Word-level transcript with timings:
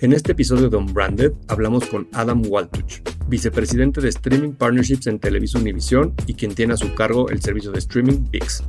En 0.00 0.12
este 0.12 0.30
episodio 0.30 0.70
de 0.70 0.76
Unbranded 0.76 1.32
hablamos 1.48 1.86
con 1.86 2.08
Adam 2.12 2.40
Waltuch, 2.46 3.00
vicepresidente 3.26 4.00
de 4.00 4.08
Streaming 4.10 4.52
Partnerships 4.52 5.08
en 5.08 5.18
Televisa 5.18 5.58
Univision 5.58 6.14
y 6.28 6.34
quien 6.34 6.54
tiene 6.54 6.74
a 6.74 6.76
su 6.76 6.94
cargo 6.94 7.28
el 7.30 7.42
servicio 7.42 7.72
de 7.72 7.80
streaming 7.80 8.30
VIX. 8.30 8.62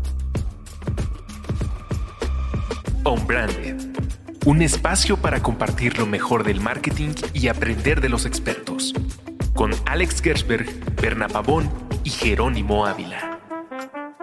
Unbranded, 3.06 3.76
un 4.48 4.64
espacio 4.64 5.18
para 5.18 5.44
compartir 5.44 6.00
lo 6.00 6.08
mejor 6.08 6.44
del 6.44 6.62
marketing 6.62 7.12
y 7.36 7.48
aprender 7.48 8.02
de 8.02 8.10
los 8.10 8.26
expertos, 8.26 8.96
con 9.54 9.70
Alex 9.86 10.24
Gersberg, 10.24 10.68
Berna 11.00 11.28
Pavón 11.28 11.70
y 12.04 12.10
Jerónimo 12.10 12.88
Ávila 12.88 13.29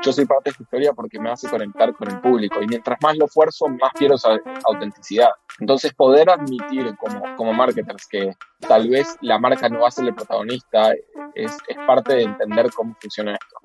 yo 0.07 0.13
soy 0.13 0.25
parte 0.25 0.45
de 0.45 0.51
esta 0.53 0.63
historia 0.63 0.93
porque 0.93 1.19
me 1.19 1.31
hace 1.31 1.49
conectar 1.49 1.93
con 1.95 2.09
el 2.09 2.21
público 2.21 2.63
y 2.63 2.67
mientras 2.69 2.97
más 3.03 3.17
lo 3.17 3.27
esfuerzo, 3.27 3.67
más 3.69 3.91
quiero 3.93 4.15
esa 4.15 4.39
autenticidad. 4.65 5.31
Entonces 5.59 5.93
poder 5.95 6.31
admitir 6.31 6.95
como, 6.97 7.37
como 7.37 7.53
marketers 7.53 8.07
que 8.07 8.31
tal 8.61 8.89
vez 8.89 9.17
la 9.21 9.39
marca 9.41 9.69
no 9.69 9.81
va 9.81 9.89
a 9.89 9.91
ser 9.91 10.07
el 10.07 10.15
protagonista 10.15 10.93
es, 11.35 11.59
es 11.67 11.77
parte 11.87 12.15
de 12.15 12.23
entender 12.23 12.71
cómo 12.73 12.97
funciona 13.01 13.33
esto. 13.33 13.57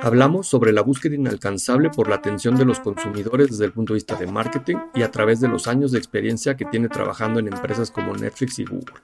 Hablamos 0.00 0.48
sobre 0.48 0.72
la 0.72 0.80
búsqueda 0.80 1.16
inalcanzable 1.16 1.90
por 1.90 2.08
la 2.08 2.16
atención 2.16 2.56
de 2.56 2.64
los 2.64 2.80
consumidores 2.80 3.50
desde 3.50 3.66
el 3.66 3.72
punto 3.72 3.92
de 3.92 3.98
vista 3.98 4.16
de 4.16 4.26
marketing 4.26 4.76
y 4.94 5.02
a 5.02 5.10
través 5.10 5.40
de 5.40 5.48
los 5.48 5.68
años 5.68 5.92
de 5.92 5.98
experiencia 5.98 6.56
que 6.56 6.64
tiene 6.64 6.88
trabajando 6.88 7.40
en 7.40 7.48
empresas 7.48 7.90
como 7.90 8.14
Netflix 8.14 8.58
y 8.58 8.64
Google. 8.64 8.94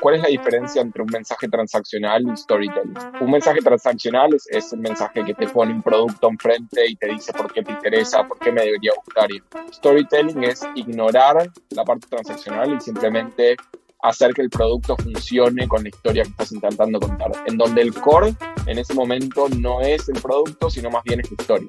¿Cuál 0.00 0.16
es 0.16 0.22
la 0.22 0.28
diferencia 0.28 0.82
entre 0.82 1.02
un 1.02 1.08
mensaje 1.10 1.48
transaccional 1.48 2.22
y 2.22 2.36
storytelling? 2.36 2.94
Un 3.20 3.30
mensaje 3.30 3.60
transaccional 3.60 4.34
es, 4.34 4.46
es 4.50 4.72
el 4.72 4.80
mensaje 4.80 5.24
que 5.24 5.34
te 5.34 5.48
pone 5.48 5.72
un 5.72 5.82
producto 5.82 6.28
enfrente 6.28 6.86
y 6.86 6.96
te 6.96 7.08
dice 7.08 7.32
por 7.32 7.52
qué 7.52 7.62
te 7.62 7.72
interesa, 7.72 8.26
por 8.26 8.38
qué 8.38 8.52
me 8.52 8.62
debería 8.62 8.92
gustar. 8.96 9.28
storytelling 9.72 10.44
es 10.44 10.62
ignorar 10.74 11.50
la 11.70 11.84
parte 11.84 12.06
transaccional 12.08 12.74
y 12.74 12.80
simplemente 12.80 13.56
hacer 14.02 14.32
que 14.34 14.42
el 14.42 14.50
producto 14.50 14.96
funcione 14.96 15.66
con 15.66 15.82
la 15.82 15.88
historia 15.88 16.22
que 16.22 16.30
estás 16.30 16.52
intentando 16.52 17.00
contar, 17.00 17.32
en 17.46 17.56
donde 17.56 17.82
el 17.82 17.94
core 17.94 18.34
en 18.66 18.78
ese 18.78 18.94
momento 18.94 19.48
no 19.58 19.80
es 19.80 20.08
el 20.08 20.20
producto, 20.20 20.70
sino 20.70 20.90
más 20.90 21.02
bien 21.04 21.20
es 21.20 21.30
la 21.30 21.36
historia. 21.38 21.68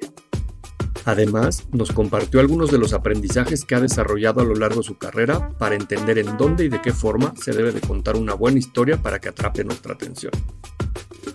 Además, 1.08 1.66
nos 1.72 1.94
compartió 1.94 2.41
algunos 2.41 2.69
de 2.69 2.77
los 2.77 2.91
aprendizajes 2.91 3.63
que 3.63 3.75
ha 3.75 3.80
desarrollado 3.80 4.41
a 4.41 4.44
lo 4.44 4.55
largo 4.55 4.81
de 4.81 4.88
su 4.88 4.97
carrera 4.97 5.53
para 5.58 5.75
entender 5.75 6.17
en 6.17 6.36
dónde 6.36 6.66
y 6.66 6.67
de 6.67 6.81
qué 6.81 6.91
forma 6.91 7.33
se 7.38 7.53
debe 7.53 7.72
de 7.72 7.80
contar 7.80 8.17
una 8.17 8.33
buena 8.33 8.59
historia 8.59 8.97
para 8.97 9.17
que 9.17 9.30
atrape 9.30 9.63
nuestra 9.63 9.94
atención. 9.94 10.33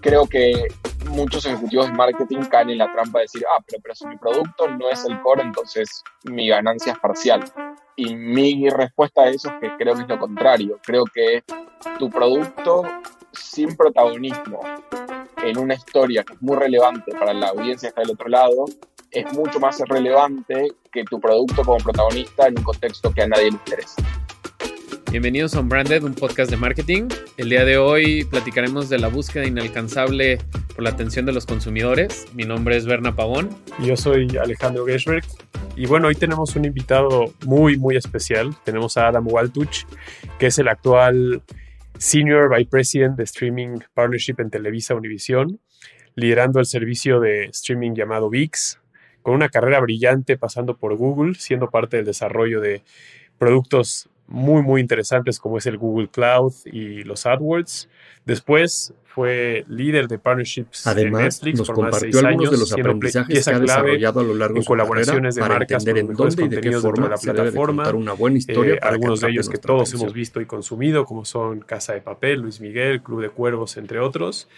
Creo 0.02 0.26
que 0.26 0.68
muchos 1.08 1.46
ejecutivos 1.46 1.86
de 1.86 1.94
marketing 1.94 2.40
caen 2.50 2.68
en 2.68 2.78
la 2.78 2.92
trampa 2.92 3.20
de 3.20 3.24
decir, 3.24 3.44
ah, 3.48 3.64
pero, 3.66 3.80
pero 3.82 3.94
si 3.94 4.06
mi 4.08 4.18
producto 4.18 4.68
no 4.68 4.90
es 4.90 5.06
el 5.06 5.18
core, 5.22 5.42
entonces 5.42 6.02
mi 6.24 6.48
ganancia 6.48 6.92
es 6.92 6.98
parcial. 6.98 7.42
Y 7.96 8.14
mi 8.14 8.68
respuesta 8.68 9.22
a 9.22 9.30
eso 9.30 9.48
es 9.48 9.54
que 9.58 9.76
creo 9.78 9.94
que 9.94 10.02
es 10.02 10.08
lo 10.08 10.18
contrario. 10.18 10.78
Creo 10.84 11.06
que 11.06 11.44
tu 11.98 12.10
producto 12.10 12.82
sin 13.32 13.74
protagonismo 13.74 14.60
en 15.42 15.56
una 15.56 15.74
historia 15.74 16.24
que 16.24 16.34
es 16.34 16.42
muy 16.42 16.58
relevante 16.58 17.12
para 17.12 17.32
la 17.32 17.48
audiencia 17.48 17.88
que 17.88 17.88
está 17.88 18.02
del 18.02 18.10
otro 18.10 18.28
lado, 18.28 18.66
es 19.12 19.30
mucho 19.34 19.60
más 19.60 19.78
relevante 19.88 20.68
que 20.91 21.05
tu 21.05 21.20
producto 21.20 21.62
como 21.62 21.78
protagonista 21.78 22.48
en 22.48 22.58
un 22.58 22.64
contexto 22.64 23.12
que 23.12 23.22
a 23.22 23.28
nadie 23.28 23.44
le 23.44 23.50
interesa. 23.50 24.02
Bienvenidos 25.10 25.55
a 25.55 25.60
Unbranded, 25.60 26.02
un 26.05 26.14
podcast 26.14 26.50
de 26.50 26.56
marketing. 26.56 27.08
El 27.36 27.50
día 27.50 27.66
de 27.66 27.77
hoy 27.77 28.24
platicaremos 28.24 28.88
de 28.88 28.98
la 28.98 29.08
búsqueda 29.08 29.46
inalcanzable 29.46 30.38
por 30.74 30.83
la 30.84 30.90
atención 30.90 31.27
de 31.27 31.33
los 31.33 31.44
consumidores. 31.44 32.27
Mi 32.33 32.44
nombre 32.44 32.78
es 32.78 32.86
Berna 32.86 33.14
Pavón. 33.14 33.50
Yo 33.80 33.98
soy 33.98 34.34
Alejandro 34.38 34.86
Geschberg. 34.86 35.24
Y 35.77 35.84
bueno, 35.84 36.08
hoy 36.08 36.14
tenemos 36.14 36.56
un 36.56 36.64
invitado 36.64 37.34
muy, 37.44 37.77
muy 37.77 37.96
especial. 37.96 38.56
Tenemos 38.64 38.96
a 38.96 39.08
Adam 39.08 39.27
Waltuch, 39.29 39.84
que 40.39 40.46
es 40.46 40.58
el 40.58 40.68
actual 40.68 41.42
Senior 41.98 42.48
Vice 42.56 42.70
President 42.70 43.17
de 43.17 43.24
Streaming 43.24 43.80
Partnership 43.92 44.36
en 44.39 44.48
Televisa 44.48 44.94
Univision, 44.94 45.61
liderando 46.14 46.58
el 46.58 46.67
servicio 46.67 47.20
de 47.20 47.44
streaming 47.46 47.92
llamado 47.92 48.30
VIX, 48.30 48.81
con 49.22 49.34
una 49.34 49.48
carrera 49.48 49.80
brillante 49.80 50.36
pasando 50.36 50.77
por 50.77 50.94
Google, 50.96 51.34
siendo 51.34 51.70
parte 51.70 51.96
del 51.96 52.06
desarrollo 52.06 52.60
de 52.60 52.83
productos 53.38 54.08
muy, 54.27 54.62
muy 54.62 54.80
interesantes 54.80 55.38
como 55.38 55.58
es 55.58 55.66
el 55.66 55.77
Google 55.77 56.08
Cloud 56.08 56.52
y 56.64 57.05
los 57.05 57.27
AdWords. 57.27 57.88
Después 58.24 58.94
fue 59.05 59.64
líder 59.68 60.08
de 60.08 60.18
partnerships 60.18 60.86
Además, 60.86 61.22
Netflix 61.22 61.58
nos 61.58 61.66
por 61.66 61.77
compartió 61.77 61.98
más 61.98 62.00
de 62.00 62.12
seis 62.12 62.24
algunos 62.24 62.40
años, 62.40 62.50
de 62.50 62.58
los 62.58 62.72
aprendizajes 62.72 63.44
que 63.44 63.50
ha 63.50 63.58
desarrollado 63.58 64.20
a 64.20 64.22
lo 64.22 64.34
largo 64.34 64.55
de 64.55 64.62
su 64.62 64.66
colaboraciones 64.66 65.34
carrera 65.34 65.55
de 65.55 65.58
marcas 65.58 65.82
entender 65.86 66.11
en 66.11 66.16
dónde 66.16 66.44
y 66.44 66.48
de 66.48 66.61
qué 66.62 66.72
forma 66.78 67.05
de 67.05 67.11
la 67.11 67.16
debe 67.16 67.32
de 67.32 67.42
plataforma, 67.42 67.82
contar 67.82 67.94
una 67.96 68.12
buena 68.14 68.38
historia 68.38 68.74
eh, 68.74 68.78
para 68.78 68.94
algunos 68.94 69.20
de 69.20 69.28
ellos 69.28 69.48
que 69.50 69.58
todos 69.58 69.92
hemos 69.92 70.14
visto 70.14 70.40
y 70.40 70.46
consumido, 70.46 71.05
como 71.05 71.27
son 71.27 71.61
Casa 71.61 71.92
de 71.92 72.00
Papel, 72.00 72.40
Luis 72.40 72.61
Miguel, 72.61 73.02
Club 73.02 73.20
de 73.20 73.28
Cuervos, 73.28 73.77
entre 73.77 74.00
otros. 74.00 74.48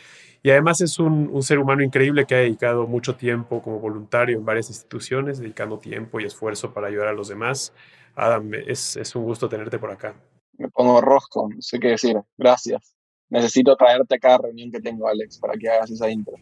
Y 0.45 0.51
además 0.51 0.83
es 0.83 0.99
un, 0.99 1.31
un, 1.33 1.43
ser 1.43 1.59
humano 1.59 1.83
increíble 1.83 2.27
que 2.27 2.35
ha 2.35 2.39
dedicado 2.39 2.87
mucho 2.87 3.17
tiempo 3.17 3.63
como 3.63 3.81
voluntario 3.81 4.37
en 4.37 4.45
varias 4.45 4.69
instituciones, 4.69 5.39
dedicando 5.39 5.79
tiempo 5.79 6.21
y 6.21 6.27
esfuerzo 6.27 6.75
para 6.75 6.89
ayudar 6.89 7.09
a 7.09 7.15
los 7.15 7.29
demás. 7.29 7.73
Adam, 8.15 8.53
es, 8.53 8.99
es 8.99 9.17
un 9.17 9.25
gusto 9.25 9.49
tenerte 9.49 9.79
por 9.79 9.91
acá. 9.91 10.15
Me 10.59 10.69
pongo 10.69 11.01
rosco, 11.01 11.49
no 11.49 11.63
sé 11.63 11.81
qué 11.81 11.89
decir. 11.89 12.21
Gracias. 12.37 12.95
Necesito 13.31 13.75
traerte 13.75 14.17
a 14.17 14.19
cada 14.19 14.37
reunión 14.37 14.71
que 14.71 14.83
tengo, 14.83 15.09
Alex, 15.09 15.39
para 15.39 15.55
que 15.55 15.67
hagas 15.71 15.91
esa 15.91 16.11
intro. 16.11 16.35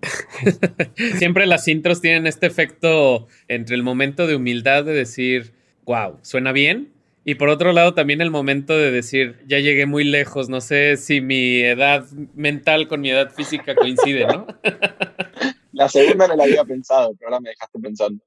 Siempre 1.18 1.44
las 1.44 1.66
intros 1.66 2.00
tienen 2.00 2.28
este 2.28 2.46
efecto 2.46 3.26
entre 3.48 3.74
el 3.74 3.82
momento 3.82 4.28
de 4.28 4.36
humildad 4.36 4.84
de 4.84 4.92
decir, 4.92 5.54
wow, 5.86 6.18
suena 6.22 6.52
bien, 6.52 6.92
y 7.24 7.34
por 7.34 7.48
otro 7.48 7.72
lado, 7.72 7.94
también 7.94 8.20
el 8.20 8.30
momento 8.30 8.76
de 8.76 8.90
decir, 8.90 9.38
ya 9.46 9.58
llegué 9.58 9.86
muy 9.86 10.04
lejos, 10.04 10.48
no 10.48 10.60
sé 10.60 10.96
si 10.96 11.20
mi 11.20 11.60
edad 11.60 12.06
mental 12.34 12.88
con 12.88 13.02
mi 13.02 13.10
edad 13.10 13.30
física 13.30 13.74
coincide, 13.74 14.26
¿no? 14.26 14.46
La 15.72 15.88
segunda 15.88 16.26
no 16.26 16.36
la 16.36 16.44
había 16.44 16.64
pensado, 16.64 17.14
pero 17.18 17.28
ahora 17.28 17.40
me 17.40 17.50
dejaste 17.50 17.78
pensando. 17.78 18.24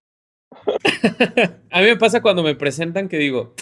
A 1.71 1.81
mí 1.81 1.87
me 1.87 1.97
pasa 1.97 2.21
cuando 2.21 2.43
me 2.43 2.55
presentan 2.55 3.09
que 3.09 3.17
digo, 3.17 3.53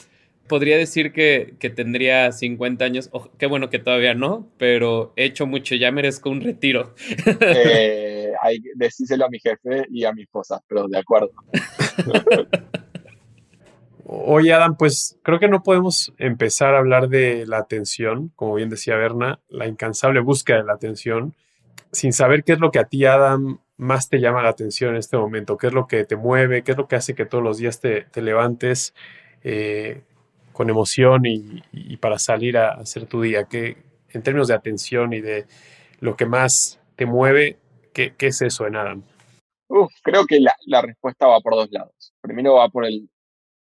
podría 0.48 0.78
decir 0.78 1.14
que, 1.14 1.56
que 1.60 1.70
tendría 1.70 2.32
50 2.32 2.84
años, 2.84 3.10
oh, 3.14 3.32
qué 3.38 3.48
bueno 3.48 3.70
que 3.70 3.80
todavía 3.80 4.14
no, 4.14 4.52
pero 4.58 5.14
he 5.16 5.26
hecho 5.26 5.48
mucho, 5.48 5.76
ya 5.76 5.92
merezco 5.92 6.30
un 6.30 6.42
retiro. 6.42 6.94
Eh, 7.40 8.34
hay, 8.42 8.62
decíselo 8.76 9.26
a 9.26 9.30
mi 9.30 9.40
jefe 9.40 9.88
y 9.90 10.04
a 10.04 10.12
mi 10.12 10.24
esposa, 10.24 10.62
pero 10.68 10.88
de 10.88 10.98
acuerdo. 10.98 11.32
Oye, 14.06 14.54
Adam, 14.54 14.78
pues 14.78 15.20
creo 15.24 15.40
que 15.40 15.48
no 15.48 15.64
podemos 15.64 16.14
empezar 16.18 16.76
a 16.76 16.80
hablar 16.80 17.08
de 17.08 17.46
la 17.46 17.60
atención, 17.60 18.32
como 18.36 18.56
bien 18.56 18.70
decía 18.70 18.96
Berna, 18.96 19.40
la 19.48 19.68
incansable 19.68 20.20
búsqueda 20.22 20.58
de 20.58 20.64
la 20.64 20.74
atención, 20.74 21.36
sin 21.92 22.14
saber 22.14 22.44
qué 22.44 22.54
es 22.54 22.60
lo 22.60 22.72
que 22.72 22.80
a 22.80 22.86
ti, 22.86 23.06
Adam, 23.06 23.60
más 23.78 24.10
te 24.10 24.20
llama 24.20 24.42
la 24.42 24.50
atención 24.50 24.92
en 24.92 24.98
este 24.98 25.18
momento, 25.18 25.58
qué 25.58 25.68
es 25.68 25.74
lo 25.74 25.88
que 25.88 26.06
te 26.06 26.16
mueve, 26.16 26.64
qué 26.64 26.72
es 26.72 26.78
lo 26.78 26.88
que 26.88 26.96
hace 26.96 27.16
que 27.16 27.26
todos 27.26 27.44
los 27.44 27.58
días 27.58 27.80
te, 27.80 28.04
te 28.04 28.22
levantes 28.22 28.94
eh, 29.44 30.02
con 30.52 30.70
emoción 30.70 31.26
y, 31.26 31.98
para 31.98 32.18
salir 32.18 32.58
a 32.58 32.74
hacer 32.74 33.06
tu 33.06 33.22
día, 33.22 33.46
que 33.46 33.78
en 34.10 34.24
términos 34.24 34.48
de 34.48 34.56
atención 34.56 35.14
y 35.14 35.22
de 35.22 35.46
lo 36.00 36.16
que 36.16 36.26
más 36.26 36.80
te 36.96 37.06
mueve, 37.06 37.58
¿qué, 37.94 38.14
es 38.20 38.42
eso 38.42 38.66
en 38.68 38.76
Adam? 38.76 39.04
Uf, 39.68 39.92
creo 40.04 40.26
que 40.26 40.40
la 40.40 40.82
respuesta 40.82 41.28
va 41.28 41.40
por 41.40 41.56
dos 41.56 41.72
lados. 41.72 42.14
Primero 42.22 42.56
va 42.56 42.70
por 42.70 42.86
el 42.86 43.10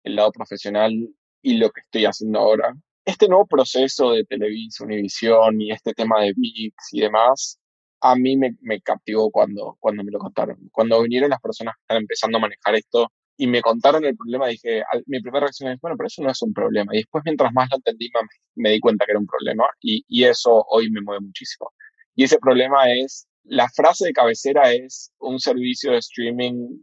el 0.04 0.16
lado 0.16 0.32
profesional 0.32 0.94
y 1.42 1.58
lo 1.58 1.70
que 1.72 1.82
estoy 1.82 2.06
haciendo 2.06 2.40
ahora. 2.40 2.74
Este 3.06 3.28
nuevo 3.28 3.48
proceso 3.48 4.12
de 4.12 4.24
Televisa, 4.26 4.84
Univisión 4.84 5.62
y 5.62 5.72
este 5.72 5.94
tema 5.94 6.22
de 6.22 6.34
VIX 6.36 6.74
y 6.92 7.02
demás, 7.02 7.60
a 8.02 8.16
mí 8.16 8.38
me, 8.38 8.56
me, 8.62 8.82
captivó 8.82 9.32
cuando, 9.32 9.78
cuando 9.80 10.04
me 10.04 10.12
lo 10.12 10.20
contaron. 10.20 10.58
Cuando 10.72 11.02
vinieron 11.02 11.30
las 11.30 11.42
personas 11.42 11.76
que 11.76 11.82
están 11.82 11.98
empezando 11.98 12.38
a 12.38 12.42
manejar 12.42 12.76
esto 12.76 13.12
y 13.38 13.48
me 13.48 13.62
contaron 13.62 14.06
el 14.06 14.16
problema, 14.16 14.48
dije, 14.48 14.84
mi 15.08 15.22
primera 15.22 15.46
reacción 15.46 15.72
es, 15.72 15.80
bueno, 15.82 15.98
pero 15.98 16.08
eso 16.08 16.22
no 16.22 16.30
es 16.32 16.42
un 16.42 16.54
problema. 16.54 16.94
Y 16.94 16.98
después, 17.00 17.24
mientras 17.26 17.52
más 17.54 17.70
lo 17.72 17.78
entendí, 17.78 18.10
más 18.14 18.24
me 18.56 18.72
di 18.72 18.80
cuenta 18.80 19.06
que 19.06 19.12
era 19.14 19.20
un 19.20 19.28
problema 19.28 19.66
y, 19.82 20.04
y 20.08 20.26
eso 20.26 20.66
hoy 20.70 20.90
me 20.92 21.02
mueve 21.02 21.22
muchísimo. 21.22 21.72
Y 22.16 22.24
ese 22.26 22.38
problema 22.38 22.92
es, 22.92 23.28
la 23.44 23.70
frase 23.70 24.06
de 24.08 24.14
cabecera 24.14 24.72
es 24.74 25.12
un 25.20 25.40
servicio 25.40 25.92
de 25.92 26.00
streaming 26.00 26.80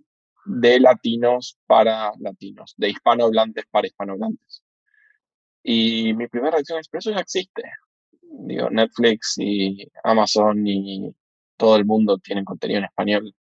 de 0.46 0.80
latinos 0.80 1.58
para 1.66 2.12
latinos, 2.18 2.74
de 2.76 2.90
hispanohablantes 2.90 3.64
para 3.70 3.86
hispanohablantes. 3.86 4.62
Y 5.62 6.14
mi 6.14 6.28
primera 6.28 6.52
reacción 6.52 6.78
es, 6.78 6.88
pero 6.88 7.00
eso 7.00 7.10
ya 7.10 7.20
existe. 7.20 7.62
Digo, 8.22 8.70
Netflix 8.70 9.34
y 9.38 9.90
Amazon 10.04 10.66
y 10.66 11.14
todo 11.56 11.76
el 11.76 11.84
mundo 11.84 12.18
tienen 12.18 12.44
contenido 12.44 12.78
en 12.78 12.84
español. 12.84 13.34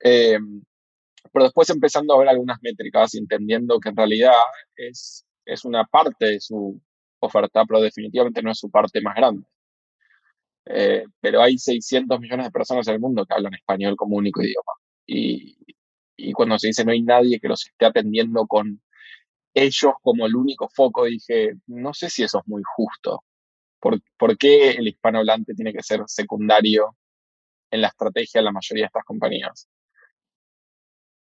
Eh, 0.00 0.38
pero 1.32 1.44
después 1.44 1.70
empezando 1.70 2.14
a 2.14 2.18
ver 2.18 2.28
algunas 2.28 2.58
métricas 2.62 3.14
entendiendo 3.14 3.80
que 3.80 3.88
en 3.88 3.96
realidad 3.96 4.32
es, 4.76 5.26
es 5.44 5.64
una 5.64 5.84
parte 5.84 6.26
de 6.26 6.40
su 6.40 6.80
oferta, 7.20 7.64
pero 7.64 7.80
definitivamente 7.80 8.42
no 8.42 8.50
es 8.50 8.58
su 8.58 8.70
parte 8.70 9.00
más 9.00 9.16
grande. 9.16 9.46
Eh, 10.66 11.04
pero 11.20 11.42
hay 11.42 11.58
600 11.58 12.20
millones 12.20 12.46
de 12.46 12.52
personas 12.52 12.86
en 12.88 12.94
el 12.94 13.00
mundo 13.00 13.26
que 13.26 13.34
hablan 13.34 13.54
español 13.54 13.96
como 13.96 14.16
único 14.16 14.42
idioma. 14.42 14.72
Y, 15.06 15.56
y 16.16 16.32
cuando 16.32 16.58
se 16.58 16.68
dice 16.68 16.84
no 16.84 16.92
hay 16.92 17.02
nadie 17.02 17.40
que 17.40 17.48
los 17.48 17.66
esté 17.66 17.86
atendiendo 17.86 18.46
con 18.46 18.80
ellos 19.54 19.94
como 20.02 20.26
el 20.26 20.34
único 20.36 20.68
foco, 20.68 21.04
dije, 21.04 21.54
no 21.66 21.94
sé 21.94 22.10
si 22.10 22.24
eso 22.24 22.40
es 22.40 22.48
muy 22.48 22.62
justo. 22.76 23.24
¿Por, 23.80 24.00
¿Por, 24.18 24.36
qué 24.38 24.72
el 24.72 24.88
hispanohablante 24.88 25.54
tiene 25.54 25.72
que 25.72 25.82
ser 25.82 26.02
secundario 26.06 26.96
en 27.70 27.82
la 27.82 27.88
estrategia 27.88 28.40
de 28.40 28.46
la 28.46 28.52
mayoría 28.52 28.84
de 28.84 28.86
estas 28.86 29.04
compañías? 29.04 29.68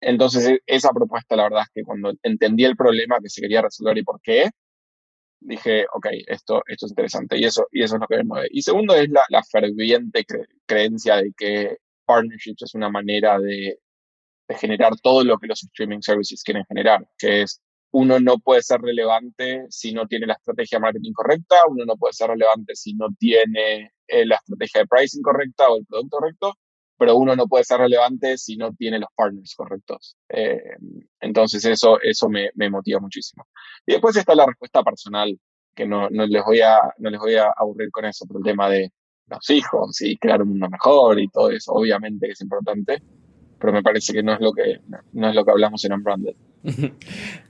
Entonces, 0.00 0.46
e, 0.48 0.60
esa 0.66 0.90
propuesta, 0.92 1.36
la 1.36 1.44
verdad 1.44 1.62
es 1.62 1.70
que 1.74 1.82
cuando 1.82 2.12
entendí 2.22 2.64
el 2.64 2.76
problema 2.76 3.18
que 3.20 3.28
se 3.28 3.40
quería 3.40 3.62
resolver 3.62 3.98
y 3.98 4.04
por 4.04 4.20
qué, 4.22 4.50
dije, 5.40 5.86
ok, 5.92 6.06
esto, 6.26 6.62
esto 6.66 6.86
es 6.86 6.92
interesante 6.92 7.38
y 7.38 7.44
eso, 7.44 7.66
y 7.72 7.82
eso 7.82 7.96
es 7.96 8.00
lo 8.00 8.06
que 8.06 8.16
me 8.18 8.24
mueve. 8.24 8.48
Y 8.50 8.62
segundo 8.62 8.94
es 8.94 9.08
la, 9.10 9.22
la 9.28 9.42
ferviente 9.44 10.24
creencia 10.66 11.16
de 11.16 11.32
que 11.36 11.78
partnerships 12.06 12.62
es 12.62 12.74
una 12.74 12.90
manera 12.90 13.38
de, 13.38 13.78
de 14.48 14.54
generar 14.56 14.92
todo 15.02 15.24
lo 15.24 15.38
que 15.38 15.46
los 15.46 15.62
streaming 15.62 16.00
services 16.00 16.42
quieren 16.42 16.64
generar, 16.66 17.06
que 17.18 17.42
es 17.42 17.62
uno 17.92 18.18
no 18.18 18.38
puede 18.38 18.60
ser 18.62 18.80
relevante 18.80 19.66
si 19.70 19.92
no 19.92 20.06
tiene 20.06 20.26
la 20.26 20.34
estrategia 20.34 20.80
marketing 20.80 21.12
correcta, 21.12 21.56
uno 21.68 21.84
no 21.84 21.96
puede 21.96 22.12
ser 22.12 22.28
relevante 22.28 22.74
si 22.74 22.94
no 22.94 23.06
tiene 23.18 23.92
eh, 24.08 24.26
la 24.26 24.34
estrategia 24.34 24.80
de 24.80 24.86
pricing 24.88 25.22
correcta 25.22 25.68
o 25.68 25.78
el 25.78 25.86
producto 25.86 26.16
correcto, 26.16 26.54
pero 26.98 27.16
uno 27.16 27.36
no 27.36 27.46
puede 27.46 27.62
ser 27.62 27.78
relevante 27.78 28.36
si 28.36 28.56
no 28.56 28.72
tiene 28.74 28.98
los 28.98 29.10
partners 29.14 29.54
correctos. 29.54 30.16
Eh, 30.28 30.76
entonces 31.20 31.64
eso, 31.64 32.00
eso 32.02 32.28
me, 32.28 32.50
me, 32.56 32.68
motiva 32.68 32.98
muchísimo. 32.98 33.46
Y 33.86 33.92
después 33.92 34.16
está 34.16 34.34
la 34.34 34.46
respuesta 34.46 34.82
personal, 34.82 35.38
que 35.72 35.86
no, 35.86 36.08
no, 36.10 36.26
les, 36.26 36.44
voy 36.44 36.62
a, 36.62 36.78
no 36.98 37.10
les 37.10 37.20
voy 37.20 37.36
a 37.36 37.52
aburrir 37.56 37.90
con 37.92 38.06
eso, 38.06 38.26
por 38.26 38.38
el 38.38 38.42
tema 38.42 38.68
de 38.68 38.92
los 39.26 39.50
hijos 39.50 40.00
y 40.02 40.16
crear 40.16 40.42
un 40.42 40.48
mundo 40.48 40.68
mejor 40.68 41.20
y 41.20 41.28
todo 41.28 41.50
eso, 41.50 41.72
obviamente 41.72 42.26
que 42.26 42.32
es 42.32 42.40
importante, 42.40 43.02
pero 43.64 43.72
me 43.72 43.82
parece 43.82 44.12
que 44.12 44.22
no 44.22 44.34
es 44.34 44.40
lo 44.40 44.52
que, 44.52 44.80
no 45.14 45.26
es 45.30 45.34
lo 45.34 45.42
que 45.42 45.50
hablamos 45.50 45.82
en 45.86 45.94
Unbranded. 45.94 46.34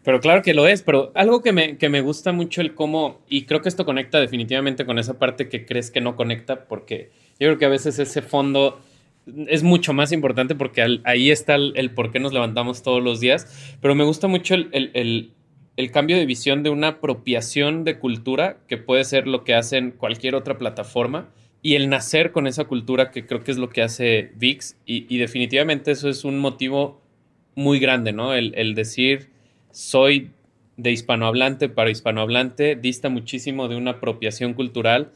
Pero 0.05 0.21
claro 0.21 0.43
que 0.43 0.55
lo 0.55 0.69
es, 0.69 0.81
pero 0.83 1.11
algo 1.17 1.43
que 1.43 1.53
me, 1.53 1.77
que 1.77 1.89
me 1.89 2.03
gusta 2.03 2.31
mucho 2.31 2.61
el 2.61 2.75
cómo, 2.75 3.23
y 3.29 3.47
creo 3.47 3.63
que 3.63 3.69
esto 3.69 3.85
conecta 3.85 4.21
definitivamente 4.21 4.87
con 4.87 5.01
esa 5.01 5.19
parte 5.19 5.49
que 5.49 5.67
crees 5.67 5.91
que 5.91 6.01
no 6.01 6.15
conecta, 6.15 6.67
porque 6.67 7.11
yo 7.41 7.49
creo 7.49 7.59
que 7.59 7.65
a 7.65 7.69
veces 7.69 7.99
ese 7.99 8.23
fondo 8.23 8.81
es 9.49 9.65
mucho 9.65 9.93
más 9.93 10.13
importante 10.13 10.55
porque 10.55 11.01
ahí 11.03 11.33
está 11.33 11.57
el, 11.57 11.91
por 11.91 12.13
qué 12.13 12.21
nos 12.21 12.33
levantamos 12.33 12.85
todos 12.85 13.03
los 13.03 13.19
días, 13.19 13.77
pero 13.81 13.97
me 13.97 14.05
gusta 14.05 14.29
mucho 14.29 14.55
el, 14.55 14.71
el, 14.73 15.91
cambio 15.91 16.17
de 16.17 16.27
visión 16.27 16.63
de 16.63 16.71
una 16.71 16.89
apropiación 16.89 17.83
de 17.83 17.99
cultura, 17.99 18.59
que 18.69 18.77
puede 18.77 19.03
ser 19.03 19.27
lo 19.27 19.43
que 19.43 19.55
hacen 19.55 19.91
cualquier 19.91 20.37
otra 20.37 20.59
plataforma, 20.59 21.31
y 21.65 21.77
el 21.77 21.89
nacer 21.89 22.31
con 22.31 22.47
esa 22.47 22.67
cultura, 22.67 23.11
que 23.11 23.27
creo 23.27 23.43
que 23.43 23.51
es 23.51 23.57
lo 23.57 23.71
que 23.71 23.81
hace 23.81 24.33
VIX, 24.37 24.77
y, 24.85 25.17
definitivamente 25.17 25.93
eso 25.93 26.11
es 26.11 26.27
un 26.27 26.39
motivo 26.39 27.01
muy 27.55 27.79
grande, 27.79 28.13
¿no? 28.13 28.35
El, 28.35 28.75
decir 28.75 29.31
soy 29.71 30.31
de 30.77 30.93
hispanohablante 30.93 31.71
para 31.71 31.91
hispanohablante 31.91 32.77
dista 32.77 33.09
muchísimo 33.09 33.69
de 33.69 33.77
una 33.77 33.93
apropiación 33.93 34.53
cultural 34.53 35.13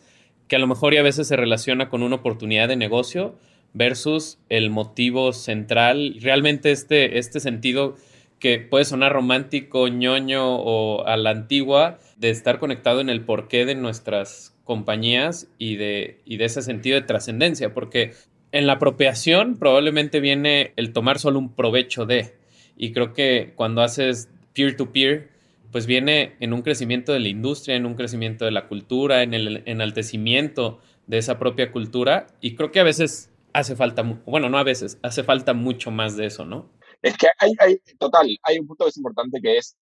que 0.48 0.56
a 0.56 0.58
lo 0.58 0.66
mejor 0.66 0.94
y 0.94 0.96
a 0.96 1.02
veces 1.02 1.28
se 1.28 1.36
relaciona 1.36 1.90
con 1.90 2.02
una 2.02 2.16
oportunidad 2.16 2.66
de 2.68 2.76
negocio 2.76 3.38
versus 3.74 4.38
el 4.48 4.70
motivo 4.70 5.34
central. 5.34 6.16
Realmente 6.18 6.70
este, 6.70 7.18
este 7.18 7.40
sentido 7.40 7.96
que 8.38 8.58
puede 8.58 8.86
sonar 8.86 9.12
romántico, 9.12 9.86
ñoño 9.88 10.56
o 10.56 11.04
a 11.06 11.18
la 11.18 11.28
antigua, 11.28 11.98
de 12.16 12.30
estar 12.30 12.58
conectado 12.58 13.02
en 13.02 13.10
el 13.10 13.20
porqué 13.20 13.66
de 13.66 13.74
nuestras 13.74 14.57
compañías 14.68 15.48
y 15.56 15.76
de, 15.76 16.20
y 16.26 16.36
de 16.36 16.44
ese 16.44 16.60
sentido 16.60 17.00
de 17.00 17.06
trascendencia, 17.06 17.72
porque 17.72 18.12
en 18.52 18.66
la 18.66 18.74
apropiación 18.74 19.56
probablemente 19.58 20.20
viene 20.20 20.74
el 20.76 20.92
tomar 20.92 21.18
solo 21.18 21.38
un 21.38 21.54
provecho 21.54 22.04
de. 22.04 22.34
Y 22.76 22.92
creo 22.92 23.14
que 23.14 23.54
cuando 23.56 23.80
haces 23.80 24.28
peer-to-peer, 24.52 25.30
pues 25.72 25.86
viene 25.86 26.36
en 26.40 26.52
un 26.52 26.60
crecimiento 26.60 27.14
de 27.14 27.20
la 27.20 27.28
industria, 27.28 27.76
en 27.76 27.86
un 27.86 27.94
crecimiento 27.94 28.44
de 28.44 28.50
la 28.50 28.68
cultura, 28.68 29.22
en 29.22 29.32
el 29.32 29.62
enaltecimiento 29.64 30.80
de 31.06 31.16
esa 31.16 31.38
propia 31.38 31.72
cultura. 31.72 32.26
Y 32.42 32.54
creo 32.54 32.70
que 32.70 32.80
a 32.80 32.84
veces 32.84 33.30
hace 33.54 33.74
falta, 33.74 34.02
bueno, 34.26 34.50
no 34.50 34.58
a 34.58 34.64
veces, 34.64 34.98
hace 35.02 35.24
falta 35.24 35.54
mucho 35.54 35.90
más 35.90 36.14
de 36.18 36.26
eso, 36.26 36.44
¿no? 36.44 36.68
Es 37.00 37.16
que 37.16 37.28
hay, 37.38 37.52
hay 37.58 37.80
total, 37.98 38.36
hay 38.42 38.58
un 38.58 38.66
punto 38.66 38.84
que 38.84 38.90
es 38.90 38.98
importante 38.98 39.40
que 39.40 39.56
es, 39.56 39.78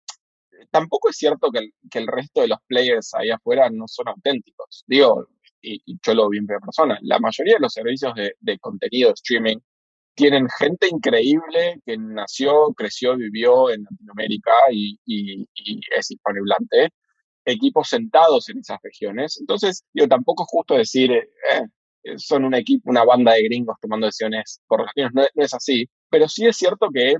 tampoco 0.70 1.10
es 1.10 1.18
cierto 1.18 1.50
que 1.52 1.60
el, 2.00 2.08
resto 2.08 2.42
de 2.42 2.50
los 2.50 2.60
players 2.68 3.14
ahí 3.14 3.30
afuera 3.30 3.70
no 3.70 3.88
son 3.88 4.10
auténticos. 4.10 4.84
Digo, 4.88 5.28
y, 5.62 5.82
yo 6.06 6.14
lo 6.14 6.30
vi 6.30 6.40
en 6.40 6.48
primera 6.48 6.66
persona, 6.66 6.98
la 7.02 7.20
mayoría 7.20 7.56
de 7.56 7.62
los 7.62 7.74
servicios 7.74 8.14
de, 8.16 8.60
contenido 8.60 9.10
de 9.10 9.14
streaming 9.14 9.58
tienen 10.16 10.48
gente 10.60 10.88
increíble 10.92 11.82
que 11.86 11.98
nació, 11.98 12.74
creció, 12.76 13.16
vivió 13.16 13.70
en 13.72 13.84
Latinoamérica 13.84 14.52
y, 14.72 14.98
es 15.98 16.12
hispanohablante, 16.12 16.90
equipos 17.46 17.90
sentados 17.90 18.50
en 18.50 18.60
esas 18.60 18.80
regiones. 18.84 19.40
Entonces, 19.40 19.84
yo 19.94 20.08
tampoco 20.08 20.44
es 20.44 20.50
justo 20.52 20.76
decir, 20.76 21.12
eh, 21.12 21.28
eh, 22.04 22.18
son 22.18 22.46
un 22.46 22.56
equipo, 22.56 22.90
una 22.90 23.04
banda 23.04 23.34
de 23.34 23.44
gringos 23.44 23.78
tomando 23.82 24.08
decisiones 24.08 24.62
por 24.68 24.86
regiones, 24.86 25.14
no, 25.14 25.22
no 25.34 25.44
es 25.44 25.54
así, 25.54 25.88
pero 26.10 26.28
sí 26.28 26.46
es 26.46 26.58
cierto 26.58 26.90
que 26.94 27.16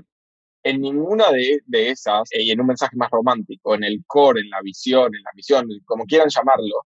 en 0.62 0.80
ninguna 0.80 1.30
de, 1.30 1.60
de 1.66 1.90
esas, 1.90 2.30
eh, 2.32 2.42
y 2.42 2.50
en 2.50 2.60
un 2.60 2.66
mensaje 2.68 2.96
más 2.96 3.10
romántico, 3.10 3.74
en 3.74 3.84
el 3.84 4.04
core, 4.06 4.40
en 4.40 4.50
la 4.50 4.60
visión, 4.62 5.14
en 5.14 5.22
la 5.22 5.30
misión, 5.34 5.68
como 5.84 6.04
quieran 6.04 6.28
llamarlo, 6.28 6.86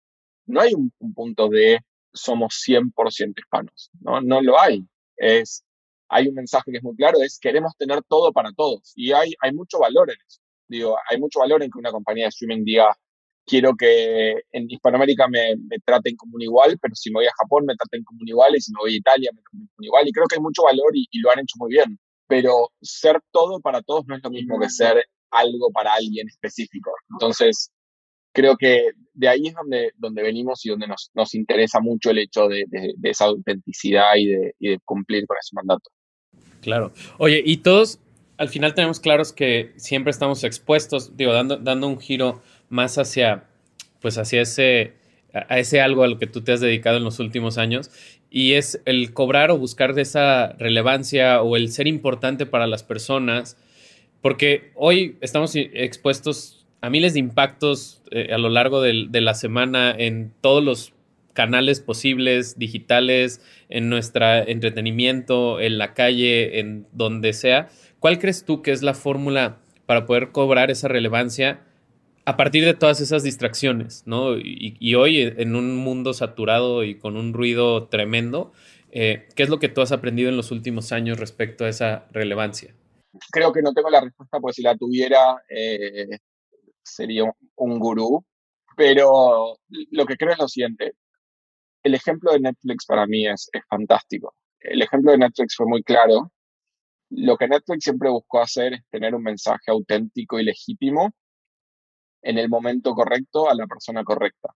no 0.47 0.61
hay 0.61 0.75
un, 0.75 0.93
punto 1.15 1.49
de 1.49 1.81
somos 2.13 2.55
100% 2.67 3.35
hispanos, 3.39 3.91
¿no? 4.01 4.21
No 4.21 4.43
lo 4.43 4.61
hay. 4.61 4.85
Es, 5.17 5.65
hay 6.09 6.29
un 6.29 6.35
mensaje 6.35 6.73
que 6.73 6.79
es 6.79 6.83
muy 6.83 6.97
claro, 6.97 7.23
es 7.23 7.39
queremos 7.39 7.77
tener 7.77 8.03
todo 8.09 8.33
para 8.33 8.53
todos. 8.53 8.93
Y 8.97 9.13
hay, 9.13 9.33
hay 9.41 9.53
mucho 9.53 9.79
valor 9.79 10.11
en 10.11 10.17
eso. 10.27 10.41
Digo, 10.69 10.97
hay 11.09 11.19
mucho 11.19 11.41
valor 11.41 11.63
en 11.63 11.71
que 11.71 11.79
una 11.79 11.93
compañía 11.93 12.25
de 12.25 12.31
streaming 12.31 12.65
diga, 12.65 12.97
quiero 13.47 13.77
que 13.77 14.43
en 14.53 14.71
Hispanoamérica 14.71 15.29
me, 15.29 15.57
me, 15.57 15.79
traten 15.85 16.17
como 16.17 16.37
un 16.37 16.43
igual, 16.43 16.79
pero 16.81 16.95
si 16.95 17.11
me 17.11 17.21
voy 17.21 17.27
a 17.27 17.33
Japón 17.41 17.67
me 17.67 17.77
traten 17.77 18.05
como 18.05 18.21
un 18.23 18.29
igual, 18.29 18.57
y 18.57 18.61
si 18.61 18.73
me 18.73 18.81
voy 18.81 18.95
a 18.95 18.97
Italia 18.97 19.31
me 19.33 19.43
traten 19.43 19.67
como 19.67 19.79
un 19.79 19.85
igual. 19.85 20.09
Y 20.09 20.13
creo 20.13 20.27
que 20.27 20.37
hay 20.37 20.43
mucho 20.43 20.63
valor 20.65 20.91
y, 20.95 21.07
y 21.11 21.21
lo 21.21 21.31
han 21.31 21.41
hecho 21.41 21.57
muy 21.59 21.71
bien. 21.71 21.99
Pero 22.31 22.71
ser 22.81 23.21
todo 23.33 23.61
para 23.61 23.83
todos 23.83 24.07
no 24.07 24.15
es 24.15 24.23
lo 24.23 24.31
mismo 24.31 24.61
que 24.61 24.71
ser 24.71 25.05
algo 25.33 25.73
para 25.73 25.95
alguien 25.95 26.29
específico. 26.29 26.93
Entonces, 27.11 27.73
creo 28.33 28.57
que 28.57 28.91
de 29.15 29.29
ahí 29.29 29.49
es 29.49 29.55
donde, 29.55 29.91
donde 29.97 30.23
venimos 30.23 30.65
y 30.65 30.69
donde 30.69 30.87
nos, 30.87 31.11
nos 31.15 31.35
interesa 31.35 31.81
mucho 31.81 32.11
el 32.11 32.19
hecho 32.19 32.47
de, 32.47 32.67
de, 32.69 32.95
de 32.97 33.11
esa 33.11 33.25
autenticidad 33.25 34.15
y 34.17 34.27
de, 34.27 34.55
y 34.61 34.69
de, 34.71 34.79
cumplir 34.85 35.27
con 35.27 35.37
ese 35.39 35.55
mandato. 35.55 35.91
Claro. 36.61 36.93
Oye, 37.19 37.43
y 37.45 37.57
todos 37.57 37.99
al 38.37 38.49
final 38.49 38.75
tenemos 38.75 39.01
claros 39.01 39.33
que 39.33 39.73
siempre 39.77 40.13
estamos 40.13 40.45
expuestos, 40.45 41.17
digo, 41.17 41.33
dando, 41.33 41.57
dando 41.57 41.89
un 41.89 41.99
giro 41.99 42.41
más 42.69 42.97
hacia, 42.97 43.49
pues 44.01 44.19
hacia 44.19 44.43
ese, 44.43 44.95
a 45.33 45.59
ese 45.59 45.81
algo 45.81 46.05
a 46.05 46.09
lo 46.09 46.19
que 46.19 46.29
tú 46.29 46.43
te 46.43 46.53
has 46.53 46.61
dedicado 46.61 46.97
en 46.97 47.05
los 47.05 47.19
últimos 47.19 47.59
años, 47.59 47.91
y 48.31 48.53
es 48.53 48.81
el 48.85 49.13
cobrar 49.13 49.51
o 49.51 49.59
buscar 49.59 49.99
esa 49.99 50.53
relevancia 50.59 51.43
o 51.43 51.57
el 51.57 51.71
ser 51.71 51.89
importante 51.89 52.47
para 52.47 52.67
las 52.67 52.85
personas, 52.85 53.57
porque 54.23 54.71
hoy 54.77 55.17
estamos 55.21 55.55
expuestos 55.57 56.67
a 56.81 56.91
miles 56.91 57.15
de 57.15 57.19
impactos 57.19 58.03
eh, 58.11 58.29
a 58.33 58.39
lo 58.39 58.49
largo 58.49 58.81
de, 58.81 59.07
de, 59.11 59.21
la 59.21 59.35
semana 59.35 59.95
en 59.97 60.33
todos 60.41 60.63
los 60.63 60.93
canales 61.33 61.81
posibles, 61.81 62.59
digitales, 62.59 63.41
en 63.69 63.89
nuestro 63.89 64.27
entretenimiento, 64.27 65.61
en 65.61 65.79
la 65.79 65.95
calle, 65.95 66.61
en 66.61 66.87
donde 66.93 67.33
sea. 67.33 67.69
¿Cuál 67.99 68.19
crees 68.19 68.45
tú 68.45 68.63
que 68.63 68.73
es 68.73 68.83
la 68.83 68.95
fórmula 68.95 69.59
para 69.87 70.07
poder 70.07 70.33
cobrar 70.33 70.71
esa 70.71 70.89
relevancia 70.89 71.61
a 72.31 72.37
partir 72.37 72.65
de 72.65 72.75
todas 72.75 73.01
esas 73.01 73.25
distracciones? 73.25 74.05
¿no? 74.07 74.37
Y, 74.39 74.95
hoy, 74.95 75.21
en 75.21 75.57
un 75.57 75.77
mundo 75.77 76.15
saturado 76.15 76.85
y 76.85 76.97
con 76.97 77.17
un 77.17 77.33
ruido 77.33 77.89
tremendo, 77.89 78.53
eh, 78.93 79.29
¿qué 79.35 79.43
es 79.43 79.49
lo 79.49 79.59
que 79.59 79.69
tú 79.69 79.81
has 79.81 79.91
aprendido 79.91 80.29
en 80.29 80.37
los 80.37 80.53
últimos 80.53 80.93
años 80.93 81.19
respecto 81.19 81.65
a 81.65 81.69
esa 81.69 82.07
relevancia? 82.13 82.73
Creo 83.33 83.53
que 83.53 83.63
no 83.63 83.73
tengo 83.73 83.91
la 83.91 84.01
respuesta, 84.01 84.39
porque 84.39 84.55
si 84.55 84.63
la 84.63 84.77
tuviera, 84.77 85.43
eh, 85.49 86.07
sería 86.85 87.25
un 87.57 87.79
gurú, 87.81 88.25
pero 88.77 89.57
lo 89.91 90.07
que 90.07 90.17
creo 90.17 90.33
es 90.33 90.39
lo 90.39 90.49
siguiente. 90.49 90.93
El 91.83 91.95
ejemplo 91.95 92.33
de 92.33 92.41
Netflix 92.41 92.87
para 92.87 93.07
mí 93.07 93.27
es 93.27 93.51
fantástico. 93.69 94.35
El 94.61 94.83
ejemplo 94.83 95.11
de 95.11 95.19
Netflix 95.19 95.57
fue 95.57 95.67
muy 95.67 95.83
claro. 95.83 96.31
Lo 97.11 97.37
que 97.37 97.49
Netflix 97.49 97.83
siempre 97.83 98.09
buscó 98.09 98.41
hacer 98.41 98.75
es 98.75 98.83
tener 98.89 99.17
un 99.17 99.25
mensaje 99.25 99.73
auténtico 99.73 100.39
y 100.39 100.45
legítimo 100.45 101.13
en 102.23 102.39
el 102.39 102.49
momento 102.49 102.95
correcto 102.95 103.49
a 103.51 103.55
la 103.55 103.67
persona 103.67 104.05
correcta. 104.05 104.55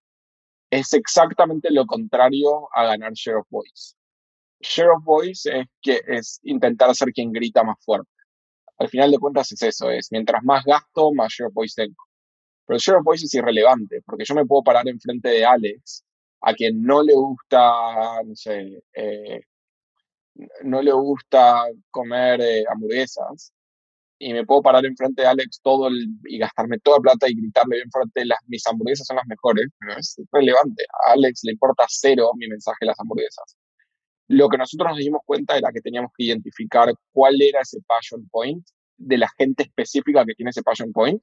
Es 0.69 0.93
exactamente 0.93 1.69
lo 1.71 1.85
contrario 1.85 2.67
a 2.73 2.85
ganar 2.85 3.13
share 3.13 3.37
of 3.37 3.47
voice. 3.49 3.95
Share 4.61 4.89
of 4.89 5.03
voice 5.03 5.49
es 5.51 5.67
que 5.81 6.01
es 6.07 6.39
intentar 6.43 6.93
ser 6.95 7.11
quien 7.11 7.31
grita 7.31 7.63
más 7.63 7.77
fuerte. 7.83 8.09
Al 8.77 8.89
final 8.89 9.11
de 9.11 9.19
cuentas 9.19 9.51
es 9.51 9.61
eso, 9.61 9.89
es 9.89 10.11
mientras 10.11 10.43
más 10.43 10.65
gasto, 10.65 11.13
más 11.13 11.31
share 11.31 11.47
of 11.47 11.53
voice 11.53 11.73
tengo. 11.75 11.95
Pero 12.65 12.79
share 12.79 12.97
of 12.97 13.05
voice 13.05 13.25
es 13.25 13.33
irrelevante, 13.33 14.01
porque 14.05 14.25
yo 14.25 14.35
me 14.35 14.45
puedo 14.45 14.63
parar 14.63 14.87
enfrente 14.87 15.29
de 15.29 15.45
Alex, 15.45 16.03
a 16.41 16.53
quien 16.53 16.81
no 16.83 17.01
le 17.03 17.13
gusta, 17.13 18.21
no 18.23 18.35
sé, 18.35 18.83
eh, 18.93 19.41
no 20.63 20.81
le 20.81 20.91
gusta 20.91 21.65
comer 21.91 22.41
eh, 22.41 22.63
hamburguesas, 22.69 23.53
y 24.17 24.33
me 24.33 24.45
puedo 24.45 24.61
parar 24.61 24.85
enfrente 24.85 25.21
de 25.21 25.27
Alex 25.27 25.59
todo 25.61 25.87
el, 25.87 26.07
y 26.25 26.37
gastarme 26.37 26.79
toda 26.79 26.99
plata 26.99 27.29
y 27.29 27.35
gritarle 27.35 27.77
bien 27.77 27.91
fuerte, 27.91 28.25
las, 28.25 28.39
mis 28.47 28.65
hamburguesas 28.65 29.07
son 29.07 29.17
las 29.17 29.27
mejores, 29.27 29.67
pero 29.79 29.97
es 29.97 30.15
relevante. 30.31 30.85
A 31.07 31.11
Alex 31.13 31.41
le 31.43 31.51
importa 31.53 31.85
cero 31.87 32.31
mi 32.37 32.47
mensaje 32.47 32.77
de 32.81 32.87
las 32.87 32.99
hamburguesas. 32.99 33.57
Lo 34.27 34.49
que 34.49 34.57
nosotros 34.57 34.89
nos 34.89 34.97
dimos 34.97 35.21
cuenta 35.25 35.57
era 35.57 35.69
que 35.73 35.81
teníamos 35.81 36.11
que 36.17 36.25
identificar 36.25 36.93
cuál 37.11 37.41
era 37.41 37.61
ese 37.61 37.79
passion 37.87 38.27
point 38.29 38.65
de 38.97 39.17
la 39.17 39.29
gente 39.37 39.63
específica 39.63 40.25
que 40.25 40.33
tiene 40.33 40.49
ese 40.51 40.63
passion 40.63 40.91
point 40.93 41.21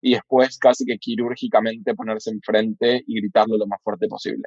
y 0.00 0.14
después 0.14 0.58
casi 0.58 0.84
que 0.84 0.98
quirúrgicamente 0.98 1.94
ponerse 1.94 2.30
enfrente 2.30 3.02
y 3.06 3.20
gritarlo 3.20 3.56
lo 3.56 3.66
más 3.66 3.80
fuerte 3.82 4.06
posible. 4.08 4.44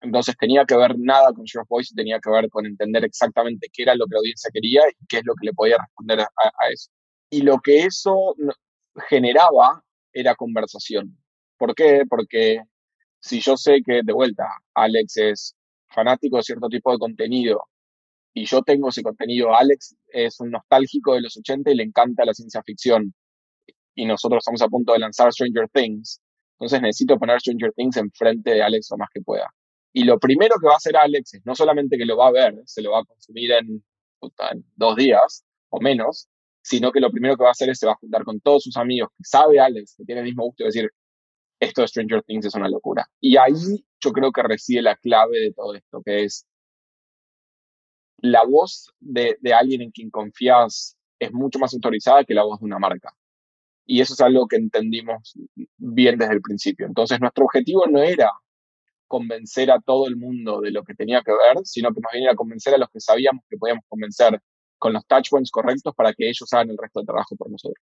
Entonces 0.00 0.36
tenía 0.38 0.64
que 0.64 0.76
ver 0.76 0.98
nada 0.98 1.32
con 1.32 1.44
Share 1.44 1.66
Voice, 1.68 1.94
tenía 1.94 2.20
que 2.20 2.30
ver 2.30 2.48
con 2.48 2.66
entender 2.66 3.04
exactamente 3.04 3.68
qué 3.72 3.82
era 3.82 3.94
lo 3.94 4.06
que 4.06 4.14
la 4.14 4.18
audiencia 4.20 4.50
quería 4.52 4.82
y 4.88 5.06
qué 5.06 5.18
es 5.18 5.22
lo 5.24 5.34
que 5.34 5.46
le 5.46 5.52
podía 5.52 5.76
responder 5.78 6.20
a, 6.20 6.24
a 6.24 6.70
eso. 6.70 6.90
Y 7.34 7.42
lo 7.42 7.58
que 7.58 7.80
eso 7.80 8.36
generaba 9.08 9.82
era 10.12 10.36
conversación. 10.36 11.18
¿Por 11.58 11.74
qué? 11.74 12.04
Porque 12.08 12.60
si 13.18 13.40
yo 13.40 13.56
sé 13.56 13.78
que 13.84 14.02
de 14.04 14.12
vuelta 14.12 14.44
Alex 14.72 15.16
es 15.16 15.56
fanático 15.88 16.36
de 16.36 16.44
cierto 16.44 16.68
tipo 16.68 16.92
de 16.92 16.98
contenido 16.98 17.64
y 18.34 18.44
yo 18.46 18.62
tengo 18.62 18.90
ese 18.90 19.02
contenido, 19.02 19.52
Alex 19.52 19.96
es 20.12 20.38
un 20.38 20.52
nostálgico 20.52 21.14
de 21.14 21.22
los 21.22 21.36
80 21.36 21.72
y 21.72 21.74
le 21.74 21.82
encanta 21.82 22.24
la 22.24 22.34
ciencia 22.34 22.62
ficción 22.62 23.12
y 23.96 24.04
nosotros 24.04 24.38
estamos 24.38 24.62
a 24.62 24.68
punto 24.68 24.92
de 24.92 25.00
lanzar 25.00 25.32
Stranger 25.32 25.68
Things, 25.70 26.20
entonces 26.52 26.82
necesito 26.82 27.18
poner 27.18 27.40
Stranger 27.40 27.72
Things 27.72 27.96
enfrente 27.96 28.52
de 28.52 28.62
Alex 28.62 28.86
lo 28.92 28.98
más 28.98 29.08
que 29.12 29.22
pueda. 29.22 29.52
Y 29.92 30.04
lo 30.04 30.20
primero 30.20 30.54
que 30.60 30.68
va 30.68 30.74
a 30.74 30.76
hacer 30.76 30.96
Alex 30.96 31.34
es 31.34 31.44
no 31.44 31.56
solamente 31.56 31.98
que 31.98 32.06
lo 32.06 32.16
va 32.16 32.28
a 32.28 32.32
ver, 32.32 32.62
se 32.64 32.80
lo 32.80 32.92
va 32.92 33.00
a 33.00 33.04
consumir 33.04 33.50
en, 33.50 33.84
en 34.22 34.64
dos 34.76 34.94
días 34.94 35.44
o 35.70 35.80
menos, 35.80 36.28
sino 36.64 36.90
que 36.90 37.00
lo 37.00 37.10
primero 37.10 37.36
que 37.36 37.42
va 37.42 37.50
a 37.50 37.52
hacer 37.52 37.68
es 37.68 37.78
se 37.78 37.86
va 37.86 37.92
a 37.92 37.96
juntar 37.96 38.24
con 38.24 38.40
todos 38.40 38.62
sus 38.64 38.76
amigos 38.78 39.10
que 39.16 39.24
sabe 39.24 39.60
Alex, 39.60 39.94
que 39.98 40.04
tiene 40.04 40.22
el 40.22 40.26
mismo 40.26 40.44
gusto 40.44 40.64
de 40.64 40.68
decir, 40.68 40.90
esto 41.60 41.82
de 41.82 41.88
Stranger 41.88 42.22
Things 42.22 42.46
es 42.46 42.54
una 42.54 42.68
locura. 42.68 43.06
Y 43.20 43.36
ahí 43.36 43.84
yo 44.00 44.12
creo 44.12 44.32
que 44.32 44.42
reside 44.42 44.80
la 44.80 44.96
clave 44.96 45.40
de 45.40 45.52
todo 45.52 45.74
esto, 45.74 46.02
que 46.02 46.24
es 46.24 46.46
la 48.18 48.44
voz 48.44 48.92
de, 48.98 49.36
de 49.40 49.52
alguien 49.52 49.82
en 49.82 49.90
quien 49.90 50.10
confías 50.10 50.96
es 51.18 51.32
mucho 51.32 51.58
más 51.58 51.74
autorizada 51.74 52.24
que 52.24 52.34
la 52.34 52.44
voz 52.44 52.58
de 52.60 52.64
una 52.64 52.78
marca. 52.78 53.14
Y 53.84 54.00
eso 54.00 54.14
es 54.14 54.20
algo 54.22 54.48
que 54.48 54.56
entendimos 54.56 55.34
bien 55.76 56.16
desde 56.16 56.32
el 56.32 56.40
principio. 56.40 56.86
Entonces, 56.86 57.20
nuestro 57.20 57.44
objetivo 57.44 57.84
no 57.90 58.02
era 58.02 58.30
convencer 59.06 59.70
a 59.70 59.80
todo 59.80 60.06
el 60.06 60.16
mundo 60.16 60.62
de 60.62 60.70
lo 60.70 60.82
que 60.82 60.94
tenía 60.94 61.20
que 61.22 61.32
ver, 61.32 61.64
sino 61.64 61.92
que 61.92 62.00
más 62.00 62.12
bien 62.14 62.24
era 62.24 62.34
convencer 62.34 62.74
a 62.74 62.78
los 62.78 62.88
que 62.88 63.00
sabíamos 63.00 63.44
que 63.50 63.58
podíamos 63.58 63.84
convencer 63.86 64.40
con 64.84 64.92
los 64.92 65.06
touchpoints 65.06 65.50
correctos 65.50 65.94
para 65.94 66.12
que 66.12 66.28
ellos 66.28 66.46
hagan 66.52 66.68
el 66.68 66.76
resto 66.76 67.00
del 67.00 67.06
trabajo 67.06 67.34
por 67.36 67.50
nosotros. 67.50 67.82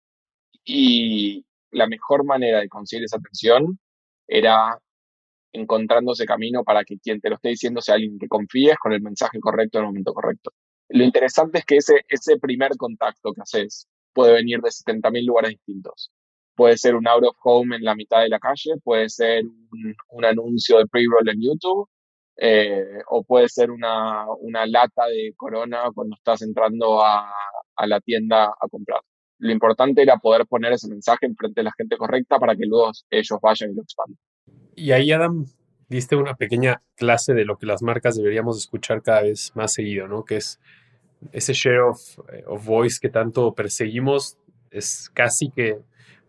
Y 0.63 1.43
la 1.71 1.87
mejor 1.87 2.23
manera 2.23 2.59
de 2.59 2.69
conseguir 2.69 3.05
esa 3.05 3.17
atención 3.17 3.79
era 4.27 4.77
encontrando 5.51 6.11
ese 6.11 6.27
camino 6.27 6.63
para 6.63 6.83
que 6.83 6.99
quien 6.99 7.19
te 7.19 7.29
lo 7.29 7.37
esté 7.37 7.49
diciendo 7.49 7.81
sea 7.81 7.95
alguien 7.95 8.19
que 8.19 8.27
confíes 8.27 8.77
con 8.77 8.93
el 8.93 9.01
mensaje 9.01 9.39
correcto 9.39 9.79
en 9.79 9.85
el 9.85 9.87
momento 9.87 10.13
correcto. 10.13 10.51
Lo 10.89 11.03
interesante 11.03 11.57
es 11.57 11.65
que 11.65 11.77
ese, 11.77 12.05
ese 12.07 12.37
primer 12.37 12.77
contacto 12.77 13.33
que 13.33 13.41
haces 13.41 13.87
puede 14.13 14.33
venir 14.33 14.59
de 14.61 14.69
70.000 14.69 15.25
lugares 15.25 15.49
distintos. 15.53 16.11
Puede 16.53 16.77
ser 16.77 16.93
un 16.93 17.07
out 17.07 17.23
of 17.23 17.35
home 17.43 17.77
en 17.77 17.83
la 17.83 17.95
mitad 17.95 18.21
de 18.21 18.29
la 18.29 18.37
calle, 18.37 18.75
puede 18.83 19.09
ser 19.09 19.43
un 20.09 20.23
anuncio 20.23 20.77
de 20.77 20.85
pre-roll 20.85 21.29
en 21.29 21.41
YouTube, 21.41 21.89
eh, 22.43 23.03
o 23.07 23.23
puede 23.23 23.47
ser 23.49 23.69
una, 23.69 24.25
una, 24.39 24.65
lata 24.65 25.05
de 25.05 25.31
corona 25.37 25.83
cuando 25.93 26.15
estás 26.15 26.41
entrando 26.41 27.05
a, 27.05 27.31
a, 27.75 27.87
la 27.87 27.99
tienda 28.01 28.45
a 28.45 28.67
comprar. 28.67 29.01
Lo 29.37 29.51
importante 29.51 30.01
era 30.01 30.17
poder 30.17 30.47
poner 30.47 30.73
ese 30.73 30.87
mensaje 30.87 31.27
enfrente 31.27 31.61
de 31.61 31.65
la 31.65 31.71
gente 31.77 31.97
correcta 31.97 32.39
para 32.39 32.55
que 32.55 32.65
luego 32.65 32.91
ellos 33.11 33.39
vayan 33.39 33.69
y 33.69 33.75
lo 33.75 33.83
expandan. 33.83 34.17
Y 34.75 34.91
ahí, 34.91 35.11
Adam, 35.11 35.45
diste 35.87 36.15
una 36.15 36.33
pequeña 36.33 36.81
clase 36.95 37.35
de 37.35 37.45
lo 37.45 37.59
que 37.59 37.67
las 37.67 37.83
marcas 37.83 38.15
deberíamos 38.15 38.57
escuchar 38.57 39.03
cada 39.03 39.21
vez 39.21 39.51
más 39.55 39.73
seguido, 39.73 40.07
¿no? 40.07 40.25
Que 40.25 40.37
es 40.37 40.59
ese 41.33 41.53
share 41.53 41.81
of, 41.81 42.01
eh, 42.33 42.43
of 42.47 42.65
voice 42.65 42.97
que 42.99 43.09
tanto 43.09 43.53
perseguimos, 43.53 44.39
es 44.71 45.11
casi 45.13 45.51
que 45.51 45.77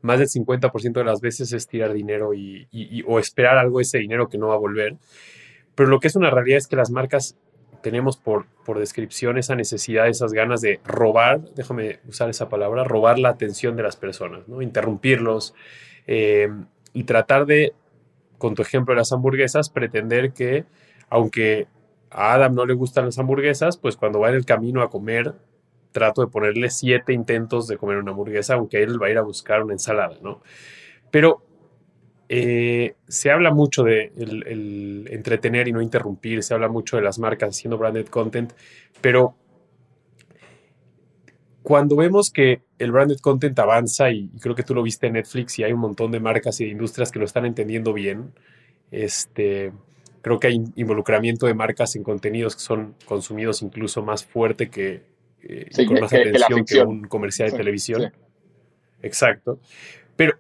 más 0.03 0.19
del 0.19 0.29
50% 0.29 0.93
de 0.93 1.05
las 1.05 1.23
veces 1.23 1.55
es 1.55 1.67
tirar 1.67 1.95
dinero 1.95 2.35
y, 2.35 2.69
y, 2.71 3.03
o 3.07 3.19
esperar 3.19 3.57
algo 3.57 3.81
ese 3.81 3.97
dinero 3.97 4.29
que 4.29 4.37
no 4.37 4.49
va 4.49 4.55
a 4.57 4.59
volver. 4.59 4.99
Pero 5.75 5.89
lo 5.89 6.01
que 6.01 6.09
es 6.09 6.17
una 6.17 6.31
realidad 6.31 6.59
es 6.59 6.67
que 6.67 6.77
las 6.77 6.91
marcas 6.91 7.37
tenemos 7.83 8.17
por, 8.17 8.47
por 8.65 8.79
descripción 8.79 9.37
esa 9.37 9.55
necesidad, 9.55 10.09
esas 10.09 10.33
ganas 10.33 10.61
de 10.61 10.81
robar, 10.85 11.41
déjame 11.55 11.99
usar 12.09 12.31
esa 12.31 12.49
palabra, 12.49 12.85
robar 12.85 13.19
la 13.19 13.31
atención 13.31 13.77
de 13.77 13.83
las 13.83 13.97
personas, 13.97 14.49
¿no? 14.49 14.63
interrumpirlos 14.63 15.55
eh, 16.07 16.49
y 16.93 17.05
tratar 17.05 17.45
de, 17.45 17.75
con 18.39 18.55
tu 18.55 18.63
ejemplo 18.63 18.95
de 18.95 19.01
las 19.01 19.13
hamburguesas, 19.13 19.69
pretender 19.69 20.33
que 20.33 20.65
aunque 21.11 21.67
a 22.11 22.35
Adam 22.35 22.55
no 22.55 22.65
le 22.65 22.75
gustan 22.75 23.07
las 23.07 23.19
hamburguesas, 23.19 23.77
pues 23.77 23.97
cuando 23.97 24.21
va 24.21 24.31
en 24.31 24.37
el 24.37 24.45
camino 24.47 24.83
a 24.83 24.91
comer, 24.91 25.35
trato 25.93 26.23
de 26.23 26.29
ponerle 26.29 26.71
siete 26.71 27.13
intentos 27.13 27.67
de 27.67 27.77
comer 27.77 27.99
una 27.99 28.13
hamburguesa, 28.13 28.55
aunque 28.55 28.83
él 28.83 29.03
va 29.03 29.09
a 29.09 29.11
ir 29.11 29.19
a 29.19 29.23
buscar 29.23 29.63
una 29.63 29.75
ensalada, 29.75 30.17
¿no? 30.23 30.41
Pero 31.11 31.43
eh, 32.35 32.95
se 33.09 33.31
habla 33.31 33.53
mucho 33.53 33.83
de 33.83 34.11
el, 34.17 35.07
entretener 35.11 35.69
y 35.69 35.73
no 35.73 35.83
interrumpir, 35.83 36.43
se 36.43 36.55
habla 36.55 36.67
mucho 36.67 36.97
de 36.97 37.03
las 37.03 37.19
marcas 37.19 37.51
haciendo 37.51 37.77
branded 37.77 38.07
content, 38.07 38.55
pero 39.03 39.37
cuando 41.63 41.95
vemos 41.95 42.31
que 42.31 42.63
el 42.79 42.91
branded 42.91 43.19
content 43.19 43.59
avanza, 43.59 44.11
y, 44.11 44.31
creo 44.41 44.55
que 44.55 44.63
tú 44.63 44.75
lo 44.75 44.83
viste 44.83 45.09
en 45.09 45.13
Netflix 45.13 45.59
y 45.59 45.65
hay 45.65 45.75
un 45.75 45.81
montón 45.81 46.11
de 46.11 46.21
marcas 46.21 46.59
y 46.63 46.65
de 46.65 46.71
industrias 46.71 47.13
que 47.13 47.19
lo 47.19 47.27
están 47.27 47.45
entendiendo 47.45 47.93
bien, 47.93 48.33
este, 48.91 49.75
creo 50.23 50.41
que 50.41 50.47
hay 50.47 50.65
involucramiento 50.77 51.45
de 51.45 51.53
marcas 51.53 51.97
en 51.97 52.03
contenidos 52.03 52.57
que 52.57 52.63
son 52.63 52.95
consumidos 53.05 53.61
incluso 53.61 54.03
más 54.03 54.25
fuerte 54.25 54.71
que, 54.71 55.03
eh, 55.43 55.69
con 55.87 56.01
más 56.01 56.11
atención 56.11 56.65
que, 56.65 56.81
un 56.81 57.03
comercial 57.05 57.51
de 57.51 57.59
televisión. 57.59 58.11
Exacto. 59.03 59.61
Pero, 60.17 60.39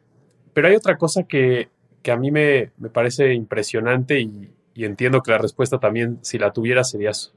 pero 0.54 0.68
hay 0.68 0.74
otra 0.74 0.96
cosa 0.96 1.24
que, 1.24 1.68
que 2.02 2.12
a 2.12 2.16
mí 2.16 2.30
me, 2.30 2.72
me 2.78 2.90
parece 2.90 3.32
impresionante 3.34 4.20
y, 4.20 4.50
y, 4.74 4.84
entiendo 4.84 5.22
que 5.22 5.30
la 5.30 5.38
respuesta 5.38 5.78
también, 5.78 6.18
si 6.22 6.38
la 6.38 6.52
tuviera, 6.52 6.84
serías 6.84 7.34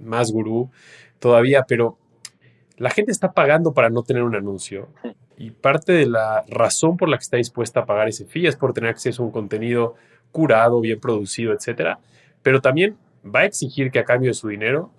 más 0.00 0.32
gurú 0.32 0.70
todavía, 1.18 1.64
pero 1.66 1.98
la 2.76 2.90
gente 2.90 3.12
está 3.12 3.32
pagando 3.32 3.74
para 3.74 3.90
no 3.90 4.02
tener 4.02 4.22
un 4.22 4.36
anuncio 4.36 4.88
y 5.36 5.50
parte 5.50 5.92
de 5.92 6.06
la 6.06 6.44
razón 6.48 6.96
por 6.96 7.08
la 7.08 7.16
que 7.16 7.22
está 7.22 7.36
dispuesta 7.36 7.80
a 7.80 7.86
pagar 7.86 8.08
ese 8.08 8.24
fee 8.24 8.46
es 8.46 8.56
por 8.56 8.72
tener 8.72 8.90
acceso 8.90 9.22
a 9.22 9.26
un 9.26 9.32
contenido 9.32 9.94
curado, 10.32 10.80
bien 10.80 11.00
producido, 11.00 11.52
etcétera, 11.52 12.00
pero 12.42 12.60
también 12.60 12.96
va 13.24 13.40
a 13.40 13.44
exigir 13.44 13.90
que 13.90 13.98
a 13.98 14.04
cambio 14.04 14.30
de 14.30 14.34
su 14.34 14.48
dinero, 14.48 14.92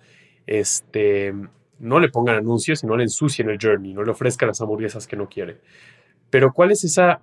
este, 0.46 1.34
no 1.78 2.00
le 2.00 2.08
pongan 2.08 2.36
anuncios 2.36 2.82
y 2.82 2.86
no 2.86 2.96
le 2.96 3.04
ensucien 3.04 3.48
el 3.48 3.58
journey, 3.60 3.94
no 3.94 4.02
le 4.02 4.10
ofrezcan 4.10 4.48
las 4.48 4.60
hamburguesas 4.60 5.06
que 5.06 5.16
no 5.16 5.28
quiere. 5.28 5.58
Pero 6.28 6.52
¿cuál 6.52 6.70
es 6.70 6.84
esa 6.84 7.22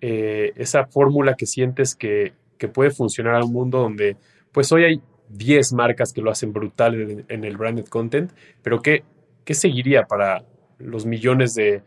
eh, 0.00 0.52
esa 0.56 0.86
fórmula 0.86 1.34
que 1.34 1.46
sientes 1.46 1.94
que, 1.94 2.32
puede 2.72 2.90
funcionar 2.90 3.36
a 3.36 3.44
un 3.44 3.52
mundo 3.52 3.78
donde, 3.78 4.16
pues 4.52 4.72
hoy 4.72 4.84
hay 4.84 5.00
10 5.28 5.74
marcas 5.74 6.12
que 6.12 6.20
lo 6.20 6.30
hacen 6.30 6.52
brutal 6.52 7.24
en, 7.28 7.44
el 7.44 7.56
branded 7.56 7.86
content, 7.86 8.32
pero 8.62 8.82
¿qué, 8.82 9.04
¿qué 9.44 9.54
seguiría 9.54 10.04
para 10.04 10.44
los 10.78 11.06
millones 11.06 11.54
de 11.54 11.82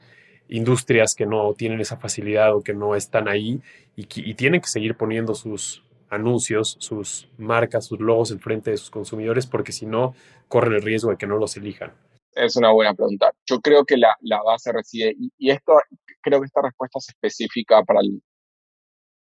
industrias 0.48 1.14
que 1.14 1.26
no 1.26 1.54
tienen 1.54 1.82
esa 1.82 1.98
facilidad 1.98 2.56
o 2.56 2.62
que 2.62 2.74
no 2.74 2.96
están 2.96 3.28
ahí 3.28 3.62
y, 3.98 4.08
y 4.16 4.34
tienen 4.36 4.62
que 4.62 4.68
seguir 4.68 4.96
poniendo 4.96 5.36
sus 5.36 5.84
anuncios, 6.10 6.78
sus 6.80 7.30
marcas, 7.38 7.86
sus 7.86 8.00
logos 8.00 8.32
enfrente 8.32 8.72
de 8.72 8.78
sus 8.78 8.90
consumidores 8.90 9.48
porque 9.48 9.72
si 9.72 9.86
no 9.86 10.14
corren 10.48 10.74
el 10.74 10.82
riesgo 10.84 11.12
de 11.12 11.18
que 11.18 11.28
no 11.28 11.38
los 11.38 11.58
elijan? 11.58 11.92
Es 12.34 12.56
una 12.56 12.72
buena 12.72 12.94
pregunta. 12.94 13.32
Yo 13.46 13.60
creo 13.60 13.86
que 13.86 13.98
la, 13.98 14.16
la 14.22 14.42
base 14.42 14.72
reside, 14.72 15.14
y, 15.18 15.32
y, 15.38 15.52
esto 15.52 15.74
creo 16.22 16.40
que 16.40 16.46
esta 16.46 16.62
respuesta 16.62 17.00
es 17.00 17.10
específica 17.10 17.84
para 17.84 18.00
el, 18.02 18.22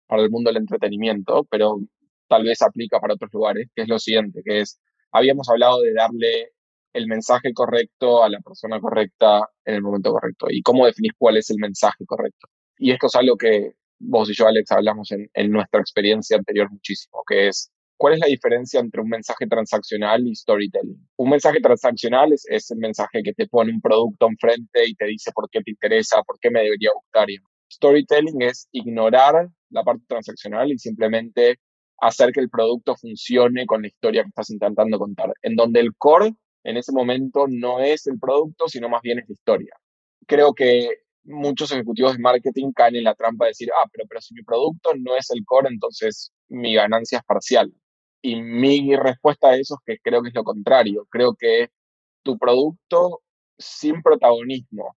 para 0.06 0.22
el 0.22 0.30
mundo 0.30 0.50
del 0.50 0.58
entretenimiento, 0.58 1.44
pero 1.50 1.78
tal 2.28 2.44
vez 2.44 2.62
aplica 2.62 3.00
para 3.00 3.14
otros 3.14 3.32
lugares, 3.32 3.68
que 3.74 3.82
es 3.82 3.88
lo 3.88 3.98
siguiente, 3.98 4.42
que 4.44 4.60
es, 4.60 4.80
habíamos 5.12 5.48
hablado 5.48 5.80
de 5.82 5.92
darle 5.92 6.50
el 6.92 7.08
mensaje 7.08 7.52
correcto 7.52 8.22
a 8.22 8.28
la 8.28 8.40
persona 8.40 8.80
correcta 8.80 9.48
en 9.64 9.74
el 9.74 9.82
momento 9.82 10.12
correcto. 10.12 10.46
¿Y 10.50 10.62
cómo 10.62 10.86
definís 10.86 11.12
cuál 11.18 11.36
es 11.36 11.50
el 11.50 11.58
mensaje 11.58 12.04
correcto? 12.06 12.48
Y 12.78 12.92
esto 12.92 13.08
es 13.08 13.16
algo 13.16 13.36
que 13.36 13.72
vos 13.98 14.30
y 14.30 14.34
yo, 14.34 14.46
Alex, 14.46 14.70
hablamos 14.70 15.10
en, 15.10 15.28
en 15.34 15.50
nuestra 15.50 15.80
experiencia 15.80 16.36
anterior 16.36 16.70
muchísimo, 16.70 17.22
que 17.26 17.48
es 17.48 17.72
¿Cuál 18.04 18.16
es 18.16 18.20
la 18.20 18.26
diferencia 18.26 18.80
entre 18.80 19.00
un 19.00 19.08
mensaje 19.08 19.46
transaccional 19.46 20.28
y 20.28 20.34
storytelling? 20.34 21.08
Un 21.16 21.30
mensaje 21.30 21.58
transaccional 21.58 22.34
es, 22.34 22.70
el 22.70 22.76
mensaje 22.76 23.22
que 23.22 23.32
te 23.32 23.46
pone 23.46 23.72
un 23.72 23.80
producto 23.80 24.28
enfrente 24.28 24.86
y 24.86 24.94
te 24.94 25.06
dice 25.06 25.32
por 25.32 25.48
qué 25.48 25.62
te 25.62 25.70
interesa, 25.70 26.22
por 26.22 26.38
qué 26.38 26.50
me 26.50 26.60
debería 26.64 26.90
gustar. 26.94 27.28
Storytelling 27.72 28.42
es 28.42 28.68
ignorar 28.72 29.48
la 29.70 29.82
parte 29.84 30.04
transaccional 30.06 30.70
y 30.70 30.78
simplemente 30.78 31.60
hacer 31.96 32.32
que 32.32 32.40
el 32.40 32.50
producto 32.50 32.94
funcione 32.94 33.64
con 33.64 33.80
la 33.80 33.88
historia 33.88 34.22
que 34.22 34.28
estás 34.28 34.50
intentando 34.50 34.98
contar, 34.98 35.32
en 35.40 35.56
donde 35.56 35.80
el 35.80 35.94
core 35.96 36.34
en 36.62 36.76
ese 36.76 36.92
momento 36.92 37.46
no 37.48 37.80
es 37.80 38.06
el 38.06 38.18
producto, 38.18 38.68
sino 38.68 38.90
más 38.90 39.00
bien 39.00 39.20
es 39.20 39.30
la 39.30 39.32
historia. 39.32 39.74
creo 40.26 40.52
que 40.52 40.90
muchos 41.22 41.72
ejecutivos 41.72 42.12
de 42.12 42.22
marketing 42.22 42.72
caen 42.72 42.96
en 42.96 43.04
la 43.04 43.14
trampa 43.14 43.46
de 43.46 43.52
decir, 43.52 43.70
ah, 43.82 43.88
pero, 43.90 44.04
pero 44.06 44.20
si 44.20 44.34
mi 44.34 44.42
producto 44.42 44.90
no 45.00 45.16
es 45.16 45.30
el 45.30 45.42
core, 45.46 45.70
entonces 45.70 46.32
mi 46.48 46.74
ganancia 46.74 47.16
es 47.20 47.24
parcial. 47.24 47.72
Y 48.26 48.40
mi 48.40 48.96
respuesta 48.96 49.48
a 49.50 49.56
eso 49.56 49.74
es 49.74 49.80
que 49.84 50.00
creo 50.02 50.22
que 50.22 50.30
es 50.30 50.34
lo 50.34 50.44
contrario. 50.44 51.06
Creo 51.10 51.34
que 51.34 51.68
tu 52.22 52.38
producto 52.38 53.22
sin 53.58 54.02
protagonismo 54.02 54.96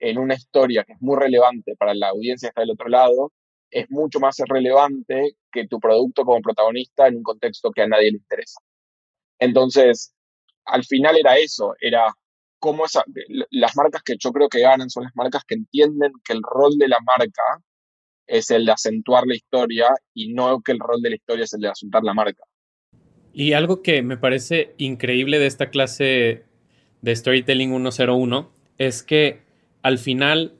en 0.00 0.18
una 0.18 0.34
historia 0.34 0.84
que 0.84 0.94
es 0.94 1.00
muy 1.00 1.16
relevante 1.16 1.76
para 1.76 1.94
la 1.94 2.08
audiencia 2.08 2.48
que 2.48 2.50
está 2.50 2.62
del 2.62 2.72
otro 2.72 2.88
lado, 2.88 3.32
es 3.70 3.88
mucho 3.90 4.18
más 4.20 4.38
relevante 4.48 5.36
que 5.52 5.68
tu 5.68 5.78
producto 5.80 6.24
como 6.24 6.42
protagonista 6.42 7.06
en 7.06 7.18
un 7.18 7.22
contexto 7.22 7.70
que 7.70 7.82
a 7.82 7.88
nadie 7.88 8.10
le 8.10 8.18
interesa. 8.18 8.60
Entonces, 9.38 10.12
al 10.64 10.84
final 10.84 11.16
era 11.16 11.38
eso, 11.38 11.74
era 11.80 12.12
cómo 12.58 12.86
esa, 12.86 13.04
las 13.50 13.76
marcas 13.76 14.02
que 14.02 14.16
yo 14.18 14.32
creo 14.32 14.48
que 14.48 14.62
ganan 14.62 14.90
son 14.90 15.04
las 15.04 15.14
marcas 15.14 15.44
que 15.46 15.54
entienden 15.54 16.12
que 16.24 16.32
el 16.32 16.42
rol 16.42 16.76
de 16.78 16.88
la 16.88 16.98
marca 17.00 17.62
es 18.26 18.50
el 18.50 18.66
de 18.66 18.72
acentuar 18.72 19.26
la 19.26 19.36
historia 19.36 19.88
y 20.14 20.32
no 20.34 20.60
que 20.62 20.72
el 20.72 20.80
rol 20.80 21.02
de 21.02 21.10
la 21.10 21.16
historia 21.16 21.44
es 21.44 21.54
el 21.54 21.60
de 21.60 21.68
acentuar 21.68 22.04
la 22.04 22.14
marca. 22.14 22.47
Y 23.38 23.52
algo 23.52 23.82
que 23.82 24.02
me 24.02 24.16
parece 24.16 24.74
increíble 24.78 25.38
de 25.38 25.46
esta 25.46 25.70
clase 25.70 26.42
de 27.02 27.14
Storytelling 27.14 27.70
101 27.70 28.50
es 28.78 29.04
que 29.04 29.42
al 29.80 29.98
final 29.98 30.54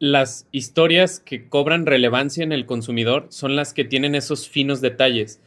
las 0.00 0.48
historias 0.50 1.20
que 1.20 1.48
cobran 1.48 1.86
relevancia 1.86 2.42
en 2.42 2.50
el 2.50 2.66
consumidor 2.66 3.28
son 3.28 3.54
las 3.54 3.72
que 3.72 3.84
tienen 3.84 4.16
esos 4.16 4.48
finos 4.48 4.80
detalles. 4.80 5.40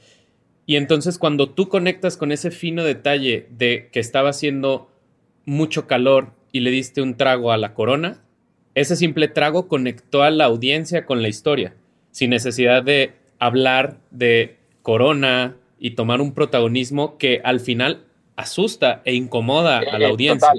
Y 0.66 0.78
entonces 0.78 1.18
cuando 1.18 1.50
tú 1.50 1.68
conectas 1.68 2.16
con 2.16 2.32
ese 2.32 2.52
fino 2.52 2.86
detalle 2.86 3.48
de 3.50 3.90
que 3.92 4.00
estaba 4.00 4.30
haciendo 4.30 4.90
mucho 5.44 5.88
calor 5.88 6.32
y 6.54 6.62
le 6.62 6.72
diste 6.72 7.02
un 7.02 7.18
trago 7.18 7.52
a 7.52 7.58
la 7.58 7.74
corona, 7.74 8.24
ese 8.76 8.96
simple 8.96 9.28
trago 9.28 9.68
conectó 9.68 10.24
a 10.24 10.32
la 10.32 10.46
audiencia 10.46 11.06
con 11.06 11.22
la 11.22 11.28
historia, 11.28 11.76
sin 12.12 12.30
necesidad 12.30 12.82
de 12.82 13.12
hablar 13.40 14.00
de 14.10 14.56
corona 14.84 15.58
y 15.84 15.92
tomar 15.92 16.22
un 16.22 16.34
protagonismo 16.34 17.18
que 17.18 17.42
al 17.44 17.60
final 17.60 18.06
asusta 18.36 19.02
e 19.04 19.16
incomoda 19.16 19.80
a 19.80 19.98
la 19.98 20.10
audiencia. 20.10 20.54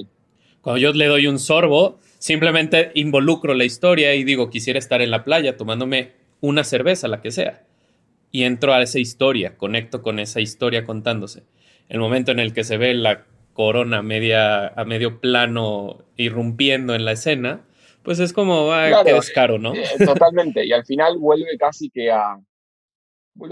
Cuando 0.60 0.78
yo 0.78 0.92
le 0.92 1.06
doy 1.06 1.28
un 1.28 1.38
sorbo, 1.38 2.00
simplemente 2.18 2.90
involucro 2.94 3.54
la 3.54 3.64
historia 3.64 4.16
y 4.16 4.24
digo, 4.24 4.50
quisiera 4.50 4.80
estar 4.80 5.00
en 5.00 5.12
la 5.12 5.22
playa 5.22 5.56
tomándome 5.56 6.10
una 6.40 6.64
cerveza, 6.64 7.06
la 7.06 7.22
que 7.22 7.30
sea. 7.30 7.62
Y 8.32 8.42
entro 8.42 8.74
a 8.74 8.82
esa 8.82 8.98
historia, 8.98 9.56
conecto 9.56 10.02
con 10.02 10.18
esa 10.18 10.40
historia 10.40 10.84
contándose. 10.84 11.44
El 11.88 12.00
momento 12.00 12.32
en 12.32 12.40
el 12.40 12.52
que 12.52 12.64
se 12.64 12.76
ve 12.76 12.92
la 12.92 13.24
corona 13.52 14.02
media, 14.02 14.66
a 14.66 14.84
medio 14.84 15.20
plano 15.20 16.04
irrumpiendo 16.16 16.96
en 16.96 17.04
la 17.04 17.12
escena, 17.12 17.60
pues 18.02 18.18
es 18.18 18.32
como, 18.32 18.72
ah, 18.72 19.02
qué 19.04 19.12
descaro, 19.12 19.60
¿no? 19.60 19.72
Eh, 19.72 19.84
totalmente. 20.04 20.66
Y 20.66 20.72
al 20.72 20.84
final 20.84 21.18
vuelve 21.18 21.56
casi 21.58 21.90
que 21.90 22.10
a 22.10 22.40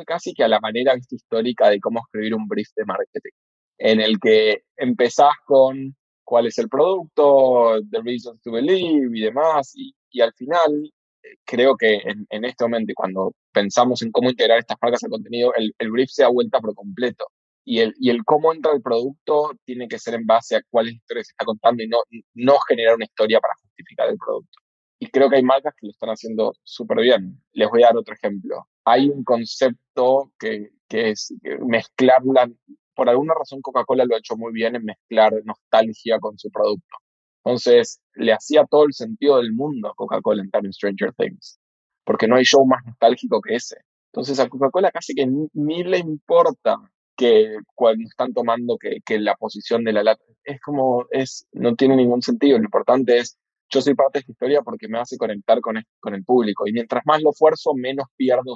casi 0.07 0.35
que 0.35 0.45
a 0.45 0.49
la 0.49 0.61
manera 0.61 0.95
histórica 1.11 1.69
de 1.71 1.81
cómo 1.81 2.01
escribir 2.01 2.35
un 2.35 2.47
brief 2.49 2.69
de 2.77 2.85
marketing, 2.85 3.33
en 3.79 4.01
el 4.01 4.19
que 4.21 4.63
empezás 4.77 5.35
con 5.47 5.97
cuál 6.25 6.47
es 6.47 6.59
el 6.59 6.69
producto, 6.69 7.81
the 7.91 8.01
reasons 8.03 8.41
to 8.43 8.53
believe 8.53 9.17
y 9.17 9.21
demás, 9.21 9.73
y, 9.75 9.95
y 10.11 10.21
al 10.21 10.33
final 10.35 10.93
eh, 11.23 11.37
creo 11.45 11.77
que 11.77 11.97
en, 11.97 12.27
en, 12.31 12.45
este 12.45 12.65
momento, 12.65 12.93
cuando 12.95 13.33
pensamos 13.53 14.03
en 14.03 14.13
cómo 14.13 14.31
integrar 14.31 14.59
estas 14.59 14.79
marcas 14.81 15.03
al 15.05 15.11
contenido, 15.11 15.53
el, 15.57 15.75
el 15.79 15.91
brief 15.91 16.11
se 16.11 16.23
da 16.23 16.29
vuelta 16.29 16.61
por 16.61 16.75
completo. 16.75 17.27
Y 17.65 17.81
el, 17.81 17.95
y 17.99 18.11
el 18.11 18.25
cómo 18.25 18.53
entra 18.53 18.73
el 18.73 18.83
producto 18.83 19.53
tiene 19.65 19.87
que 19.87 19.99
ser 19.99 20.15
en 20.15 20.27
base 20.27 20.57
a 20.57 20.63
cuál 20.71 20.89
historia 20.89 21.23
se 21.25 21.33
está 21.33 21.45
contando 21.45 21.83
y 21.83 21.89
no, 21.89 21.99
no 22.35 22.59
generar 22.69 22.95
una 22.97 23.05
historia 23.05 23.41
para 23.41 23.55
justificar 23.63 24.09
el 24.09 24.17
producto. 24.17 24.59
Y 24.99 25.07
creo 25.11 25.31
que 25.31 25.37
hay 25.37 25.43
marcas 25.43 25.75
que 25.79 25.87
lo 25.87 25.93
están 25.93 26.11
haciendo 26.11 26.53
súper 26.63 27.01
bien. 27.01 27.43
Les 27.53 27.69
voy 27.69 27.83
a 27.83 27.87
dar 27.87 27.97
otro 27.97 28.15
ejemplo 28.15 28.67
hay 28.91 29.09
un 29.09 29.25
concepto 29.25 30.33
que, 30.39 30.71
que 30.89 31.11
es 31.11 31.33
mezclar 31.61 32.23
la, 32.25 32.51
por 32.95 33.09
alguna 33.09 33.35
razón 33.35 33.63
Coca-Cola 33.63 34.05
lo 34.05 34.15
ha 34.15 34.19
hecho 34.19 34.37
muy 34.37 34.53
bien 34.53 34.77
en 34.77 34.85
mezclar 34.85 35.33
nostalgia 35.45 36.19
con 36.19 36.39
su 36.39 36.51
producto. 36.51 36.97
Entonces, 37.45 38.01
le 38.15 38.33
hacía 38.33 38.67
todo 38.67 38.85
el 38.85 38.93
sentido 38.93 39.39
del 39.39 39.53
mundo 39.53 39.89
a 39.89 39.95
Coca-Cola 39.95 40.43
en 40.43 40.51
Time 40.51 40.73
Stranger 40.73 41.15
Things, 41.15 41.59
porque 42.05 42.29
no 42.29 42.37
hay 42.37 42.45
show 42.45 42.67
más 42.67 42.85
nostálgico 42.85 43.41
que 43.41 43.55
ese. 43.55 43.79
Entonces, 44.13 44.39
a 44.41 44.49
Coca-Cola 44.49 44.91
casi 44.91 45.15
que 45.15 45.27
ni, 45.27 45.85
le 45.85 45.99
importa 45.99 46.77
que 47.17 47.57
cuando 47.75 48.05
están 48.07 48.35
tomando 48.35 48.77
que 48.79 49.19
la 49.19 49.35
posición 49.37 49.85
de 49.85 49.93
la 49.93 50.03
lata, 50.03 50.23
es 50.45 50.61
como, 50.61 51.07
es, 51.11 51.47
no 51.53 51.77
tiene 51.77 51.97
ningún 51.97 52.23
sentido. 52.23 52.59
Lo 52.59 52.65
importante 52.65 53.19
es 53.19 53.39
yo 53.71 53.81
soy 53.81 53.95
parte 53.95 54.19
de 54.19 54.21
esta 54.21 54.33
historia 54.33 54.63
porque 54.63 54.89
me 54.89 54.99
hace 54.99 55.17
conectar 55.17 55.61
con, 55.61 55.83
con 56.01 56.15
el 56.15 56.25
público. 56.25 56.67
Y 56.67 56.73
mientras 56.73 57.03
más 57.07 57.23
lo 57.23 57.31
esfuerzo, 57.31 57.73
menos 57.75 58.07
pierdo, 58.17 58.55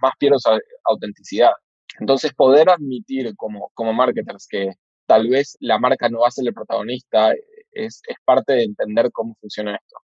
más 0.00 0.12
pierdo 0.18 0.38
autenticidad. 0.84 1.50
Entonces, 1.98 2.32
poder 2.32 2.70
admitir 2.70 3.34
como, 3.36 3.70
como 3.74 3.92
marketers 3.92 4.46
que 4.48 4.72
tal 5.06 5.28
vez 5.28 5.56
la 5.60 5.78
marca 5.78 6.08
no 6.08 6.20
va 6.20 6.28
a 6.28 6.30
ser 6.30 6.46
el 6.46 6.54
protagonista 6.54 7.32
es, 7.72 8.00
es 8.06 8.16
parte 8.24 8.54
de 8.54 8.64
entender 8.64 9.10
cómo 9.12 9.36
funciona 9.40 9.76
esto. 9.76 9.96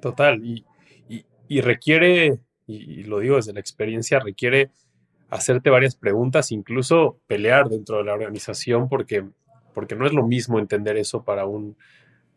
Total. 0.00 0.44
Y, 0.44 0.64
y, 1.08 1.26
y 1.48 1.60
requiere, 1.60 2.38
y 2.66 3.02
lo 3.04 3.18
digo 3.18 3.36
desde 3.36 3.52
la 3.52 3.60
experiencia, 3.60 4.20
requiere 4.20 4.70
hacerte 5.30 5.70
varias 5.70 5.94
preguntas, 5.94 6.52
incluso 6.52 7.20
pelear 7.26 7.68
dentro 7.68 7.98
de 7.98 8.04
la 8.04 8.14
organización, 8.14 8.88
porque, 8.88 9.28
porque 9.74 9.94
no 9.94 10.06
es 10.06 10.12
lo 10.12 10.26
mismo 10.26 10.58
entender 10.58 10.96
eso 10.96 11.24
para 11.24 11.44
un 11.46 11.76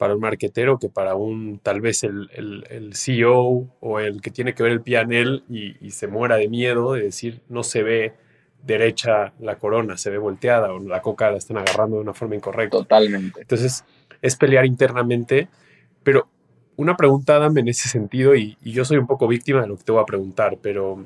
para 0.02 0.16
un 0.16 0.20
marquetero 0.20 0.80
que 0.80 0.90
para 0.90 1.14
un 1.14 1.60
tal 1.60 1.80
vez 1.80 2.04
el, 2.04 2.28
el, 2.34 2.96
CEO 2.96 3.68
o 3.80 4.00
el 4.00 4.20
que 4.20 4.32
tiene 4.32 4.56
que 4.56 4.64
ver 4.64 4.72
el 4.72 4.82
PNL 4.82 5.44
y, 5.48 5.76
y, 5.80 5.92
se 5.92 6.08
muera 6.08 6.38
de 6.38 6.48
miedo 6.48 6.94
de 6.94 7.04
decir 7.04 7.42
no 7.50 7.62
se 7.62 7.84
ve 7.84 8.14
derecha 8.64 9.32
la 9.40 9.60
corona, 9.60 9.98
se 9.98 10.10
ve 10.10 10.18
volteada 10.18 10.74
o 10.74 10.80
la 10.80 11.04
coca 11.04 11.30
la 11.30 11.38
están 11.38 11.58
agarrando 11.58 11.98
de 11.98 12.02
una 12.02 12.16
forma 12.16 12.36
incorrecta. 12.36 12.80
Totalmente. 12.80 13.42
Entonces 13.42 13.86
es 14.24 14.36
pelear 14.38 14.66
internamente, 14.66 15.50
pero 16.02 16.28
una 16.78 16.98
pregunta, 16.98 17.38
dame 17.38 17.62
en 17.62 17.68
ese 17.68 17.88
sentido 17.88 18.36
y, 18.36 18.58
y, 18.64 18.72
yo 18.72 18.84
soy 18.86 18.98
un 18.98 19.06
poco 19.06 19.28
víctima 19.28 19.62
de 19.62 19.68
lo 19.68 19.78
que 19.78 19.84
te 19.84 19.92
voy 19.92 20.02
a 20.02 20.06
preguntar, 20.06 20.58
pero 20.64 21.06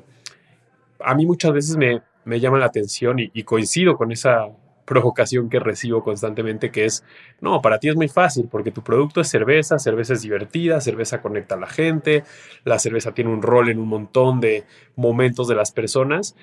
a 1.00 1.14
mí 1.14 1.26
muchas 1.26 1.52
veces 1.52 1.76
me, 1.76 2.00
me 2.24 2.40
llama 2.40 2.58
la 2.58 2.64
atención 2.64 3.18
y, 3.18 3.30
y 3.34 3.42
coincido 3.42 3.94
con 3.98 4.10
esa 4.10 4.48
provocación 4.86 5.50
que 5.50 5.58
recibo 5.58 6.02
constantemente, 6.02 6.70
que 6.70 6.86
es, 6.86 7.04
no, 7.40 7.60
para 7.60 7.78
ti 7.78 7.88
es 7.88 7.96
muy 7.96 8.08
fácil, 8.08 8.48
porque 8.50 8.70
tu 8.70 8.82
producto 8.82 9.20
es 9.20 9.28
cerveza, 9.28 9.78
cerveza 9.78 10.14
es 10.14 10.22
divertida, 10.22 10.80
cerveza 10.80 11.20
conecta 11.20 11.56
a 11.56 11.58
la 11.58 11.66
gente, 11.66 12.24
la 12.64 12.78
cerveza 12.78 13.12
tiene 13.12 13.30
un 13.30 13.42
rol 13.42 13.68
en 13.68 13.78
un 13.78 13.88
montón 13.88 14.40
de 14.40 14.64
momentos 14.94 15.48
de 15.48 15.56
las 15.56 15.72
personas, 15.72 16.36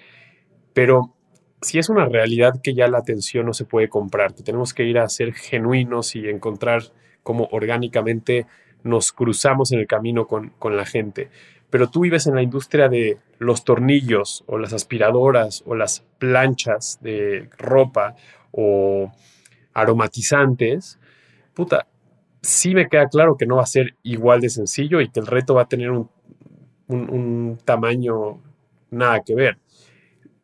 pero 0.73 1.13
si 1.61 1.79
es 1.79 1.89
una 1.89 2.05
realidad 2.05 2.53
que 2.61 2.73
ya 2.73 2.87
la 2.87 2.99
atención 2.99 3.45
no 3.45 3.53
se 3.53 3.65
puede 3.65 3.87
comprar, 3.87 4.35
que 4.35 4.43
tenemos 4.43 4.73
que 4.73 4.83
ir 4.83 4.99
a 4.99 5.07
ser 5.07 5.33
genuinos 5.33 6.15
y 6.15 6.27
encontrar 6.27 6.83
cómo 7.23 7.47
orgánicamente 7.51 8.45
nos 8.83 9.13
cruzamos 9.13 9.71
en 9.71 9.79
el 9.79 9.87
camino 9.87 10.27
con, 10.27 10.49
con 10.59 10.75
la 10.75 10.85
gente. 10.85 11.29
Pero 11.69 11.89
tú 11.89 12.01
vives 12.01 12.27
en 12.27 12.35
la 12.35 12.43
industria 12.43 12.89
de 12.89 13.17
los 13.43 13.63
tornillos 13.63 14.43
o 14.47 14.57
las 14.57 14.73
aspiradoras 14.73 15.63
o 15.65 15.75
las 15.75 16.03
planchas 16.19 16.99
de 17.01 17.49
ropa 17.57 18.15
o 18.51 19.11
aromatizantes, 19.73 20.99
puta, 21.53 21.87
sí 22.41 22.73
me 22.73 22.87
queda 22.87 23.07
claro 23.07 23.35
que 23.37 23.45
no 23.45 23.57
va 23.57 23.63
a 23.63 23.67
ser 23.67 23.95
igual 24.03 24.41
de 24.41 24.49
sencillo 24.49 25.01
y 25.01 25.09
que 25.09 25.19
el 25.19 25.27
reto 25.27 25.55
va 25.55 25.63
a 25.63 25.67
tener 25.67 25.91
un, 25.91 26.09
un, 26.87 27.57
tamaño 27.63 28.41
nada 28.91 29.21
que 29.25 29.35
ver. 29.35 29.57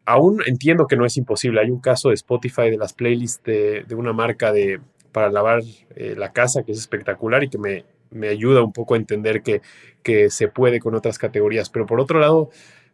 Aún 0.06 0.42
entiendo 0.46 0.88
que 0.88 0.96
no 0.96 1.06
es 1.06 1.18
imposible. 1.18 1.62
Hay 1.62 1.70
un 1.70 1.82
caso 1.82 2.10
de 2.10 2.16
Spotify 2.16 2.70
de 2.70 2.78
las 2.78 2.94
playlists 2.94 3.44
de, 3.44 3.86
una 3.96 4.14
marca 4.14 4.52
de, 4.52 4.80
para 5.12 5.30
lavar 5.30 5.62
eh, 5.96 6.16
la 6.18 6.32
casa 6.32 6.64
que 6.64 6.72
es 6.72 6.80
espectacular 6.80 7.44
y 7.44 7.50
que 7.50 7.60
me 7.60 7.86
me 8.12 8.30
ayuda 8.30 8.64
un 8.64 8.74
poco 8.74 8.94
a 8.94 8.98
entender 8.98 9.42
que, 9.42 9.62
que 10.04 10.30
se 10.30 10.48
puede 10.48 10.80
con 10.80 10.96
otras 10.96 11.18
categorías. 11.18 11.70
Pero 11.70 11.86
por 11.86 12.00
otro 12.00 12.20
lado, 12.20 12.50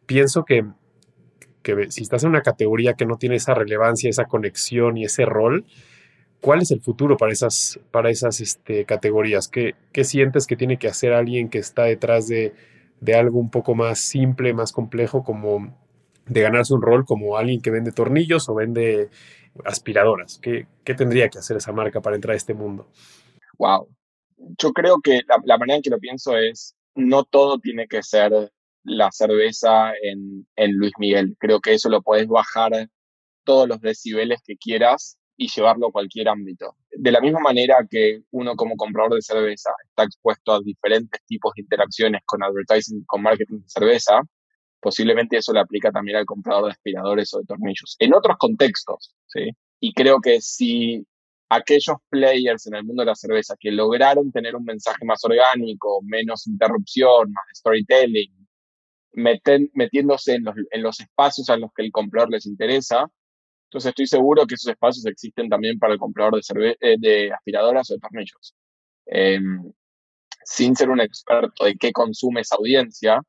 pienso 0.06 0.46
que, 0.46 0.66
que 1.64 1.92
si 1.92 2.04
estás 2.04 2.24
en 2.24 2.30
una 2.30 2.42
categoría 2.42 2.94
que 2.94 3.06
no 3.06 3.18
tiene 3.18 3.36
esa 3.36 3.54
relevancia, 3.54 4.10
esa 4.10 4.26
conexión 4.26 4.98
y 4.98 5.06
ese 5.06 5.26
rol, 5.26 5.66
¿cuál 6.42 6.62
es 6.62 6.72
el 6.72 6.82
futuro 6.82 7.18
para 7.18 7.32
esas, 7.32 7.80
para 7.92 8.10
esas 8.10 8.42
este, 8.42 8.86
categorías? 8.86 9.48
¿Qué, 9.48 9.76
¿Qué, 9.92 10.04
sientes 10.04 10.48
que 10.48 10.56
tiene 10.56 10.78
que 10.78 10.88
hacer 10.88 11.14
alguien 11.14 11.50
que 11.50 11.58
está 11.58 11.84
detrás 11.84 12.28
de, 12.28 12.54
de, 13.02 13.16
algo 13.16 13.40
un 13.40 13.50
poco 13.50 13.76
más 13.76 14.00
simple, 14.00 14.54
más 14.54 14.72
complejo, 14.72 15.24
como 15.24 15.76
de 16.28 16.42
ganarse 16.42 16.74
un 16.74 16.82
rol 16.82 17.06
como 17.06 17.38
alguien 17.38 17.62
que 17.62 17.72
vende 17.72 17.92
tornillos 17.92 18.48
o 18.50 18.56
vende 18.56 19.10
aspiradoras? 19.64 20.40
¿Qué, 20.42 20.68
qué 20.84 20.94
tendría 20.94 21.30
que 21.30 21.40
hacer 21.40 21.58
esa 21.58 21.72
marca 21.72 22.02
para 22.02 22.16
entrar 22.16 22.34
a 22.34 22.38
este 22.38 22.54
mundo? 22.54 22.88
Wow, 23.58 23.88
yo 24.38 24.74
creo 24.74 25.00
que 25.02 25.22
la, 25.46 25.58
manera 25.58 25.78
en 25.78 25.82
que 25.82 25.90
lo 25.90 26.00
pienso 26.00 26.38
es, 26.38 26.76
no 26.94 27.24
todo 27.24 27.60
tiene 27.60 27.88
que 27.88 28.04
ser 28.04 28.52
la 28.86 29.12
cerveza 29.12 29.94
en, 30.02 30.48
en 30.56 30.72
Luis 30.74 30.94
Miguel. 30.98 31.36
Creo 31.40 31.60
que 31.60 31.74
eso 31.74 31.90
lo 31.90 32.02
puedes 32.02 32.28
bajar 32.28 32.90
todos 33.44 33.68
los 33.68 33.82
decibeles 33.82 34.42
que 34.44 34.58
quieras 34.58 35.18
y 35.38 35.50
llevarlo 35.50 35.88
a 35.88 35.92
cualquier 35.92 36.30
ámbito. 36.30 36.76
De 36.92 37.12
la 37.12 37.20
misma 37.20 37.40
manera 37.40 37.86
que 37.90 38.22
uno 38.32 38.56
como 38.56 38.76
comprador 38.78 39.16
de 39.16 39.22
cerveza 39.22 39.72
está 39.88 40.04
expuesto 40.04 40.54
a 40.54 40.62
diferentes 40.62 41.22
tipos 41.26 41.54
de 41.56 41.64
interacciones 41.64 42.22
con 42.26 42.42
advertising, 42.44 43.04
con 43.06 43.22
marketing 43.22 43.60
de 43.60 43.70
cerveza, 43.70 44.22
posiblemente 44.80 45.38
eso 45.38 45.52
le 45.52 45.60
aplica 45.60 45.92
también 45.92 46.18
al 46.18 46.26
comprador 46.26 46.66
de 46.66 46.72
aspiradores 46.72 47.34
o 47.34 47.40
de 47.40 47.46
tornillos. 47.46 47.96
En 48.00 48.14
otros 48.14 48.38
contextos, 48.38 49.16
¿sí? 49.28 49.50
Y 49.80 49.94
creo 49.94 50.22
que 50.22 50.42
si 50.42 51.06
aquellos 51.50 51.98
players 52.10 52.68
en 52.68 52.76
el 52.76 52.84
mundo 52.84 53.02
de 53.02 53.08
la 53.08 53.16
cerveza 53.16 53.56
que 53.60 53.72
lograron 53.72 54.32
tener 54.32 54.56
un 54.56 54.64
mensaje 54.64 55.06
más 55.06 55.24
orgánico, 55.24 56.02
menos 56.04 56.48
interrupción, 56.48 57.32
más 57.32 57.46
storytelling, 57.56 58.32
meten, 59.16 59.70
metiéndose 59.74 60.36
en 60.36 60.44
los, 60.46 60.56
en 60.72 60.84
los 60.84 61.00
espacios 61.00 61.50
a 61.50 61.58
los 61.58 61.72
que 61.76 61.84
el 61.84 61.92
comprador 61.92 62.32
les 62.32 62.46
interesa, 62.46 63.08
entonces 63.66 63.90
estoy 63.90 64.08
seguro 64.08 64.46
que 64.46 64.56
esos 64.56 64.72
espacios 64.72 65.06
existen 65.06 65.50
también 65.50 65.80
para 65.80 65.94
el 65.94 66.00
comprador 66.00 66.36
de, 66.36 66.78
eh, 66.80 66.96
de 67.00 67.34
aspiradoras 67.34 67.90
o 67.92 67.96
de 67.96 68.00
tornillos. 68.00 68.56
Em, 69.08 69.72
sin 70.44 70.76
ser 70.76 70.90
un 70.90 71.02
experto 71.02 71.66
de 71.66 71.76
qué 71.76 71.92
consume 71.92 72.42
esa 72.42 72.56
audiencia, 72.56 73.22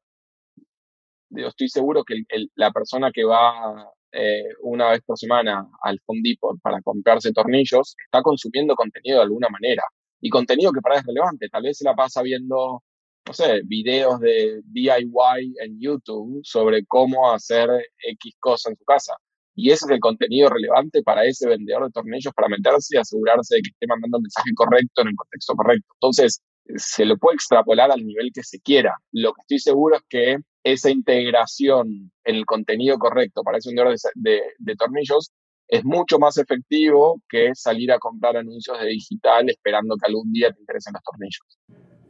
yo 1.31 1.49
estoy 1.49 1.69
seguro 1.69 2.05
que 2.05 2.23
la 2.55 2.71
persona 2.71 3.11
que 3.13 3.25
va 3.25 3.91
eh, 4.13 4.45
una 4.63 4.91
vez 4.91 5.03
por 5.05 5.19
semana 5.19 5.69
al 5.83 6.01
Home 6.07 6.21
Depot 6.23 6.59
para 6.63 6.81
comprarse 6.83 7.33
tornillos 7.33 7.97
está 8.07 8.23
consumiendo 8.23 8.75
contenido 8.75 9.19
de 9.19 9.25
alguna 9.25 9.49
manera. 9.49 9.83
Y 10.21 10.31
contenido 10.31 10.73
que 10.73 10.81
para 10.81 10.97
él 10.97 11.01
es 11.01 11.07
relevante. 11.07 11.49
Tal 11.49 11.63
vez 11.63 11.79
se 11.79 11.85
la 11.85 11.95
pasa 11.95 12.23
viendo, 12.23 12.83
no 13.27 13.33
sé, 13.33 13.61
videos 13.65 14.21
de 14.21 14.63
DIY 14.67 15.57
en 15.61 15.81
YouTube 15.81 16.41
sobre 16.45 16.85
cómo 16.87 17.33
hacer 17.33 17.69
X 17.99 18.35
cosa 18.39 18.71
en 18.71 18.77
su 18.77 18.85
casa. 18.85 19.15
Y 19.55 19.71
ese 19.71 19.87
es 19.87 19.91
el 19.91 20.01
contenido 20.01 20.51
relevante 20.51 21.03
para 21.03 21.25
ese 21.25 21.49
vendedor 21.49 21.87
de 21.87 21.91
tornillos 21.91 22.33
para 22.35 22.49
meterse 22.49 22.95
y 22.95 22.99
asegurarse 22.99 23.57
de 23.57 23.63
que 23.63 23.71
esté 23.71 23.87
mandando 23.87 24.19
el 24.19 24.23
mensaje 24.23 24.51
correcto 24.55 25.03
en 25.03 25.09
el 25.09 25.17
contexto 25.17 25.55
correcto. 25.55 25.87
Entonces, 25.95 26.43
se 26.77 27.05
lo 27.05 27.17
puede 27.17 27.37
extrapolar 27.37 27.91
al 27.91 28.05
nivel 28.05 28.31
que 28.35 28.43
se 28.43 28.61
quiera. 28.61 28.95
Lo 29.13 29.33
que 29.33 29.41
estoy 29.41 29.59
seguro 29.59 29.97
es 29.97 30.03
que 30.09 30.37
esa 30.63 30.91
integración 30.91 32.13
en 32.25 32.37
el 32.37 32.45
contenido 32.45 32.99
correcto 32.99 33.43
para 33.43 33.59
ese 33.59 33.71
vendedor 33.71 33.97
de, 34.15 34.43
de, 34.59 34.77
tornillos 34.77 35.31
es 35.69 35.85
mucho 35.85 36.19
más 36.19 36.37
efectivo 36.39 37.21
que 37.29 37.51
salir 37.55 37.93
a 37.93 37.99
comprar 37.99 38.37
anuncios 38.37 38.79
de 38.81 38.87
digital 38.87 39.49
esperando 39.49 39.97
que 39.97 40.07
algún 40.07 40.33
día 40.33 40.53
te 40.53 40.61
interesen 40.61 40.93
los 40.93 41.03
tornillos. 41.03 41.59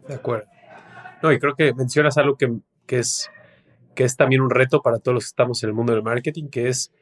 De 0.08 0.14
acuerdo. 0.14 0.55
No, 1.22 1.32
y 1.32 1.38
creo 1.38 1.54
que 1.54 1.72
mencionas 1.74 2.18
algo 2.18 2.36
que, 2.36 2.52
que, 2.86 2.98
es, 2.98 3.30
que 3.94 4.04
es 4.04 4.16
también 4.16 4.42
un 4.42 4.50
reto 4.50 4.82
para 4.82 4.98
todos 4.98 5.14
los 5.14 5.24
que 5.24 5.28
estamos 5.28 5.62
en 5.62 5.70
el 5.70 5.74
mundo 5.74 5.92
del 5.92 6.02
marketing, 6.02 6.48
que 6.48 6.68
es 6.68 6.92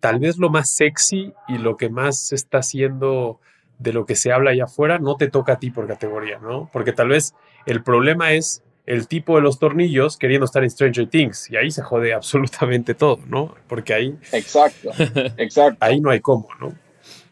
tal 0.00 0.18
vez 0.18 0.38
lo 0.38 0.50
más 0.50 0.70
sexy 0.70 1.32
y 1.46 1.58
lo 1.58 1.76
que 1.76 1.90
más 1.90 2.18
se 2.28 2.34
está 2.34 2.58
haciendo 2.58 3.40
de 3.78 3.92
lo 3.92 4.04
que 4.04 4.14
se 4.14 4.32
habla 4.32 4.50
allá 4.50 4.64
afuera 4.64 4.98
no 4.98 5.16
te 5.16 5.28
toca 5.28 5.54
a 5.54 5.58
ti 5.58 5.70
por 5.70 5.86
categoría, 5.86 6.38
¿no? 6.38 6.68
Porque 6.72 6.92
tal 6.92 7.08
vez 7.08 7.34
el 7.66 7.82
problema 7.82 8.32
es 8.32 8.62
el 8.86 9.08
tipo 9.08 9.36
de 9.36 9.42
los 9.42 9.58
tornillos 9.58 10.16
queriendo 10.16 10.44
estar 10.44 10.62
en 10.62 10.70
Stranger 10.70 11.08
Things 11.08 11.50
y 11.50 11.56
ahí 11.56 11.70
se 11.70 11.82
jode 11.82 12.12
absolutamente 12.14 12.94
todo, 12.94 13.20
¿no? 13.26 13.54
Porque 13.68 13.94
ahí... 13.94 14.18
Exacto, 14.32 14.90
exacto. 15.36 15.78
ahí 15.80 16.00
no 16.00 16.10
hay 16.10 16.20
cómo, 16.20 16.48
¿no? 16.60 16.74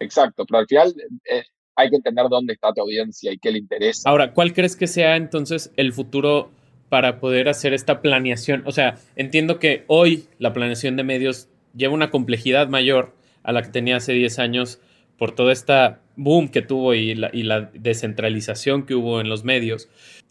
Exacto, 0.01 0.45
pero 0.47 0.61
al 0.61 0.67
final 0.67 0.95
eh, 1.31 1.45
hay 1.79 1.91
que 1.91 1.97
entender 1.97 2.27
dónde 2.29 2.55
está 2.55 2.73
tu 2.73 2.83
audiencia 2.83 3.33
y 3.33 3.39
qué 3.39 3.53
le 3.53 3.59
interesa. 3.59 4.11
Ahora, 4.11 4.33
¿cuál 4.33 4.53
crees 4.53 4.75
que 4.75 4.89
sea 4.89 5.15
entonces 5.17 5.73
el 5.77 5.93
futuro 5.93 6.51
para 6.89 7.21
poder 7.21 7.49
hacer 7.49 7.73
esta 7.73 8.03
planeación? 8.03 8.65
O 8.67 8.73
sea, 8.73 8.99
entiendo 9.15 9.61
que 9.61 9.85
hoy 9.87 10.25
la 10.41 10.53
planeación 10.53 10.97
de 10.97 11.05
medios 11.05 11.49
lleva 11.77 11.95
una 11.95 12.11
complejidad 12.11 12.69
mayor 12.69 13.15
a 13.45 13.53
la 13.53 13.63
que 13.63 13.69
tenía 13.69 13.97
hace 13.97 14.13
10 14.13 14.41
años 14.41 14.81
por 15.17 15.37
toda 15.37 15.53
esta 15.53 16.01
boom 16.17 16.49
que 16.49 16.63
tuvo 16.63 16.95
y 16.95 17.15
la, 17.15 17.71
descentralización 17.73 18.85
que 18.85 18.97
hubo 18.97 19.21
en 19.21 19.29
los 19.29 19.45
medios. 19.45 19.89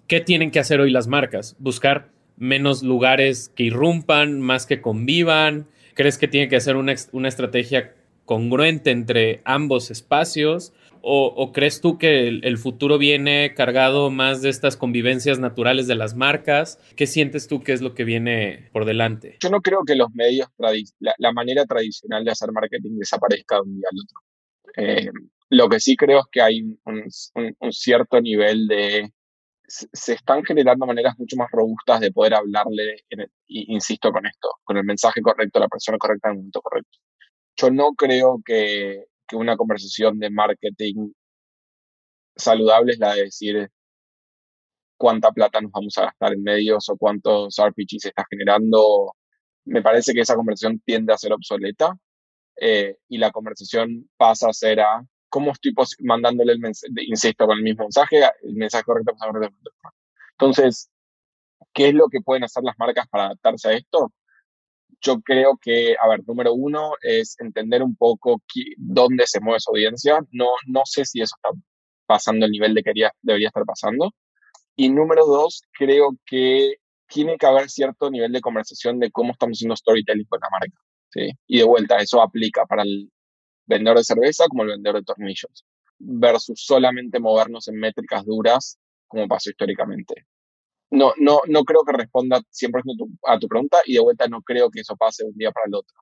¿Qué 0.08 0.20
tienen 0.20 0.52
que 0.52 0.60
hacer 0.60 0.82
hoy 0.82 0.92
las 0.92 1.08
marcas? 1.08 1.56
¿Buscar 1.60 2.10
menos 2.36 2.84
lugares 2.84 3.54
que 3.56 3.64
irrumpan, 3.64 4.42
más 4.42 4.66
que 4.66 4.82
convivan? 4.82 5.68
¿Crees 5.94 6.18
que 6.18 6.28
tiene 6.28 6.50
que 6.50 6.58
hacer 6.58 6.76
una, 6.76 6.94
una 7.14 7.30
estrategia 7.30 7.94
congruente 8.26 8.92
entre 8.92 9.42
ambos 9.46 9.92
espacios? 9.92 10.74
¿O, 11.10 11.54
crees 11.54 11.80
tú 11.80 11.98
que 11.98 12.28
el, 12.28 12.58
futuro 12.58 12.98
viene 12.98 13.54
cargado 13.56 14.10
más 14.10 14.42
de 14.42 14.50
estas 14.50 14.76
convivencias 14.76 15.40
naturales 15.40 15.88
de 15.88 15.96
las 15.96 16.16
marcas? 16.16 16.82
¿Qué 16.98 17.08
sientes 17.08 17.48
tú 17.48 17.64
que 17.64 17.72
es 17.72 17.82
lo 17.82 17.94
que 17.94 18.04
viene 18.04 18.70
por 18.74 18.84
delante? 18.84 19.38
Yo 19.40 19.50
no 19.50 19.62
creo 19.62 19.86
que 19.86 19.96
los 19.96 20.10
medios, 20.14 20.50
la, 21.00 21.32
manera 21.32 21.66
tradicional 21.66 22.26
de 22.26 22.32
hacer 22.32 22.52
marketing 22.52 22.98
desaparezca 22.98 23.56
de 23.56 23.62
un 23.62 23.78
día 23.78 23.88
al 23.90 24.00
otro. 24.04 24.22
Eh, 24.76 25.12
lo 25.50 25.70
que 25.70 25.80
sí 25.80 25.96
creo 25.96 26.20
es 26.20 26.26
que 26.30 26.42
hay 26.42 26.78
un, 26.84 27.72
cierto 27.72 28.20
nivel 28.20 28.68
de... 28.68 29.14
Se 29.66 30.12
están 30.12 30.44
generando 30.44 30.86
maneras 30.86 31.18
mucho 31.18 31.38
más 31.38 31.48
robustas 31.54 32.02
de 32.02 32.12
poder 32.12 32.34
hablarle, 32.34 33.06
insisto 33.48 34.12
con 34.12 34.26
esto, 34.26 34.50
con 34.66 34.76
el 34.76 34.84
mensaje 34.84 35.22
correcto 35.22 35.58
la 35.62 35.70
persona 35.70 35.98
correcta 35.98 36.28
en 36.28 36.34
el 36.34 36.38
momento 36.40 36.62
correcto. 36.62 36.98
Yo 37.56 37.72
no 37.72 37.94
creo 37.96 38.42
que 38.46 39.06
que 39.28 39.36
una 39.36 39.58
conversación 39.58 40.20
de 40.20 40.30
marketing 40.30 41.12
saludable 42.36 42.94
es 42.94 43.00
la 43.00 43.14
de 43.16 43.24
decir 43.24 43.70
cuánta 44.98 45.32
plata 45.32 45.62
nos 45.62 45.72
vamos 45.72 45.98
a 45.98 46.06
gastar 46.06 46.34
en 46.34 46.44
medios 46.44 46.90
o 46.90 46.98
cuántos 46.98 47.58
RPGs 47.60 48.02
se 48.02 48.10
está 48.10 48.26
generando. 48.30 49.14
Me 49.66 49.82
parece 49.82 50.14
que 50.14 50.22
esa 50.22 50.36
conversación 50.36 50.80
tiende 50.86 51.14
a 51.14 51.18
ser 51.18 51.34
obsoleta 51.34 51.96
eh, 52.58 52.98
y 53.10 53.18
la 53.18 53.32
conversación 53.32 54.10
pasa 54.18 54.50
a 54.50 54.54
ser 54.54 54.80
a 54.82 55.06
cómo 55.30 55.52
estoy 55.52 55.74
mandándole 56.00 56.54
el 56.54 56.60
mensaje, 56.60 56.92
insisto, 57.08 57.46
con 57.48 57.58
el 57.58 57.64
mismo 57.64 57.84
mensaje, 57.84 58.22
el 58.44 58.56
mensaje 58.56 58.84
correcto. 58.86 59.14
Entonces, 60.32 60.90
¿qué 61.74 61.90
es 61.90 61.94
lo 61.94 62.08
que 62.10 62.22
pueden 62.22 62.44
hacer 62.44 62.64
las 62.64 62.78
marcas 62.80 63.08
para 63.10 63.26
adaptarse 63.26 63.70
a 63.70 63.74
esto? 63.74 64.12
Yo 65.02 65.22
creo 65.22 65.58
que, 65.62 65.96
a 66.02 66.08
ver, 66.08 66.22
número 66.28 66.54
uno 66.54 66.94
es 67.02 67.36
entender 67.40 67.84
un 67.84 67.96
poco 67.96 68.42
dónde 68.78 69.26
se 69.28 69.40
mueve 69.40 69.60
su 69.60 69.72
audiencia. 69.72 70.20
No, 70.32 70.48
no 70.68 70.82
sé 70.86 71.06
si 71.06 71.22
eso 71.22 71.36
está 71.38 71.58
pasando 72.06 72.46
el 72.46 72.52
nivel 72.52 72.74
de 72.74 72.84
que 72.84 72.94
debería 73.22 73.48
estar 73.48 73.66
pasando. 73.66 74.12
Y 74.76 74.90
número 74.90 75.26
dos, 75.26 75.64
creo 75.78 76.12
que 76.26 76.76
tiene 77.08 77.38
que 77.38 77.46
haber 77.46 77.70
cierto 77.70 78.10
nivel 78.10 78.32
de 78.32 78.42
conversación 78.42 79.00
de 79.00 79.12
cómo 79.12 79.32
estamos 79.32 79.58
haciendo 79.58 79.76
storytelling 79.76 80.26
con 80.28 80.40
la 80.42 80.50
marca. 80.52 80.78
¿sí? 81.12 81.32
Y 81.48 81.60
de 81.60 81.64
vuelta, 81.64 81.98
eso 81.98 82.22
aplica 82.22 82.66
para 82.66 82.84
el 82.84 83.12
vendedor 83.66 83.98
de 83.98 84.04
cerveza 84.04 84.46
como 84.50 84.64
el 84.64 84.70
vendedor 84.70 84.98
de 84.98 85.06
tornillos, 85.06 85.66
versus 86.00 86.64
solamente 86.64 87.20
movernos 87.20 87.68
en 87.68 87.80
métricas 87.80 88.26
duras 88.26 88.78
como 89.08 89.28
pasó 89.28 89.50
históricamente 89.50 90.28
no, 90.90 91.14
no, 91.18 91.42
no 91.48 91.64
creo 91.64 91.84
que 91.86 91.94
responda 91.94 92.40
100% 92.40 93.18
a 93.26 93.40
tu 93.40 93.48
pregunta 93.48 93.78
y 93.86 93.94
de 93.94 94.00
vuelta 94.00 94.28
no 94.28 94.42
creo 94.42 94.70
que 94.70 94.82
eso 94.82 94.96
pase 94.96 95.24
de 95.24 95.30
un 95.30 95.38
día 95.38 95.52
para 95.52 95.66
el 95.68 95.76
otro. 95.76 95.96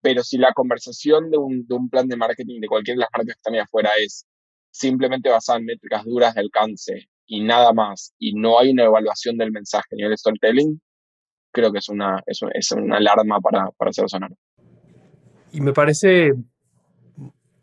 Pero 0.00 0.22
si 0.22 0.38
la 0.38 0.52
conversación 0.52 1.30
de 1.30 1.38
un, 1.38 1.66
plan 1.90 2.08
de 2.08 2.16
marketing 2.16 2.60
de 2.60 2.68
cualquiera 2.68 2.96
de 2.96 3.00
las 3.00 3.10
marcas 3.12 3.34
que 3.34 3.38
están 3.38 3.54
ahí 3.54 3.60
afuera 3.60 3.90
es 3.98 4.26
simplemente 4.70 5.30
basada 5.30 5.58
en 5.58 5.66
métricas 5.66 6.04
duras 6.04 6.34
de 6.34 6.40
alcance 6.40 7.08
y 7.26 7.42
nada 7.42 7.72
más, 7.72 8.14
y 8.18 8.34
no 8.34 8.58
hay 8.58 8.70
una 8.70 8.84
evaluación 8.84 9.36
del 9.36 9.50
mensaje 9.50 9.88
a 9.92 9.96
nivel 9.96 10.10
de 10.10 10.16
storytelling, 10.16 10.80
creo 11.52 11.72
que 11.72 11.78
es 11.78 11.88
una, 11.88 12.22
es 12.26 12.70
una 12.72 12.98
alarma 12.98 13.40
para, 13.40 13.70
para 13.72 13.90
hacer 13.90 14.08
sonar. 14.08 14.30
Y 15.52 15.60
me 15.60 15.72
parece, 15.72 16.34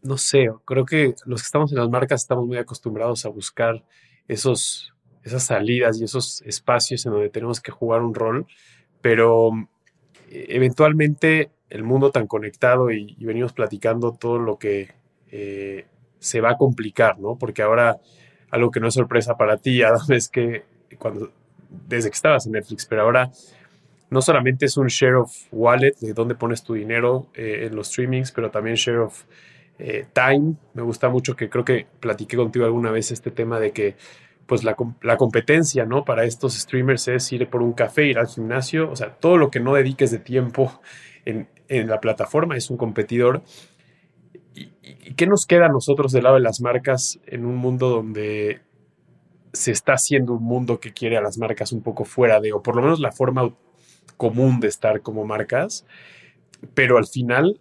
no 0.02 0.18
sé, 0.18 0.50
creo 0.66 0.86
que 0.86 1.14
los 1.26 1.42
que 1.42 1.46
estamos 1.46 1.72
en 1.72 1.78
las 1.78 1.90
marcas 1.90 2.22
estamos 2.22 2.46
muy 2.46 2.58
acostumbrados 2.58 3.26
a 3.26 3.30
buscar 3.30 3.86
esos 4.28 4.93
esas 5.24 5.44
salidas 5.44 6.00
y 6.00 6.04
esos 6.04 6.42
espacios 6.44 7.06
en 7.06 7.14
donde 7.14 7.30
tenemos 7.30 7.62
que 7.62 7.72
jugar 7.72 8.02
un 8.02 8.14
rol, 8.14 8.46
pero 9.02 9.52
eh, 10.30 10.46
eventualmente 10.50 11.52
el 11.70 11.84
mundo 11.84 12.12
tan 12.12 12.28
conectado 12.28 12.92
y, 12.92 13.16
venimos 13.20 13.54
platicando 13.54 14.12
todo 14.14 14.38
lo 14.38 14.58
que 14.58 14.92
eh, 15.32 15.86
se 16.20 16.42
va 16.42 16.52
a 16.52 16.58
complicar, 16.58 17.20
¿no? 17.20 17.38
Porque 17.38 17.62
ahora 17.62 18.00
algo 18.52 18.70
que 18.70 18.80
no 18.80 18.88
es 18.88 18.94
sorpresa 18.94 19.36
para 19.38 19.58
ti, 19.58 19.82
Adam, 19.84 20.02
es 20.10 20.30
que 20.30 20.64
cuando, 21.00 21.32
desde 21.88 22.10
que 22.10 22.16
estabas 22.16 22.46
en 22.46 22.52
Netflix, 22.52 22.86
pero 22.86 23.02
ahora 23.02 23.32
no 24.10 24.22
solamente 24.22 24.66
es 24.68 24.78
un 24.78 24.88
share 24.88 25.16
of 25.16 25.32
wallet, 25.52 25.96
de 26.00 26.14
dónde 26.14 26.36
pones 26.36 26.64
tu 26.64 26.76
dinero 26.76 27.28
eh, 27.34 27.68
en 27.68 27.76
los 27.76 27.88
streamings, 27.88 28.32
pero 28.32 28.52
también 28.52 28.76
share 28.76 29.00
of 29.00 29.24
time. 30.14 30.54
Me 30.76 30.84
gusta 30.84 31.10
mucho 31.10 31.36
que 31.36 31.50
creo 31.50 31.66
que 31.66 31.88
platiqué 32.00 32.38
contigo 32.38 32.64
alguna 32.64 32.92
vez 32.92 33.12
este 33.12 33.32
tema 33.32 33.60
de 33.60 33.72
que 33.72 33.96
pues 34.46 34.64
la, 34.64 34.76
competencia, 35.18 35.86
¿no? 35.86 36.04
Para 36.04 36.26
estos 36.26 36.54
streamers 36.54 37.08
es 37.08 37.32
ir 37.32 37.50
por 37.50 37.62
un 37.62 37.74
café, 37.74 38.08
ir 38.08 38.18
al 38.18 38.28
gimnasio, 38.28 38.92
o 38.92 38.96
sea, 38.96 39.16
todo 39.16 39.38
lo 39.38 39.50
que 39.50 39.60
no 39.60 39.74
dediques 39.74 40.12
de 40.12 40.20
tiempo 40.20 40.82
en, 41.26 41.48
la 41.70 42.00
plataforma 42.00 42.56
es 42.56 42.70
un 42.70 42.78
competidor. 42.78 43.42
¿Y, 44.54 45.14
qué 45.16 45.26
nos 45.26 45.46
queda 45.48 45.66
a 45.66 45.70
nosotros 45.70 46.12
del 46.12 46.24
lado 46.24 46.36
de 46.36 46.42
las 46.42 46.62
marcas 46.62 47.20
en 47.26 47.46
un 47.46 47.56
mundo 47.56 47.90
donde 47.90 48.62
se 49.54 49.72
está 49.72 49.94
haciendo 49.94 50.34
un 50.34 50.44
mundo 50.44 50.80
que 50.80 50.94
quiere 50.94 51.18
a 51.18 51.22
las 51.22 51.38
marcas 51.38 51.72
un 51.72 51.82
poco 51.82 52.06
fuera 52.06 52.40
de, 52.40 52.54
o 52.54 52.62
por 52.62 52.76
lo 52.76 52.82
menos 52.82 53.00
la 53.00 53.12
forma 53.12 53.54
común 54.18 54.60
de 54.60 54.68
estar 54.68 55.02
como 55.02 55.26
marcas, 55.26 55.86
pero 56.74 56.98
al 56.98 57.08
final 57.08 57.60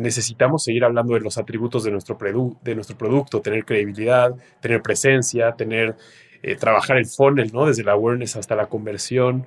necesitamos 0.00 0.64
seguir 0.64 0.84
hablando 0.84 1.14
de 1.14 1.20
los 1.20 1.38
atributos 1.38 1.84
de 1.84 1.90
nuestro, 1.90 2.18
de 2.62 2.74
nuestro 2.74 2.96
producto, 2.96 3.40
tener 3.40 3.64
credibilidad, 3.64 4.34
tener 4.60 4.82
presencia, 4.82 5.52
tener, 5.52 5.96
eh, 6.42 6.56
trabajar 6.56 6.96
el 6.96 7.06
funnel, 7.06 7.50
¿no? 7.52 7.66
Desde 7.66 7.84
la 7.84 7.92
awareness 7.92 8.36
hasta 8.36 8.56
la 8.56 8.66
conversión. 8.66 9.46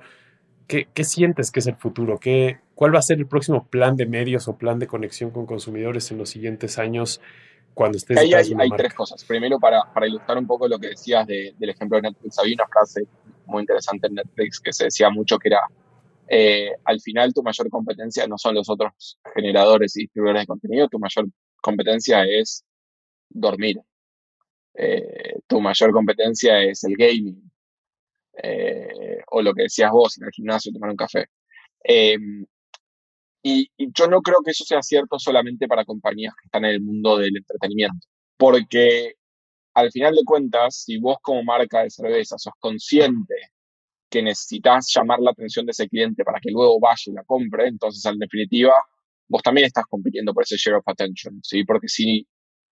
¿Qué, 0.66 0.88
¿Qué, 0.94 1.04
sientes 1.04 1.50
que 1.50 1.60
es 1.60 1.66
el 1.66 1.76
futuro? 1.76 2.18
¿Qué, 2.18 2.58
¿Cuál 2.74 2.94
va 2.94 3.00
a 3.00 3.02
ser 3.02 3.18
el 3.18 3.26
próximo 3.26 3.66
plan 3.66 3.96
de 3.96 4.06
medios 4.06 4.48
o 4.48 4.56
plan 4.56 4.78
de 4.78 4.86
conexión 4.86 5.30
con 5.30 5.44
consumidores 5.44 6.10
en 6.10 6.18
los 6.18 6.30
siguientes 6.30 6.78
años 6.78 7.20
cuando 7.74 7.98
estés 7.98 8.16
Ahí 8.16 8.32
hay, 8.32 8.54
hay 8.56 8.70
tres 8.70 8.94
cosas. 8.94 9.24
Primero, 9.24 9.58
para, 9.58 9.82
para, 9.92 10.06
ilustrar 10.06 10.38
un 10.38 10.46
poco 10.46 10.68
lo 10.68 10.78
que 10.78 10.88
decías 10.88 11.26
del 11.26 11.68
ejemplo 11.68 11.96
de 11.96 12.02
Netflix, 12.02 12.38
había 12.38 12.54
una 12.54 12.66
frase 12.68 13.02
muy 13.46 13.62
interesante 13.62 14.06
en 14.06 14.14
Netflix 14.14 14.60
que 14.60 14.72
se 14.72 14.84
decía 14.84 15.10
mucho 15.10 15.38
que 15.38 15.48
era 15.48 15.60
eh, 16.28 16.70
al 16.84 17.00
final 17.00 17.34
tu 17.34 17.42
mayor 17.42 17.68
competencia 17.68 18.26
no 18.26 18.38
son 18.38 18.54
los 18.54 18.68
otros 18.68 19.18
generadores 19.34 19.96
y 19.96 20.02
distribuidores 20.02 20.42
de 20.42 20.46
contenido, 20.46 20.88
tu 20.88 20.98
mayor 20.98 21.26
competencia 21.60 22.24
es 22.24 22.64
dormir. 23.28 23.76
Eh, 24.74 25.38
tu 25.46 25.60
mayor 25.60 25.92
competencia 25.92 26.62
es 26.62 26.84
el 26.84 26.94
gaming. 26.96 27.50
Eh, 28.42 29.20
o 29.30 29.42
lo 29.42 29.54
que 29.54 29.64
decías 29.64 29.90
vos, 29.92 30.18
en 30.18 30.24
el 30.26 30.32
gimnasio, 30.32 30.72
tomar 30.72 30.90
un 30.90 30.96
café. 30.96 31.26
Em, 31.82 32.44
y, 33.42 33.70
y, 33.76 33.92
yo 33.92 34.08
no 34.08 34.22
creo 34.22 34.38
que 34.44 34.52
eso 34.52 34.64
sea 34.64 34.82
cierto 34.82 35.18
solamente 35.18 35.68
para 35.68 35.84
compañías 35.84 36.34
que 36.34 36.46
están 36.46 36.64
en 36.64 36.72
el 36.72 36.80
mundo 36.80 37.18
del 37.18 37.36
entretenimiento. 37.36 38.06
Porque 38.36 39.14
al 39.74 39.90
final 39.92 40.14
de 40.14 40.24
cuentas, 40.24 40.76
si 40.84 40.98
vos 40.98 41.18
como 41.22 41.42
marca 41.44 41.82
de 41.82 41.90
cerveza 41.90 42.38
sos 42.38 42.54
consciente 42.60 43.34
que 44.14 44.22
necesitas 44.22 44.92
llamar 44.94 45.18
la 45.18 45.32
atención 45.32 45.66
de 45.66 45.72
ese 45.72 45.88
cliente 45.88 46.22
para 46.22 46.38
que 46.38 46.52
luego 46.52 46.78
vaya 46.78 47.02
y 47.06 47.12
la 47.12 47.24
compre, 47.24 47.66
entonces 47.66 48.04
en 48.04 48.16
definitiva 48.20 48.72
vos 49.26 49.42
también 49.42 49.66
estás 49.66 49.86
compitiendo 49.86 50.32
por 50.32 50.44
ese 50.44 50.56
share 50.56 50.76
of 50.76 50.84
attention, 50.86 51.40
¿sí? 51.42 51.64
Porque 51.64 51.88
si 51.88 52.24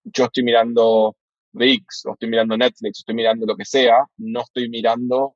yo 0.05 0.23
estoy 0.25 0.43
mirando 0.45 1.17
VIX, 1.51 2.05
o 2.05 2.13
estoy 2.13 2.29
mirando 2.29 2.55
Netflix, 2.55 2.99
estoy 2.99 3.15
mirando 3.15 3.45
lo 3.45 3.57
que 3.57 3.65
sea, 3.65 4.05
no 4.17 4.39
estoy 4.39 4.69
mirando 4.69 5.35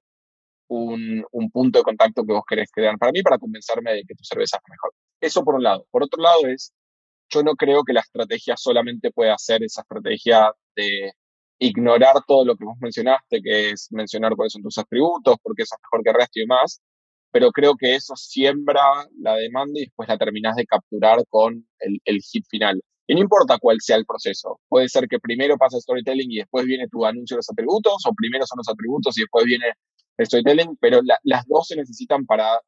un, 0.69 1.25
un, 1.29 1.51
punto 1.51 1.79
de 1.79 1.83
contacto 1.83 2.23
que 2.25 2.31
vos 2.31 2.43
querés 2.47 2.71
crear 2.71 2.97
para 2.97 3.11
mí 3.11 3.21
para 3.21 3.37
convencerme 3.37 3.93
de 3.93 4.03
que 4.03 4.15
tu 4.15 4.23
cerveza 4.23 4.57
es 4.57 4.63
mejor. 4.69 4.93
Eso 5.19 5.43
por 5.43 5.55
un 5.55 5.63
lado. 5.63 5.85
Por 5.91 6.03
otro 6.03 6.21
lado 6.21 6.47
es, 6.47 6.73
yo 7.29 7.43
no 7.43 7.55
creo 7.55 7.83
que 7.83 7.93
la 7.93 8.01
estrategia 8.01 8.55
solamente 8.55 9.11
pueda 9.11 9.37
ser 9.37 9.61
esa 9.63 9.81
estrategia 9.81 10.53
de 10.73 11.11
ignorar 11.59 12.15
todo 12.27 12.45
lo 12.45 12.55
que 12.55 12.65
vos 12.65 12.77
mencionaste, 12.79 13.41
que 13.41 13.71
es 13.71 13.87
mencionar 13.91 14.35
cuáles 14.35 14.53
son 14.53 14.61
tus 14.61 14.77
atributos, 14.77 15.35
porque 15.41 15.63
eso 15.63 15.75
es 15.75 15.81
mejor 15.83 16.03
que 16.03 16.09
el 16.11 16.15
resto 16.15 16.39
y 16.39 16.41
demás, 16.41 16.81
pero 17.31 17.51
creo 17.51 17.75
que 17.75 17.95
eso 17.95 18.15
siembra 18.15 18.81
la 19.19 19.35
demanda 19.35 19.79
y 19.79 19.85
después 19.85 20.07
la 20.07 20.17
terminás 20.17 20.55
de 20.55 20.65
capturar 20.65 21.19
con 21.29 21.67
el, 21.79 21.99
el 22.05 22.21
hit 22.21 22.45
final. 22.49 22.81
Y 23.07 23.15
no 23.15 23.21
importa 23.21 23.57
cuál 23.59 23.77
sea 23.79 23.95
el 23.95 24.05
proceso, 24.05 24.59
puede 24.67 24.89
ser 24.89 25.07
que 25.07 25.19
primero 25.19 25.57
pasa 25.57 25.79
storytelling 25.79 26.31
y 26.31 26.37
después 26.37 26.65
viene 26.65 26.87
tu 26.89 27.05
anuncio 27.05 27.35
de 27.35 27.39
los 27.39 27.49
atributos, 27.49 28.05
o 28.05 28.13
primero 28.13 28.45
son 28.45 28.57
los 28.57 28.69
atributos 28.69 29.17
y 29.17 29.21
después 29.21 29.45
viene 29.45 29.65
el 30.17 30.25
storytelling, 30.25 30.77
pero 30.79 30.99
las 31.23 31.45
dos 31.47 31.67
se 31.67 31.75
necesitan 31.75 32.25
para 32.25 32.59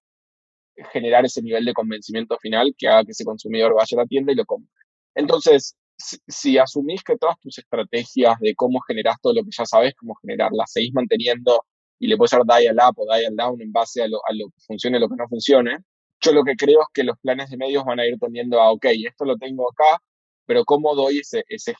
generar 0.91 1.25
ese 1.25 1.41
nivel 1.41 1.65
de 1.65 1.73
convencimiento 1.73 2.37
final 2.39 2.73
que 2.77 2.87
haga 2.87 3.03
que 3.03 3.11
ese 3.11 3.25
consumidor 3.25 3.73
vaya 3.75 3.97
a 3.97 4.01
la 4.03 4.05
tienda 4.05 4.31
y 4.31 4.35
lo 4.35 4.45
compre. 4.45 4.71
Entonces, 5.15 5.75
si, 5.99 6.57
asumís 6.57 7.03
que 7.03 7.17
todas 7.17 7.39
tus 7.39 7.57
estrategias 7.57 8.39
de 8.39 8.55
cómo 8.55 8.79
generás 8.81 9.17
todo 9.21 9.33
lo 9.33 9.43
que 9.43 9.49
ya 9.51 9.65
sabes 9.65 9.93
cómo 9.95 10.15
generar, 10.21 10.51
las 10.53 10.71
seguís 10.71 10.93
manteniendo 10.93 11.65
y 11.99 12.07
le 12.07 12.17
puedes 12.17 12.31
dar 12.31 12.43
dial 12.45 12.77
up 12.77 12.95
o 12.97 13.05
dial 13.13 13.35
down 13.35 13.61
en 13.61 13.71
base 13.71 14.03
a 14.03 14.07
lo, 14.07 14.17
a 14.27 14.33
lo 14.33 14.47
que 14.49 14.61
funcione 14.65 14.97
y 14.97 15.01
lo 15.01 15.09
que 15.09 15.15
no 15.17 15.27
funcione, 15.27 15.77
yo 16.21 16.31
lo 16.33 16.43
que 16.43 16.55
creo 16.55 16.81
es 16.81 16.87
que 16.93 17.03
los 17.03 17.17
planes 17.19 17.49
de 17.49 17.57
medios 17.57 17.83
van 17.85 17.99
a 17.99 18.05
ir 18.05 18.17
poniendo 18.17 18.61
a, 18.61 18.71
ok, 18.71 18.85
esto 19.07 19.25
lo 19.25 19.37
tengo 19.37 19.69
acá, 19.69 20.01
pero 20.45 20.65
¿cómo 20.65 20.95
doy 20.95 21.19
ese, 21.19 21.43
ese 21.47 21.75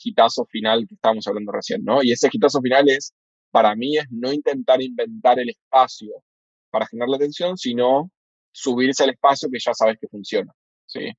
final 0.50 0.86
que 0.88 0.96
estábamos 0.96 1.28
hablando 1.28 1.52
recién, 1.52 1.84
no? 1.84 2.04
Y 2.04 2.12
ese 2.12 2.30
hitazo 2.32 2.62
final 2.62 2.90
es, 2.90 3.14
para 3.52 3.76
mí, 3.76 3.98
es 3.98 4.06
no 4.12 4.32
intentar 4.32 4.82
inventar 4.82 5.40
el 5.40 5.50
espacio 5.50 6.10
para 6.70 6.86
generar 6.88 7.10
la 7.10 7.16
atención, 7.18 7.58
sino 7.58 8.12
subirse 8.52 9.04
al 9.04 9.12
espacio 9.12 9.50
que 9.52 9.60
ya 9.60 9.74
sabes 9.74 9.98
que 10.00 10.08
funciona, 10.08 10.54
¿sí? 10.86 11.12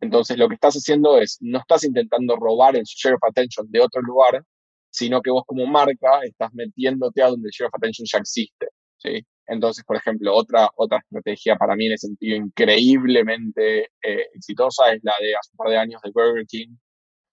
Entonces, 0.00 0.36
lo 0.38 0.48
que 0.48 0.54
estás 0.54 0.74
haciendo 0.74 1.18
es, 1.18 1.38
no 1.40 1.58
estás 1.58 1.84
intentando 1.84 2.36
robar 2.36 2.76
el 2.76 2.84
share 2.84 3.14
of 3.14 3.24
attention 3.24 3.66
de 3.70 3.80
otro 3.80 4.02
lugar, 4.02 4.44
sino 4.90 5.22
que 5.22 5.30
vos 5.30 5.44
como 5.46 5.66
marca 5.66 6.20
estás 6.22 6.52
metiénute 6.54 7.22
a 7.22 7.28
donde 7.28 7.48
el 7.48 7.52
share 7.52 7.68
of 7.68 7.74
attention 7.74 8.06
ya 8.10 8.18
existe. 8.18 8.68
¿sí? 8.98 9.26
Entonces, 9.46 9.84
por 9.84 9.96
ejemplo, 9.96 10.34
otra, 10.34 10.70
otra 10.76 10.98
estrategia 10.98 11.56
para 11.56 11.76
mí 11.76 11.86
en 11.86 11.92
el 11.92 11.98
sentido 11.98 12.36
increíblemente 12.36 13.84
eh, 14.02 14.28
exitosa 14.34 14.92
es 14.92 15.02
la 15.04 15.14
de 15.20 15.34
hace 15.36 15.50
un 15.52 15.56
par 15.56 15.68
de 15.70 15.78
años 15.78 16.00
de 16.02 16.10
Burger 16.10 16.46
King 16.46 16.76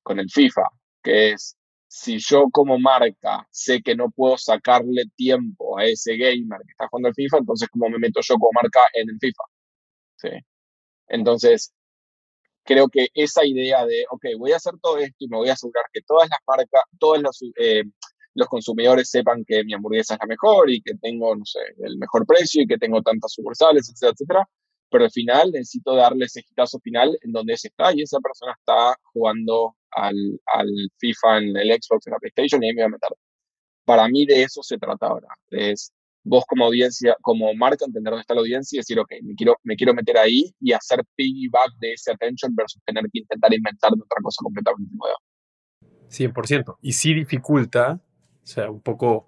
con 0.03 0.19
el 0.19 0.29
FIFA, 0.29 0.63
que 1.01 1.31
es, 1.31 1.57
si 1.87 2.17
yo 2.19 2.45
como 2.51 2.79
marca 2.79 3.47
sé 3.51 3.81
que 3.81 3.95
no 3.95 4.11
puedo 4.11 4.37
sacarle 4.37 5.05
tiempo 5.15 5.77
a 5.77 5.85
ese 5.85 6.17
gamer 6.17 6.59
que 6.65 6.71
está 6.71 6.87
jugando 6.89 7.09
el 7.09 7.15
FIFA, 7.15 7.37
entonces 7.39 7.69
¿cómo 7.69 7.89
me 7.89 7.99
meto 7.99 8.19
yo 8.21 8.35
como 8.35 8.51
marca 8.53 8.81
en 8.93 9.09
el 9.09 9.17
FIFA? 9.19 9.43
¿Sí? 10.17 10.29
Entonces, 11.07 11.73
creo 12.63 12.87
que 12.89 13.07
esa 13.13 13.45
idea 13.45 13.85
de, 13.85 14.05
ok, 14.09 14.25
voy 14.37 14.51
a 14.51 14.57
hacer 14.57 14.73
todo 14.81 14.97
esto 14.97 15.15
y 15.19 15.27
me 15.27 15.37
voy 15.37 15.49
a 15.49 15.53
asegurar 15.53 15.85
que 15.91 16.01
todas 16.01 16.29
las 16.29 16.39
marcas, 16.47 16.83
todos 16.99 17.21
los, 17.21 17.39
eh, 17.57 17.83
los 18.35 18.47
consumidores 18.47 19.09
sepan 19.09 19.43
que 19.45 19.63
mi 19.63 19.73
hamburguesa 19.73 20.15
es 20.15 20.19
la 20.21 20.27
mejor 20.27 20.69
y 20.71 20.81
que 20.81 20.93
tengo, 21.01 21.35
no 21.35 21.45
sé, 21.45 21.59
el 21.79 21.97
mejor 21.97 22.25
precio 22.25 22.63
y 22.63 22.67
que 22.67 22.77
tengo 22.77 23.01
tantas 23.01 23.33
sucursales, 23.33 23.89
etcétera, 23.89 24.11
etcétera. 24.13 24.49
Pero 24.89 25.05
al 25.05 25.11
final 25.11 25.51
necesito 25.51 25.95
darle 25.95 26.25
ese 26.25 26.41
hitazo 26.41 26.79
final 26.79 27.17
en 27.21 27.31
donde 27.31 27.53
ese 27.53 27.69
está 27.69 27.93
y 27.93 28.03
esa 28.03 28.19
persona 28.19 28.53
está 28.57 28.95
jugando 29.11 29.75
al, 29.91 30.15
al 30.53 30.67
FIFA 30.97 31.37
en 31.39 31.57
el 31.57 31.69
Xbox, 31.71 32.07
en 32.07 32.13
la 32.13 32.19
PlayStation 32.19 32.63
y 32.63 32.67
ahí 32.67 32.73
me 32.73 32.83
voy 32.83 32.87
a 32.87 32.89
meter. 32.89 33.09
Para 33.85 34.07
mí 34.07 34.25
de 34.25 34.43
eso 34.43 34.61
se 34.63 34.77
trata 34.77 35.07
ahora. 35.07 35.27
Es 35.49 35.91
vos 36.23 36.45
como 36.47 36.65
audiencia, 36.65 37.15
como 37.21 37.53
marca, 37.53 37.85
entender 37.85 38.11
dónde 38.11 38.21
está 38.21 38.33
la 38.33 38.41
audiencia 38.41 38.77
y 38.77 38.79
decir, 38.79 38.99
ok, 38.99 39.11
me 39.23 39.35
quiero, 39.35 39.57
me 39.63 39.75
quiero 39.75 39.93
meter 39.93 40.17
ahí 40.17 40.53
y 40.59 40.71
hacer 40.71 41.03
piggyback 41.15 41.77
de 41.79 41.93
ese 41.93 42.11
attention 42.11 42.55
versus 42.55 42.81
tener 42.85 43.03
que 43.11 43.19
intentar 43.19 43.53
inventar 43.53 43.91
otra 43.91 44.21
cosa 44.21 44.41
completamente 44.41 44.95
nueva. 44.95 45.15
100%. 46.09 46.77
Y 46.81 46.93
sí 46.93 47.13
dificulta, 47.13 47.99
o 48.43 48.45
sea, 48.45 48.69
un 48.69 48.81
poco 48.81 49.27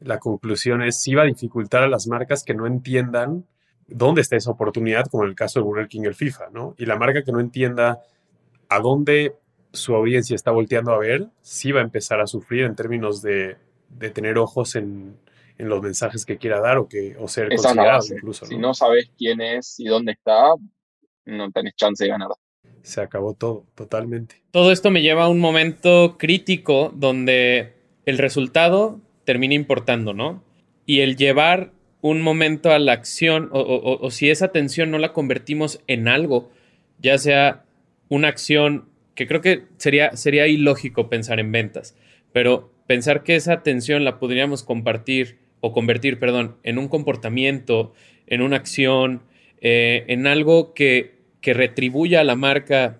la 0.00 0.18
conclusión 0.18 0.82
es, 0.82 1.00
sí 1.00 1.14
va 1.14 1.22
a 1.22 1.26
dificultar 1.26 1.82
a 1.82 1.88
las 1.88 2.06
marcas 2.06 2.42
que 2.44 2.54
no 2.54 2.66
entiendan 2.66 3.46
dónde 3.86 4.20
está 4.20 4.36
esa 4.36 4.50
oportunidad, 4.50 5.06
como 5.06 5.24
en 5.24 5.30
el 5.30 5.36
caso 5.36 5.58
de 5.58 5.64
Burger 5.64 5.88
King 5.88 6.02
el 6.04 6.14
FIFA, 6.14 6.50
¿no? 6.52 6.74
Y 6.78 6.86
la 6.86 6.96
marca 6.96 7.22
que 7.22 7.32
no 7.32 7.40
entienda 7.40 8.00
a 8.68 8.78
dónde 8.80 9.34
su 9.72 9.94
audiencia 9.94 10.34
está 10.34 10.50
volteando 10.50 10.92
a 10.92 10.98
ver, 10.98 11.28
sí 11.42 11.72
va 11.72 11.80
a 11.80 11.84
empezar 11.84 12.20
a 12.20 12.26
sufrir 12.26 12.64
en 12.64 12.76
términos 12.76 13.20
de, 13.22 13.56
de 13.88 14.10
tener 14.10 14.38
ojos 14.38 14.74
en, 14.74 15.16
en 15.60 15.68
los 15.68 15.82
mensajes 15.82 16.24
que 16.24 16.38
quiera 16.38 16.60
dar 16.60 16.78
o, 16.78 16.88
que, 16.88 17.16
o 17.18 17.28
ser 17.28 17.48
considerado 17.48 18.04
incluso. 18.10 18.46
Si 18.46 18.56
no 18.56 18.74
sabes 18.74 19.10
quién 19.16 19.40
es 19.40 19.78
y 19.78 19.84
dónde 19.84 20.12
está, 20.12 20.54
no 21.26 21.50
tenés 21.52 21.74
chance 21.76 22.04
de 22.04 22.10
ganar. 22.10 22.28
Se 22.82 23.00
acabó 23.00 23.34
todo, 23.34 23.66
totalmente. 23.74 24.42
Todo 24.50 24.72
esto 24.72 24.90
me 24.90 25.02
lleva 25.02 25.24
a 25.24 25.28
un 25.28 25.38
momento 25.38 26.16
crítico 26.18 26.92
donde 26.94 27.74
el 28.06 28.18
resultado 28.18 29.00
termina 29.24 29.54
importando, 29.54 30.14
¿no? 30.14 30.42
Y 30.86 31.00
el 31.00 31.16
llevar 31.16 31.72
un 32.00 32.22
momento 32.22 32.70
a 32.70 32.78
la 32.78 32.92
acción, 32.92 33.50
o, 33.52 33.98
o 34.00 34.10
si 34.10 34.30
esa 34.30 34.46
atención 34.46 34.90
no 34.90 34.98
la 34.98 35.12
convertimos 35.12 35.80
en 35.86 36.08
algo, 36.08 36.50
ya 36.98 37.18
sea 37.18 37.64
una 38.08 38.28
acción 38.28 38.88
que 39.14 39.26
creo 39.26 39.42
que 39.42 39.66
sería, 39.76 40.16
sería 40.16 40.46
ilógico 40.46 41.10
pensar 41.10 41.40
en 41.40 41.52
ventas, 41.52 41.94
pero 42.32 42.72
pensar 42.86 43.22
que 43.22 43.36
esa 43.36 43.52
atención 43.52 44.02
la 44.02 44.18
podríamos 44.18 44.62
compartir 44.62 45.38
o 45.60 45.72
convertir, 45.72 46.18
perdón, 46.18 46.56
en 46.62 46.78
un 46.78 46.88
comportamiento, 46.88 47.92
en 48.26 48.42
una 48.42 48.56
acción, 48.56 49.22
eh, 49.60 50.04
en 50.08 50.26
algo 50.26 50.72
que, 50.72 51.14
que, 51.40 51.54
retribuya 51.54 52.20
a 52.20 52.24
la 52.24 52.36
marca 52.36 52.98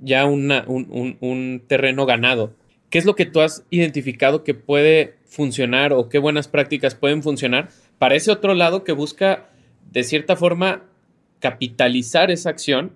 ya 0.00 0.26
una, 0.26 0.64
un, 0.68 1.16
un, 1.20 1.62
terreno 1.66 2.06
ganado. 2.06 2.54
¿Qué 2.90 2.98
es 2.98 3.04
lo 3.04 3.16
que 3.16 3.26
tú 3.26 3.40
has 3.40 3.64
identificado 3.70 4.44
que 4.44 4.54
puede 4.54 5.16
funcionar 5.24 5.92
o 5.92 6.08
qué 6.08 6.18
buenas 6.18 6.48
prácticas 6.48 6.94
pueden 6.94 7.22
funcionar 7.22 7.68
para 7.98 8.14
ese 8.14 8.30
otro 8.30 8.54
lado 8.54 8.84
que 8.84 8.92
busca, 8.92 9.48
de 9.90 10.04
cierta 10.04 10.36
forma, 10.36 10.84
capitalizar 11.40 12.30
esa 12.30 12.50
acción? 12.50 12.92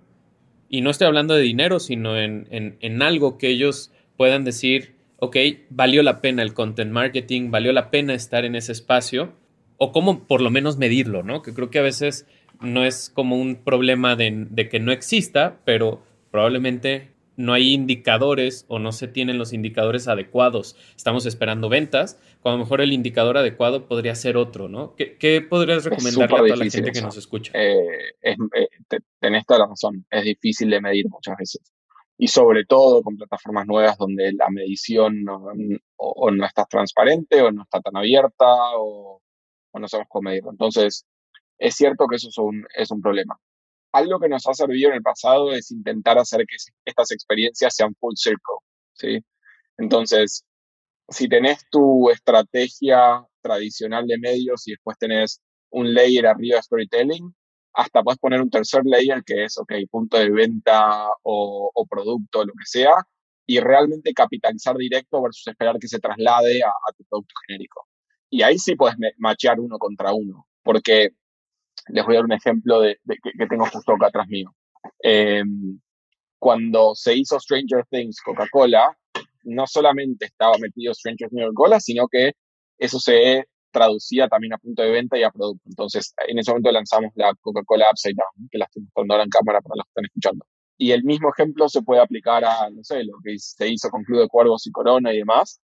Y 0.69 0.81
no 0.81 0.91
estoy 0.91 1.09
hablando 1.09 1.35
de 1.35 1.43
dinero, 1.43 1.81
sino 1.81 2.17
en, 2.17 2.47
en, 2.51 2.77
en 2.81 3.03
algo 3.03 3.37
que 3.37 3.49
ellos 3.49 3.91
puedan 4.17 4.45
decir, 4.45 4.95
ok, 5.23 5.37
valió 5.71 6.03
la 6.03 6.21
pena 6.21 6.43
el 6.43 6.53
content 6.53 6.91
marketing, 6.91 7.53
valió 7.53 7.73
la 7.73 7.93
pena 7.93 8.13
estar 8.13 8.45
en 8.45 8.57
ese 8.57 8.73
espacio, 8.73 9.33
o 9.77 9.93
cómo 9.93 10.25
por 10.27 10.41
lo 10.41 10.51
menos 10.51 10.79
medirlo, 10.79 11.23
¿no? 11.23 11.43
Que 11.43 11.55
creo 11.55 11.71
que 11.71 11.79
a 11.79 11.83
veces 11.83 12.27
no 12.61 12.85
es 12.85 13.09
como 13.09 13.37
un 13.37 13.55
problema 13.55 14.17
de, 14.17 14.69
que 14.69 14.81
no 14.81 14.91
exista, 14.91 15.61
pero 15.65 16.03
probablemente 16.33 17.13
no 17.37 17.53
hay 17.53 17.73
indicadores 17.73 18.65
o 18.67 18.81
no 18.81 18.91
se 18.91 19.07
tienen 19.07 19.39
los 19.39 19.53
indicadores 19.53 20.09
adecuados. 20.09 20.75
Estamos 20.97 21.25
esperando 21.25 21.69
ventas, 21.69 22.19
cuando 22.41 22.59
mejor 22.59 22.81
el 22.81 22.93
indicador 22.93 23.39
adecuado 23.39 23.87
podría 23.87 24.17
ser 24.17 24.37
otro, 24.37 24.69
¿no? 24.69 24.97
¿Qué, 24.97 25.47
podrías 25.49 25.85
recomendarle 25.85 26.25
a 26.25 26.29
toda 26.29 26.57
la 26.57 26.69
gente 26.69 26.91
que 26.91 27.01
nos 27.01 27.17
escucha? 27.17 27.53
Eh, 27.55 28.15
eh, 28.23 28.37
tenés 29.21 29.47
toda 29.47 29.61
la 29.61 29.67
razón, 29.69 30.05
es 30.11 30.25
difícil 30.25 30.69
de 30.69 30.81
medir 30.81 31.09
muchas 31.09 31.37
veces. 31.37 31.73
Y 32.19 32.29
sobre 32.29 32.65
todo 32.65 33.03
con 33.03 33.17
plataformas 33.17 33.67
nuevas 33.67 33.97
donde 33.99 34.33
la 34.33 34.49
medición 34.51 35.25
o, 35.97 36.31
no 36.31 36.47
está 36.47 36.65
transparente 36.67 37.43
o 37.43 37.51
no 37.51 37.63
está 37.63 37.81
tan 37.81 37.97
abierta 37.97 38.47
o, 38.77 39.21
no 39.75 39.89
sabemos 39.89 40.09
cómo 40.11 40.31
medirlo. 40.31 40.51
Entonces, 40.51 41.07
es 41.59 41.75
cierto 41.75 42.07
que 42.09 42.17
eso 42.17 42.29
es 42.29 42.39
un, 42.39 42.65
es 42.77 42.91
un 42.91 43.01
problema. 43.01 43.39
Algo 43.93 44.21
que 44.21 44.29
nos 44.29 44.47
ha 44.47 44.55
servido 44.55 44.91
en 44.91 44.97
el 44.97 45.03
pasado 45.03 45.53
es 45.53 45.71
intentar 45.71 46.19
hacer 46.19 46.45
que 46.47 46.57
estas 46.85 47.11
experiencias 47.13 47.75
sean 47.75 47.95
full 48.01 48.15
circle, 48.17 48.57
¿sí? 48.95 49.25
Entonces, 49.79 50.45
si 51.09 51.29
tenés 51.29 51.65
tu 51.71 52.11
estrategia 52.11 53.27
tradicional 53.43 54.07
de 54.07 54.19
medios 54.19 54.67
y 54.69 54.73
después 54.73 54.99
tenés 54.99 55.41
un 55.71 55.95
layer 55.95 56.27
arriba 56.27 56.57
de 56.57 56.63
storytelling, 56.63 57.35
hasta 57.75 58.03
puedes 58.03 58.19
poner 58.19 58.41
un 58.41 58.51
tercer 58.51 58.83
layer 58.85 59.23
que 59.25 59.45
es, 59.45 59.59
ok, 59.59 59.73
punto 59.91 60.19
de 60.19 60.31
venta 60.31 61.09
o, 61.23 61.87
producto, 61.89 62.45
lo 62.45 62.53
que 62.53 62.65
sea, 62.65 62.93
y 63.47 63.61
realmente 63.61 64.13
capitalizar 64.13 64.77
directo 64.77 65.23
versus 65.23 65.47
esperar 65.47 65.79
que 65.79 65.89
se 65.89 65.99
traslade 65.99 66.63
a, 66.63 66.93
tu 66.97 67.05
producto 67.05 67.35
genérico. 67.47 67.87
Y 68.31 68.43
ahí 68.43 68.59
sí 68.59 68.77
puedes 68.77 68.97
machear 69.19 69.61
uno 69.61 69.79
contra 69.79 70.13
uno, 70.13 70.47
porque 70.63 71.11
les 71.89 72.05
voy 72.05 72.15
a 72.15 72.19
dar 72.19 72.25
un 72.25 72.33
ejemplo 72.33 72.81
de, 72.81 72.99
que, 73.07 73.47
tengo 73.47 73.67
justo 73.67 73.93
acá 73.93 74.07
atrás 74.07 74.29
mío. 74.29 74.55
Em, 75.01 75.81
cuando 76.39 76.95
se 76.95 77.15
hizo 77.15 77.39
Stranger 77.39 77.85
Things 77.91 78.21
Coca-Cola, 78.21 78.97
no 79.45 79.67
solamente 79.67 80.27
estaba 80.27 80.57
metido 80.59 80.95
Stranger 80.95 81.29
Things 81.29 81.45
Coca-Cola, 81.47 81.81
sino 81.81 82.09
que 82.09 82.33
eso 82.79 82.99
se 82.99 83.47
traducía 83.73 84.29
también 84.29 84.53
a 84.53 84.59
punto 84.59 84.83
de 84.83 84.91
venta 84.91 85.19
y 85.19 85.23
a 85.23 85.31
producto. 85.31 85.63
Entonces, 85.67 86.15
en 86.29 86.39
ese 86.39 86.51
momento 86.51 86.71
lanzamos 86.71 87.13
la 87.15 87.35
Coca-Cola 87.41 87.89
Upside 87.91 88.15
Down, 88.15 88.49
que 88.51 88.59
la 88.59 88.67
estoy 88.67 88.83
mostrando 88.83 89.15
ahora 89.15 89.25
en 89.25 89.31
cámara 89.31 89.61
para 89.61 89.77
los 89.77 89.85
que 89.87 89.91
están 89.91 90.05
escuchando. 90.05 90.47
Y 90.79 90.93
el 90.93 91.05
mismo 91.05 91.31
ejemplo 91.31 91.69
se 91.69 91.83
puede 91.83 92.01
aplicar 92.01 92.45
a, 92.45 92.71
no 92.71 92.85
sé, 92.85 93.05
lo 93.05 93.15
que 93.25 93.39
se 93.39 93.69
hizo 93.69 93.89
con 93.91 94.05
Club 94.05 94.21
de 94.21 94.29
Cuervos 94.29 94.67
y 94.67 94.71
Corona 94.71 95.13
y 95.13 95.19
demás. 95.19 95.61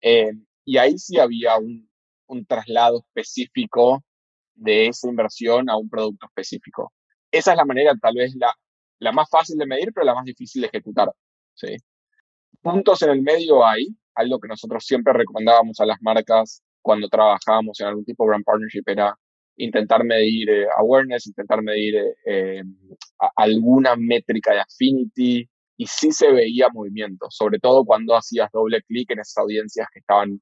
Eh, 0.00 0.32
y 0.64 0.76
ahí 0.78 0.98
sí 0.98 1.18
había 1.18 1.56
un, 1.58 1.88
un 2.26 2.46
traslado 2.46 2.98
específico 3.00 4.02
de 4.54 4.88
esa 4.88 5.08
inversión 5.08 5.68
a 5.70 5.76
un 5.76 5.88
producto 5.88 6.26
específico. 6.26 6.92
Esa 7.30 7.52
es 7.52 7.56
la 7.56 7.64
manera, 7.64 7.92
tal 8.00 8.14
vez, 8.14 8.34
la, 8.36 8.54
la 8.98 9.12
más 9.12 9.28
fácil 9.28 9.58
de 9.58 9.66
medir, 9.66 9.92
pero 9.92 10.06
la 10.06 10.14
más 10.14 10.24
difícil 10.24 10.62
de 10.62 10.68
ejecutar. 10.68 11.12
¿sí? 11.54 11.76
Puntos 12.60 13.02
en 13.02 13.10
el 13.10 13.22
medio 13.22 13.66
hay, 13.66 13.86
algo 14.14 14.38
que 14.38 14.48
nosotros 14.48 14.84
siempre 14.84 15.12
recomendábamos 15.12 15.80
a 15.80 15.86
las 15.86 16.00
marcas 16.02 16.62
cuando 16.82 17.08
trabajábamos 17.08 17.80
en 17.80 17.86
algún 17.86 18.04
tipo 18.04 18.24
de 18.24 18.28
brand 18.28 18.44
partnership 18.44 18.82
era 18.86 19.14
intentar 19.56 20.04
medir 20.04 20.48
eh, 20.50 20.66
awareness, 20.78 21.26
intentar 21.26 21.62
medir 21.62 21.96
eh, 21.96 22.14
eh, 22.26 22.62
alguna 23.36 23.94
métrica 23.96 24.52
de 24.52 24.60
affinity 24.60 25.48
y 25.76 25.86
sí 25.86 26.12
se 26.12 26.32
veía 26.32 26.68
movimiento, 26.72 27.26
sobre 27.30 27.58
todo 27.58 27.84
cuando 27.84 28.16
hacías 28.16 28.50
doble 28.52 28.82
clic 28.82 29.10
en 29.10 29.20
esas 29.20 29.38
audiencias 29.38 29.86
que 29.92 30.00
estaban 30.00 30.40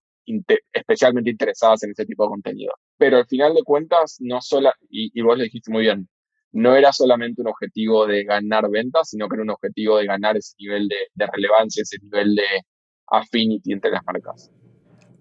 especialmente 0.72 1.30
interesadas 1.30 1.82
en 1.84 1.92
ese 1.92 2.04
tipo 2.04 2.24
de 2.24 2.30
contenido. 2.30 2.72
Pero 2.98 3.18
al 3.18 3.26
final 3.26 3.54
de 3.54 3.62
cuentas, 3.62 4.16
no 4.20 4.40
solo, 4.40 4.70
y, 4.90 5.10
y 5.18 5.22
vos 5.22 5.38
le 5.38 5.44
dijiste 5.44 5.72
muy 5.72 5.82
bien, 5.82 6.08
no 6.52 6.76
era 6.76 6.92
solamente 6.92 7.40
un 7.40 7.48
objetivo 7.48 8.06
de 8.06 8.24
ganar 8.24 8.68
ventas, 8.70 9.10
sino 9.10 9.28
que 9.28 9.36
era 9.36 9.42
un 9.42 9.50
objetivo 9.50 9.96
de 9.96 10.06
ganar 10.06 10.36
ese 10.36 10.54
nivel 10.58 10.88
de, 10.88 10.96
de 11.14 11.26
relevancia, 11.26 11.82
ese 11.82 11.98
nivel 12.02 12.34
de 12.34 12.62
affinity 13.06 13.72
entre 13.72 13.90
las 13.90 14.04
marcas. 14.04 14.50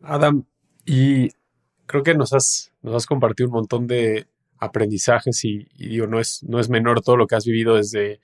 Adam, 0.02 0.46
y 0.88 1.32
creo 1.86 2.02
que 2.02 2.16
nos 2.16 2.34
has, 2.34 2.72
nos 2.82 2.96
has 2.96 3.06
compartido 3.06 3.50
un 3.50 3.56
montón 3.56 3.88
de 3.88 4.26
aprendizajes 4.58 5.44
y, 5.44 5.68
digo, 5.78 6.08
no 6.08 6.20
es, 6.20 6.44
no 6.44 6.62
es 6.62 6.70
menor 6.70 7.02
todo 7.02 7.18
lo 7.18 7.28
que 7.28 7.36
has 7.36 7.46
vivido 7.46 7.76
desde, 7.76 8.22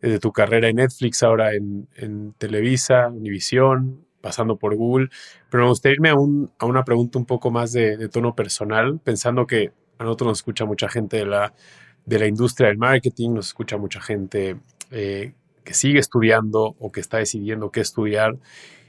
desde 0.00 0.20
tu 0.20 0.32
carrera 0.32 0.68
en 0.68 0.76
Netflix, 0.76 1.24
ahora 1.24 1.52
en, 1.54 1.88
en 1.96 2.32
Televisa, 2.34 3.08
Univision, 3.08 4.06
pasando 4.20 4.56
por 4.56 4.76
Google. 4.76 5.08
Pero 5.50 5.64
me 5.64 5.68
gustaría 5.70 5.96
irme 5.96 6.10
a, 6.10 6.14
un, 6.14 6.52
a 6.60 6.66
una 6.66 6.84
pregunta 6.84 7.18
un 7.18 7.26
poco 7.26 7.50
más 7.50 7.72
de, 7.72 8.08
tono 8.08 8.36
personal, 8.36 9.00
pensando 9.02 9.44
que 9.44 9.72
a 9.98 10.04
nosotros 10.04 10.28
nos 10.28 10.38
escucha 10.38 10.64
mucha 10.64 10.88
gente 10.88 11.16
de 11.16 11.26
la, 11.26 11.54
de 12.04 12.18
la 12.20 12.28
industria 12.28 12.68
del 12.68 12.78
marketing, 12.78 13.30
nos 13.30 13.48
escucha 13.48 13.78
mucha 13.78 14.00
gente 14.00 14.56
eh, 14.92 15.34
que 15.64 15.74
sigue 15.74 15.98
estudiando 15.98 16.76
o 16.78 16.92
que 16.92 17.00
está 17.00 17.18
decidiendo 17.18 17.72
qué 17.72 17.80
estudiar. 17.80 18.38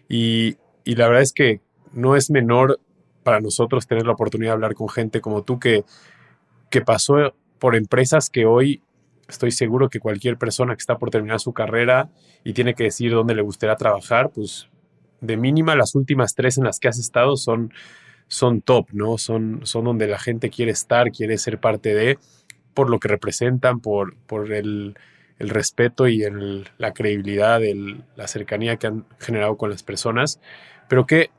Y, 0.07 0.57
y 0.83 0.95
la 0.95 1.07
verdad 1.07 1.23
es 1.23 1.33
que 1.33 1.61
no 1.93 2.15
es 2.15 2.29
menor 2.29 2.79
para 3.27 3.41
nosotros 3.41 3.85
tener 3.87 4.05
la 4.05 4.13
oportunidad 4.13 4.51
de 4.51 4.53
hablar 4.53 4.73
con 4.73 4.87
gente 4.87 5.19
como 5.19 5.43
tú 5.43 5.59
que, 5.59 5.83
que 6.69 6.79
pasó 6.79 7.35
por 7.59 7.75
empresas 7.75 8.29
que 8.29 8.45
hoy 8.45 8.81
estoy 9.27 9.51
seguro 9.51 9.89
que 9.89 9.99
cualquier 9.99 10.37
persona 10.37 10.73
que 10.73 10.79
está 10.79 10.97
por 10.97 11.09
terminar 11.09 11.41
su 11.41 11.51
carrera 11.51 12.09
y 12.45 12.53
tiene 12.53 12.73
que 12.73 12.85
decir 12.85 13.11
dónde 13.11 13.35
le 13.35 13.41
gustaría 13.41 13.75
trabajar, 13.75 14.29
pues 14.29 14.69
de 15.19 15.35
mínima 15.35 15.75
las 15.75 15.93
últimas 15.93 16.35
tres 16.35 16.57
en 16.57 16.63
las 16.63 16.79
que 16.79 16.87
has 16.87 16.99
estado 16.99 17.35
son, 17.35 17.73
son 18.29 18.61
top, 18.61 18.87
¿no? 18.93 19.17
Son, 19.17 19.59
son 19.63 19.83
donde 19.83 20.07
la 20.07 20.19
gente 20.19 20.49
quiere 20.49 20.71
estar, 20.71 21.11
quiere 21.11 21.37
ser 21.37 21.59
parte 21.59 21.93
de, 21.93 22.19
por 22.73 22.89
lo 22.89 22.97
que 22.97 23.09
representan, 23.09 23.81
por, 23.81 24.15
por 24.19 24.53
el, 24.53 24.95
el 25.37 25.49
respeto 25.49 26.07
y 26.07 26.23
el, 26.23 26.69
la 26.77 26.93
credibilidad, 26.93 27.61
el, 27.61 28.05
la 28.15 28.29
cercanía 28.29 28.77
que 28.77 28.87
han 28.87 29.05
generado 29.19 29.57
con 29.57 29.69
las 29.69 29.83
personas. 29.83 30.39
Pero 30.87 31.05
que 31.05 31.29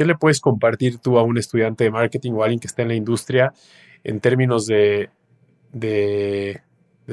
¿Qué 0.00 0.06
le 0.06 0.14
puedes 0.14 0.40
compartir 0.40 0.96
tú 0.96 1.18
a 1.18 1.22
un 1.22 1.36
estudiante 1.36 1.84
de 1.84 1.90
marketing 1.90 2.32
o 2.32 2.40
a 2.40 2.46
alguien 2.46 2.58
que 2.58 2.68
está 2.68 2.80
en 2.80 2.88
la 2.88 2.94
industria 2.94 3.52
en 4.02 4.18
términos 4.18 4.66
de, 4.66 5.10
de, 5.74 6.62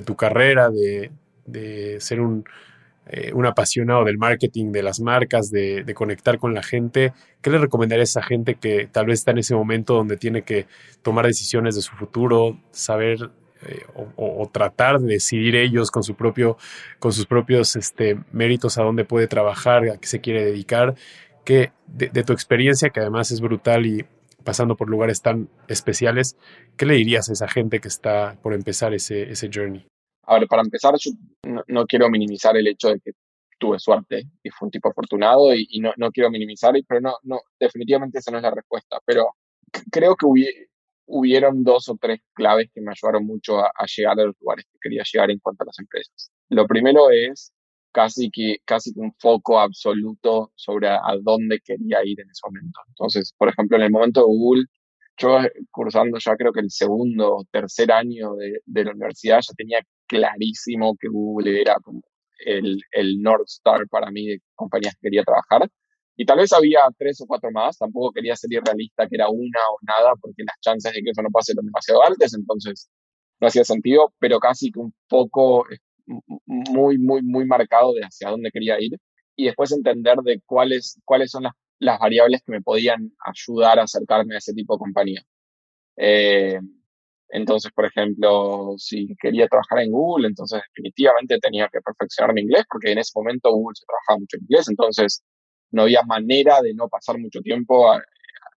tu 0.06 0.15
carrera, 0.15 0.69
de, 0.69 1.97
ser 2.00 2.21
un, 2.21 2.45
eh, 3.08 3.34
un, 3.34 3.45
apasionado 3.45 4.06
del 4.06 4.17
marketing, 4.17 4.71
de 4.71 4.84
las 4.84 5.02
marcas, 5.02 5.52
de, 5.52 5.84
conectar 5.93 6.39
con 6.39 6.54
la 6.54 6.63
gente? 6.63 7.12
¿Qué 7.41 7.50
le 7.50 7.58
recomendarías 7.58 8.15
a 8.15 8.21
esa 8.21 8.26
gente 8.26 8.56
que 8.56 8.88
tal 8.89 9.08
vez 9.08 9.19
está 9.19 9.32
en 9.32 9.39
ese 9.39 9.54
momento 9.54 9.93
donde 9.93 10.15
tiene 10.15 10.43
que 10.43 10.65
tomar 11.02 11.26
decisiones 11.26 11.76
de 11.76 11.82
su 11.82 11.93
futuro, 11.93 12.58
saber 12.71 13.32
eh, 13.65 13.82
o, 14.15 14.50
tratar 14.54 15.00
de 15.00 15.15
decidir 15.15 15.58
ellos 15.58 15.91
con, 15.91 16.04
su 16.04 16.15
propio, 16.15 16.58
con 17.00 17.12
sus 17.12 17.26
propios 17.26 17.76
este, 17.76 18.17
méritos 18.32 18.78
a 18.78 18.84
dónde 18.84 19.04
puede 19.04 19.28
trabajar, 19.28 19.84
a 19.89 19.97
qué 19.97 20.08
se 20.08 20.21
quiere 20.21 20.45
dedicar? 20.45 20.95
Que 21.47 21.71
de, 21.86 22.23
tu 22.25 22.33
experiencia, 22.33 22.89
que 22.89 22.99
además 22.99 23.31
es 23.31 23.39
brutal 23.39 23.86
y 23.86 24.05
pasando 24.43 24.75
por 24.75 24.89
lugares 24.89 25.21
tan 25.21 25.47
especiales, 25.69 26.36
¿qué 26.75 26.86
le 26.86 26.95
dirías 26.95 27.29
a 27.29 27.33
esa 27.33 27.47
gente 27.47 27.79
que 27.79 27.88
está 27.88 28.38
por 28.43 28.53
empezar 28.53 28.93
ese, 28.93 29.31
ese 29.31 29.49
journey? 29.51 29.88
A 30.23 30.39
ver, 30.39 30.49
para 30.49 30.62
empezar, 30.62 30.95
yo 30.99 31.12
no, 31.67 31.86
quiero 31.86 32.10
minimizar 32.10 32.57
el 32.57 32.67
hecho 32.67 32.89
de 32.89 32.99
que 32.99 33.12
tuve 33.57 33.79
suerte 33.79 34.23
y 34.43 34.49
fue 34.49 34.65
un 34.65 34.71
tipo 34.71 34.89
afortunado 34.89 35.55
y, 35.55 35.79
no, 35.79 35.93
no, 35.95 36.12
quiero 36.12 36.29
minimizar, 36.29 36.73
pero 36.86 36.99
no, 36.99 37.15
no, 37.23 37.39
definitivamente 37.57 38.19
esa 38.19 38.31
no 38.31 38.38
es 38.38 38.43
la 38.43 38.51
respuesta. 38.51 38.99
Pero 39.05 39.36
creo 39.89 40.17
que 40.17 40.25
hubieron 41.05 41.63
dos 41.63 41.88
o 41.88 41.95
tres 41.95 42.19
claves 42.33 42.69
que 42.75 42.81
me 42.81 42.91
ayudaron 42.91 43.25
mucho 43.25 43.60
a, 43.60 43.71
a, 43.73 43.86
llegar 43.86 44.19
a 44.19 44.25
los 44.25 44.36
lugares 44.41 44.65
que 44.65 44.79
quería 44.81 45.03
llegar 45.10 45.31
en 45.31 45.39
cuanto 45.39 45.63
a 45.63 45.67
las 45.67 45.79
empresas. 45.79 46.29
Lo 46.49 46.67
primero 46.67 47.10
es 47.10 47.53
casi 47.91 48.30
que, 48.32 48.58
casi 48.65 48.91
un 48.95 49.13
foco 49.19 49.60
absoluto 49.60 50.52
sobre 50.56 50.89
a, 50.89 51.02
dónde 51.21 51.60
quería 51.63 52.00
ir 52.06 52.19
en 52.21 52.30
ese 52.30 52.41
momento. 52.45 52.80
Entonces, 52.89 53.34
por 53.38 53.50
ejemplo, 53.50 53.78
en 53.78 53.84
el 53.84 53.91
momento 53.91 54.21
de 54.21 54.28
Google, 54.28 54.65
yo 55.17 55.39
cursando 55.71 56.19
ya 56.19 56.36
creo 56.36 56.54
que 56.54 56.60
el 56.62 56.69
segundo 56.69 57.38
o 57.38 57.45
tercer 57.52 57.91
año 57.91 58.36
de, 58.36 58.60
de, 58.65 58.84
la 58.84 58.91
universidad 58.91 59.39
ya 59.41 59.54
tenía 59.56 59.80
clarísimo 60.08 60.95
que 61.00 61.08
Google 61.10 61.62
era 61.62 61.76
como 61.84 62.02
el, 62.45 62.80
el 62.91 63.21
North 63.21 63.47
Star 63.47 63.88
para 63.89 64.12
mí 64.12 64.28
de 64.28 64.41
compañías 64.56 64.95
que 64.95 65.08
quería 65.08 65.23
trabajar. 65.23 65.69
Y 66.15 66.26
tal 66.26 66.39
vez 66.39 66.52
había 66.52 66.80
tres 66.97 67.21
o 67.21 67.28
cuatro 67.28 67.52
más, 67.52 67.78
tampoco 67.78 68.12
quería 68.12 68.36
ser 68.36 68.52
irrealista 68.52 69.08
que 69.08 69.15
era 69.15 69.30
una 69.30 69.60
o 69.71 69.78
nada, 69.82 70.13
porque 70.19 70.43
las 70.43 70.60
chances 70.62 70.93
de 70.93 71.02
que 71.04 71.12
eso 71.12 71.21
no 71.21 71.30
pase 71.30 71.54
son 71.54 71.65
demasiado 71.65 72.04
altas, 72.04 72.34
entonces 72.34 72.89
no 73.39 73.47
hacía 73.47 73.63
sentido, 73.63 74.14
pero 74.20 74.39
casi 74.39 74.72
que 74.72 74.80
un 74.80 74.93
poco 75.07 75.66
muy, 76.45 76.97
muy, 76.97 77.22
muy 77.22 77.45
marcado 77.45 77.93
de 77.93 78.01
hacia 78.01 78.30
dónde 78.30 78.51
quería 78.51 78.80
ir 78.80 78.97
y 79.36 79.45
después 79.45 79.72
entender 79.72 80.18
de 80.20 80.41
cuáles, 80.45 80.99
cuáles 81.05 81.32
son 81.32 81.43
las, 81.43 81.53
las 81.80 81.99
variables 81.99 82.41
que 82.43 82.51
me 82.51 82.62
podían 82.62 83.12
ayudar 83.26 83.80
a 83.80 83.84
acercarme 83.84 84.36
a 84.36 84.39
ese 84.39 84.53
tipo 84.53 84.76
de 84.76 84.80
compañía. 84.80 85.22
Eh, 85.97 86.60
entonces, 87.30 87.72
por 87.74 87.86
ejemplo, 87.86 88.76
si 88.78 89.16
quería 89.22 89.47
trabajar 89.47 89.80
en 89.80 89.91
Google, 89.91 90.28
entonces 90.28 90.62
definitivamente 90.70 91.39
tenía 91.39 91.70
que 91.72 91.82
perfeccionar 91.82 92.34
mi 92.34 92.41
inglés, 92.41 92.64
porque 92.70 92.91
en 92.91 92.99
ese 92.99 93.12
momento 93.16 93.51
Google 93.51 93.76
se 93.76 93.86
trabajaba 93.86 94.20
mucho 94.20 94.38
en 94.38 94.43
inglés, 94.43 94.70
entonces 94.70 95.24
no 95.72 95.84
había 95.84 96.03
manera 96.03 96.62
de 96.62 96.74
no 96.74 96.88
pasar 96.88 97.18
mucho 97.20 97.41
tiempo 97.41 97.91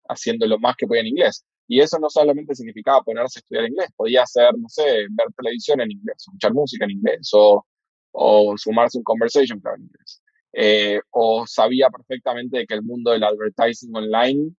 haciendo 0.08 0.46
lo 0.46 0.58
más 0.58 0.76
que 0.76 0.86
podía 0.86 1.00
en 1.02 1.08
inglés. 1.08 1.44
Y 1.70 1.80
eso 1.80 2.00
no 2.00 2.10
solamente 2.10 2.56
significaba 2.56 3.00
ponerse 3.00 3.38
a 3.38 3.42
estudiar 3.42 3.68
inglés, 3.68 3.90
podía 3.96 4.26
ser, 4.26 4.58
no 4.58 4.68
sé, 4.68 4.82
ver 5.08 5.28
televisión 5.36 5.80
en 5.80 5.92
inglés, 5.92 6.16
escuchar 6.18 6.52
música 6.52 6.84
en 6.84 6.90
inglés, 6.90 7.30
o, 7.32 7.64
o 8.10 8.58
sumarse 8.58 8.98
un 8.98 9.04
conversation 9.04 9.60
club 9.60 9.74
en 9.76 9.82
inglés. 9.82 10.20
Eh, 10.52 11.00
o 11.10 11.46
sabía 11.46 11.88
perfectamente 11.88 12.66
que 12.66 12.74
el 12.74 12.82
mundo 12.82 13.12
del 13.12 13.22
advertising 13.22 13.94
online 13.94 14.52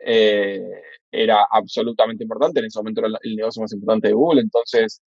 eh, 0.00 0.60
era 1.12 1.46
absolutamente 1.48 2.24
importante. 2.24 2.58
En 2.58 2.66
ese 2.66 2.80
momento 2.80 3.00
era 3.00 3.16
el 3.22 3.36
negocio 3.36 3.62
más 3.62 3.72
importante 3.72 4.08
de 4.08 4.14
Google. 4.14 4.40
Entonces, 4.40 5.00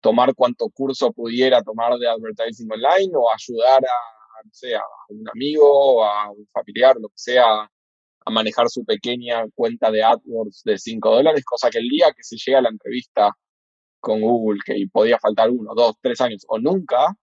tomar 0.00 0.34
cuanto 0.34 0.70
curso 0.70 1.12
pudiera 1.12 1.62
tomar 1.62 1.98
de 1.98 2.08
advertising 2.08 2.72
online 2.72 3.12
o 3.14 3.30
ayudar 3.30 3.84
a, 3.84 4.42
no 4.42 4.50
sé, 4.54 4.74
a 4.74 4.82
un 5.10 5.28
amigo 5.28 6.02
a 6.02 6.30
un 6.30 6.46
familiar, 6.50 6.96
lo 6.96 7.08
que 7.08 7.18
sea, 7.18 7.70
a 8.24 8.30
manejar 8.30 8.68
su 8.68 8.84
pequeña 8.84 9.44
cuenta 9.54 9.90
de 9.90 10.02
AdWords 10.02 10.62
de 10.64 10.78
5 10.78 11.10
dólares, 11.10 11.44
cosa 11.44 11.70
que 11.70 11.78
el 11.78 11.88
día 11.88 12.12
que 12.16 12.22
se 12.22 12.36
llega 12.36 12.58
a 12.58 12.62
la 12.62 12.70
entrevista 12.70 13.30
con 14.00 14.20
Google, 14.20 14.60
que 14.64 14.74
podía 14.92 15.18
faltar 15.18 15.50
uno, 15.50 15.72
dos, 15.74 15.96
tres 16.00 16.20
años 16.20 16.44
o 16.48 16.58
nunca, 16.58 17.14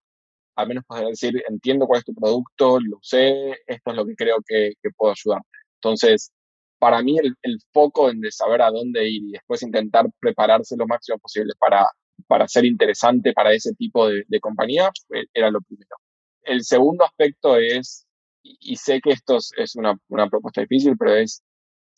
al 0.56 0.68
menos 0.68 0.84
poder 0.84 1.06
decir, 1.06 1.42
entiendo 1.48 1.86
cuál 1.86 2.00
es 2.00 2.04
tu 2.04 2.14
producto, 2.14 2.78
lo 2.80 2.98
sé, 3.02 3.52
esto 3.66 3.90
es 3.90 3.96
lo 3.96 4.06
que 4.06 4.14
creo 4.16 4.36
que, 4.46 4.72
puedo 4.96 5.12
ayudarte. 5.12 5.48
Entonces, 5.76 6.32
para 6.78 7.02
mí 7.02 7.16
el, 7.18 7.58
foco 7.72 8.10
en 8.10 8.20
de 8.20 8.32
saber 8.32 8.62
a 8.62 8.70
dónde 8.70 9.08
ir 9.08 9.22
y 9.24 9.32
después 9.32 9.62
intentar 9.62 10.06
prepararse 10.20 10.76
lo 10.76 10.86
máximo 10.86 11.18
posible 11.18 11.52
para, 11.58 11.86
para 12.26 12.48
ser 12.48 12.64
interesante 12.64 13.32
para 13.32 13.52
ese 13.52 13.74
tipo 13.74 14.08
de, 14.08 14.24
compañía 14.40 14.90
era 15.32 15.50
lo 15.50 15.60
primero. 15.62 15.96
El 16.42 16.64
segundo 16.64 17.04
aspecto 17.04 17.56
es, 17.56 18.06
y 18.42 18.76
sé 18.76 19.00
que 19.00 19.10
esto 19.10 19.38
es 19.56 19.76
una, 19.76 19.96
una 20.08 20.28
propuesta 20.28 20.60
difícil, 20.60 20.96
pero 20.98 21.14
es 21.14 21.42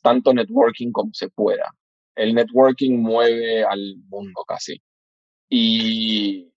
tanto 0.02 0.32
networking 0.34 0.92
como 0.92 1.10
se 1.12 1.30
pueda. 1.30 1.70
El 2.14 2.34
networking 2.34 2.98
mueve 2.98 3.64
al 3.64 3.96
mundo 4.08 4.44
casi. 4.46 4.80
Y 5.48 6.52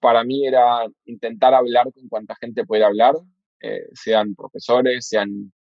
para 0.00 0.24
mí 0.24 0.46
era 0.46 0.86
intentar 1.04 1.54
hablar 1.54 1.92
con 1.92 2.08
cuanta 2.08 2.36
gente 2.40 2.64
pueda 2.64 2.86
hablar, 2.86 3.14
eh, 3.60 3.86
sean 3.92 4.34
profesores, 4.34 5.08
sean 5.08 5.52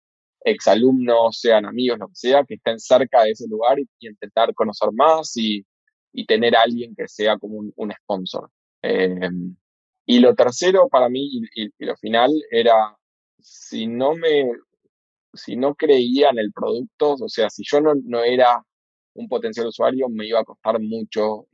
exalumnos, 0.42 1.40
sean 1.40 1.66
amigos, 1.66 2.00
lo 2.00 2.08
que 2.08 2.16
sea, 2.16 2.44
que 2.44 2.56
estén 2.56 2.80
cerca 2.80 3.24
de 3.24 3.32
ese 3.32 3.48
lugar 3.48 3.80
y, 3.80 3.88
intentar 4.00 4.54
conocer 4.54 4.90
más 4.94 5.36
y, 5.36 5.66
tener 6.28 6.56
a 6.56 6.64
alguien 6.64 6.96
que 6.96 7.08
sea 7.08 7.38
como 7.38 7.72
un, 7.76 7.92
sponsor. 7.92 8.50
Em, 8.82 9.56
y 10.06 10.20
lo 10.20 10.34
tercero 10.34 10.88
para 10.90 11.10
mí 11.10 11.42
y, 11.56 11.86
lo 11.86 11.96
final 11.98 12.32
era, 12.50 12.98
si 13.40 13.88
no 13.88 14.16
me, 14.16 14.52
si 15.34 15.56
no 15.56 15.76
creía 15.76 16.30
en 16.30 16.40
el 16.40 16.52
producto, 16.52 17.14
o 17.14 17.30
sea, 17.30 17.50
si 17.50 17.64
yo 17.66 17.82
no, 17.82 17.94
no 18.04 18.24
era 18.24 18.64
un 19.16 19.28
potencial 19.28 19.68
usuario, 19.68 20.10
me 20.10 20.28
iba 20.28 20.40
a 20.40 20.46
costar 20.46 20.80
mucho 20.80 21.48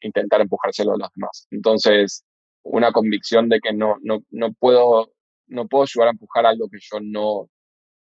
intentar 0.00 0.40
empujárselo 0.40 0.92
a 0.92 0.98
los 0.98 1.08
demás. 1.14 1.46
Entonces, 1.50 2.24
una 2.62 2.92
convicción 2.92 3.48
de 3.48 3.60
que 3.60 3.72
no, 3.72 3.96
no, 4.02 4.20
no 4.30 4.52
puedo, 4.54 5.12
no 5.48 5.66
puedo 5.68 5.84
ayudar 5.84 6.08
a 6.08 6.12
empujar 6.12 6.46
algo 6.46 6.68
que 6.68 6.78
yo 6.80 6.98
no, 7.02 7.50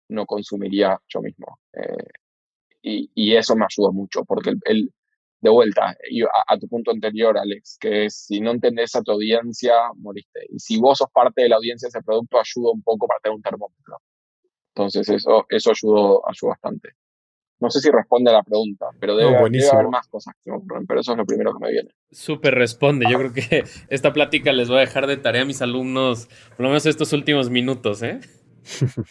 no 0.09 0.25
consumiría 0.25 0.99
yo 1.07 1.21
mismo. 1.21 1.59
Eh, 1.73 2.07
y, 2.81 3.11
y, 3.15 3.35
eso 3.35 3.55
me 3.55 3.65
ayudó 3.65 3.91
mucho, 3.91 4.23
porque 4.23 4.53
el, 4.65 4.93
de 5.39 5.49
vuelta, 5.49 5.95
a, 6.47 6.57
tu 6.57 6.67
punto 6.67 6.91
anterior, 6.91 7.37
Alex, 7.37 7.77
que 7.79 8.05
es 8.05 8.25
si 8.25 8.39
no 8.39 8.51
entendés 8.51 8.95
a 8.95 9.01
tu 9.01 9.11
audiencia, 9.11 9.73
moriste. 9.95 10.39
Y 10.49 10.59
si 10.59 10.79
vos 10.79 10.97
sos 10.97 11.09
parte 11.13 11.43
de 11.43 11.49
la 11.49 11.57
audiencia 11.57 11.87
de 11.87 11.89
ese 11.89 12.03
producto, 12.03 12.37
ayuda 12.39 12.71
un 12.71 12.81
poco 12.81 13.07
para 13.07 13.19
tener 13.19 13.35
un 13.35 13.41
termómetro. 13.41 13.97
Entonces, 14.73 15.09
eso, 15.09 15.45
eso 15.49 15.71
ayudó, 15.71 16.27
ayudó 16.27 16.49
bastante. 16.49 16.89
No 17.59 17.71
sé 17.71 17.79
si 17.79 17.89
responde 17.89 18.29
a 18.29 18.33
la 18.33 18.43
pregunta, 18.43 18.85
pero 18.99 19.15
debe, 19.15 19.35
haber 19.35 19.87
más 19.89 20.07
cosas 20.07 20.35
que 20.43 20.51
me 20.51 20.57
ocurren, 20.57 20.85
pero 20.85 20.99
eso 20.99 21.13
es 21.13 21.17
lo 21.17 21.25
primero 21.25 21.53
que 21.53 21.65
me 21.65 21.71
viene. 21.71 21.89
Súper 22.11 22.53
responde. 22.53 23.07
Yo 23.09 23.17
creo 23.17 23.33
que 23.33 23.63
esta 23.89 24.13
plática 24.13 24.53
les 24.53 24.69
voy 24.69 24.77
a 24.77 24.81
dejar 24.81 25.07
de 25.07 25.17
tarea 25.17 25.41
a 25.41 25.45
mis 25.45 25.61
alumnos, 25.63 26.27
por 26.51 26.61
lo 26.61 26.67
menos 26.69 26.85
estos 26.85 27.13
últimos 27.13 27.49
minutos, 27.49 28.03
¿eh? 28.03 28.19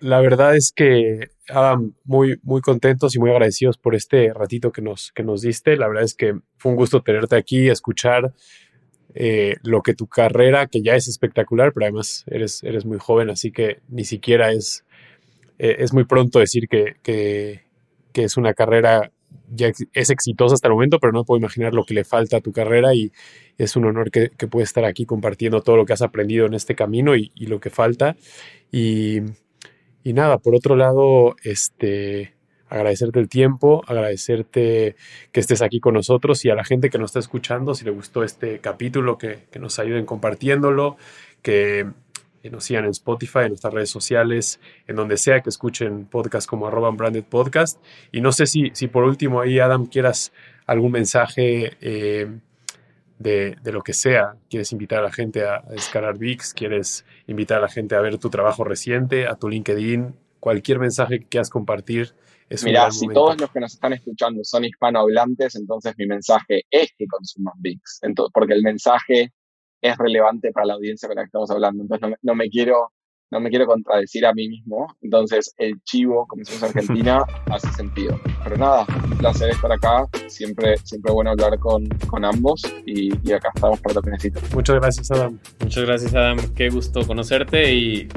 La 0.00 0.20
verdad 0.20 0.56
es 0.56 0.72
que, 0.72 1.30
Adam, 1.48 1.94
muy, 2.04 2.38
muy 2.42 2.60
contentos 2.60 3.14
y 3.14 3.18
muy 3.18 3.30
agradecidos 3.30 3.76
por 3.76 3.94
este 3.94 4.32
ratito 4.32 4.72
que 4.72 4.82
nos, 4.82 5.12
que 5.12 5.22
nos 5.22 5.42
diste. 5.42 5.76
La 5.76 5.88
verdad 5.88 6.04
es 6.04 6.14
que 6.14 6.38
fue 6.56 6.72
un 6.72 6.76
gusto 6.76 7.02
tenerte 7.02 7.36
aquí, 7.36 7.68
escuchar 7.68 8.32
eh, 9.14 9.56
lo 9.62 9.82
que 9.82 9.94
tu 9.94 10.06
carrera, 10.06 10.66
que 10.66 10.82
ya 10.82 10.94
es 10.94 11.08
espectacular, 11.08 11.72
pero 11.72 11.86
además 11.86 12.24
eres, 12.28 12.62
eres 12.62 12.84
muy 12.84 12.98
joven, 12.98 13.30
así 13.30 13.52
que 13.52 13.80
ni 13.88 14.04
siquiera 14.04 14.52
es 14.52 14.84
eh, 15.60 15.84
es 15.84 15.92
muy 15.92 16.04
pronto 16.04 16.38
decir 16.38 16.68
que, 16.68 16.96
que, 17.02 17.60
es 18.14 18.38
una 18.38 18.54
carrera 18.54 19.12
ya 19.52 19.70
es 19.92 20.10
exitosa 20.10 20.54
hasta 20.54 20.68
el 20.68 20.74
momento, 20.74 20.98
pero 20.98 21.12
no 21.12 21.24
puedo 21.24 21.38
imaginar 21.38 21.74
lo 21.74 21.84
que 21.84 21.92
le 21.92 22.04
falta 22.04 22.38
a 22.38 22.40
tu 22.40 22.50
carrera 22.50 22.94
y 22.94 23.12
es 23.58 23.76
un 23.76 23.84
honor 23.84 24.10
que, 24.10 24.30
que 24.30 24.46
puedes 24.46 24.70
estar 24.70 24.86
aquí 24.86 25.04
compartiendo 25.04 25.60
todo 25.60 25.76
lo 25.76 25.84
que 25.84 25.92
has 25.92 26.00
aprendido 26.00 26.46
en 26.46 26.54
este 26.54 26.74
camino 26.74 27.14
y, 27.14 27.30
lo 27.40 27.60
que 27.60 27.68
falta. 27.68 28.16
Y, 28.72 29.20
y, 30.04 30.12
nada, 30.12 30.38
por 30.38 30.54
otro 30.54 30.76
lado, 30.76 31.36
este, 31.42 32.34
agradecerte 32.68 33.20
el 33.20 33.28
tiempo, 33.28 33.82
agradecerte 33.86 34.96
que 35.32 35.40
estés 35.40 35.62
aquí 35.62 35.80
con 35.80 35.94
nosotros 35.94 36.44
y 36.44 36.50
a 36.50 36.54
la 36.54 36.64
gente 36.64 36.90
que 36.90 36.98
nos 36.98 37.10
está 37.10 37.18
escuchando, 37.18 37.74
si 37.74 37.84
le 37.84 37.90
gustó 37.90 38.22
este 38.22 38.60
capítulo, 38.60 39.18
que, 39.18 39.46
que 39.50 39.58
nos 39.58 39.78
ayuden 39.78 40.06
compartiéndolo, 40.06 40.96
que 41.42 41.86
nos 42.48 42.64
sigan 42.64 42.84
en 42.84 42.92
Spotify, 42.92 43.40
en 43.40 43.48
nuestras 43.48 43.74
redes 43.74 43.90
sociales, 43.90 44.60
en 44.86 44.96
donde 44.96 45.18
sea 45.18 45.42
que 45.42 45.50
escuchen 45.50 46.06
podcast 46.06 46.48
como 46.48 46.66
arroba 46.66 46.90
branded 46.90 47.24
podcast. 47.24 47.78
Y 48.12 48.22
no 48.22 48.32
sé 48.32 48.46
si, 48.46 48.70
si 48.72 48.86
por 48.86 49.04
último 49.04 49.40
ahí, 49.40 49.58
Adam, 49.58 49.86
quieras 49.86 50.32
algún 50.66 50.92
mensaje 50.92 51.76
eh, 51.82 52.28
de, 53.20 53.56
lo 53.64 53.82
que 53.82 53.92
sea. 53.92 54.34
¿Quieres 54.48 54.72
invitar 54.72 55.00
a 55.00 55.02
la 55.02 55.12
gente 55.12 55.46
a, 55.46 55.60
descargar 55.68 56.18
VIX? 56.18 56.54
¿Quieres 56.54 57.04
invitar 57.26 57.58
a 57.58 57.60
la 57.62 57.68
gente 57.68 57.94
a 57.94 58.00
ver 58.00 58.18
tu 58.18 58.30
trabajo 58.30 58.64
reciente, 58.64 59.28
a 59.28 59.36
tu 59.36 59.48
LinkedIn? 59.48 60.14
Cualquier 60.40 60.78
mensaje 60.78 61.20
que 61.20 61.26
quieras 61.26 61.50
compartir. 61.50 62.14
Es 62.48 62.64
Mira, 62.64 62.90
si 62.90 63.06
todos 63.08 63.38
los 63.38 63.50
que 63.50 63.60
nos 63.60 63.74
están 63.74 63.92
escuchando 63.92 64.42
son 64.42 64.64
hispanohablantes, 64.64 65.54
entonces 65.54 65.94
mi 65.98 66.06
mensaje 66.06 66.64
es 66.70 66.90
que 66.96 67.06
consuman 67.06 67.54
VIX. 67.58 67.98
Entonces, 68.02 68.32
porque 68.32 68.54
el 68.54 68.62
mensaje 68.62 69.32
es 69.82 69.96
relevante 69.98 70.50
para 70.50 70.66
la 70.66 70.74
audiencia 70.74 71.06
con 71.06 71.16
la 71.16 71.22
que 71.22 71.26
estamos 71.26 71.50
hablando. 71.50 71.82
Entonces 71.82 72.18
no, 72.22 72.34
me 72.34 72.48
quiero 72.48 72.90
no 73.30 73.40
me 73.40 73.50
quiero 73.50 73.66
contradecir 73.66 74.26
a 74.26 74.32
mí 74.32 74.48
mismo. 74.48 74.86
Entonces, 75.02 75.54
el 75.58 75.80
chivo, 75.84 76.26
como 76.26 76.40
decimos 76.40 76.62
en 76.62 76.68
Argentina, 76.68 77.24
hace 77.46 77.72
sentido. 77.72 78.20
Pero 78.44 78.56
nada, 78.56 78.86
un 79.04 79.18
placer 79.18 79.50
estar 79.50 79.72
acá. 79.72 80.06
Siempre, 80.28 80.76
siempre 80.78 81.12
bueno 81.12 81.30
hablar 81.30 81.58
con, 81.58 81.88
con 82.08 82.24
ambos 82.24 82.62
y, 82.86 83.10
y, 83.28 83.32
acá 83.32 83.50
estamos 83.54 83.80
para 83.80 83.94
lo 83.94 84.02
que 84.02 84.10
necesites. 84.10 84.54
Muchas 84.54 84.76
gracias, 84.76 85.10
Adam. 85.10 85.38
Muchas 85.60 85.84
gracias, 85.84 86.14
Adam. 86.14 86.38
Qué 86.54 86.68
gusto 86.70 87.06
conocerte 87.06 87.72
y, 87.72 88.08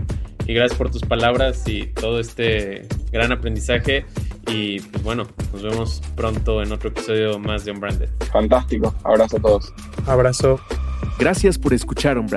y 0.47 0.53
gracias 0.53 0.77
por 0.77 0.89
tus 0.89 1.03
palabras 1.03 1.67
y 1.67 1.87
todo 1.87 2.19
este 2.19 2.87
gran 3.11 3.31
aprendizaje. 3.31 4.05
Y 4.47 4.79
pues 4.81 5.03
bueno, 5.03 5.27
nos 5.53 5.63
vemos 5.63 6.01
pronto 6.15 6.61
en 6.61 6.71
otro 6.71 6.89
episodio 6.89 7.39
más 7.39 7.65
de 7.65 7.71
Unbranded. 7.71 8.09
Fantástico. 8.31 8.93
Abrazo 9.03 9.37
a 9.37 9.39
todos. 9.39 9.73
Abrazo. 10.05 10.59
Gracias 11.19 11.57
por 11.57 11.73
escuchar 11.73 12.17
On 12.17 12.27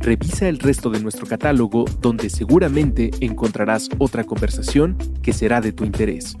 Revisa 0.00 0.48
el 0.48 0.58
resto 0.58 0.88
de 0.88 0.98
nuestro 1.00 1.26
catálogo 1.26 1.84
donde 2.00 2.30
seguramente 2.30 3.10
encontrarás 3.20 3.90
otra 3.98 4.24
conversación 4.24 4.96
que 5.22 5.34
será 5.34 5.60
de 5.60 5.72
tu 5.72 5.84
interés. 5.84 6.36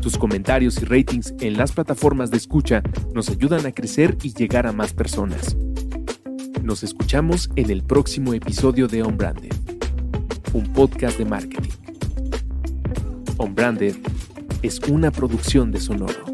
Tus 0.00 0.16
comentarios 0.16 0.80
y 0.80 0.86
ratings 0.86 1.34
en 1.40 1.58
las 1.58 1.72
plataformas 1.72 2.30
de 2.30 2.38
escucha 2.38 2.82
nos 3.14 3.28
ayudan 3.28 3.66
a 3.66 3.72
crecer 3.72 4.16
y 4.22 4.32
llegar 4.32 4.66
a 4.66 4.72
más 4.72 4.94
personas. 4.94 5.56
Nos 6.62 6.82
escuchamos 6.82 7.50
en 7.56 7.70
el 7.70 7.82
próximo 7.82 8.32
episodio 8.32 8.88
de 8.88 9.02
On 9.02 9.18
un 10.54 10.72
podcast 10.72 11.18
de 11.18 11.24
marketing. 11.26 11.70
On 13.36 13.54
es 14.62 14.80
una 14.88 15.10
producción 15.10 15.70
de 15.70 15.80
Sonoro. 15.80 16.33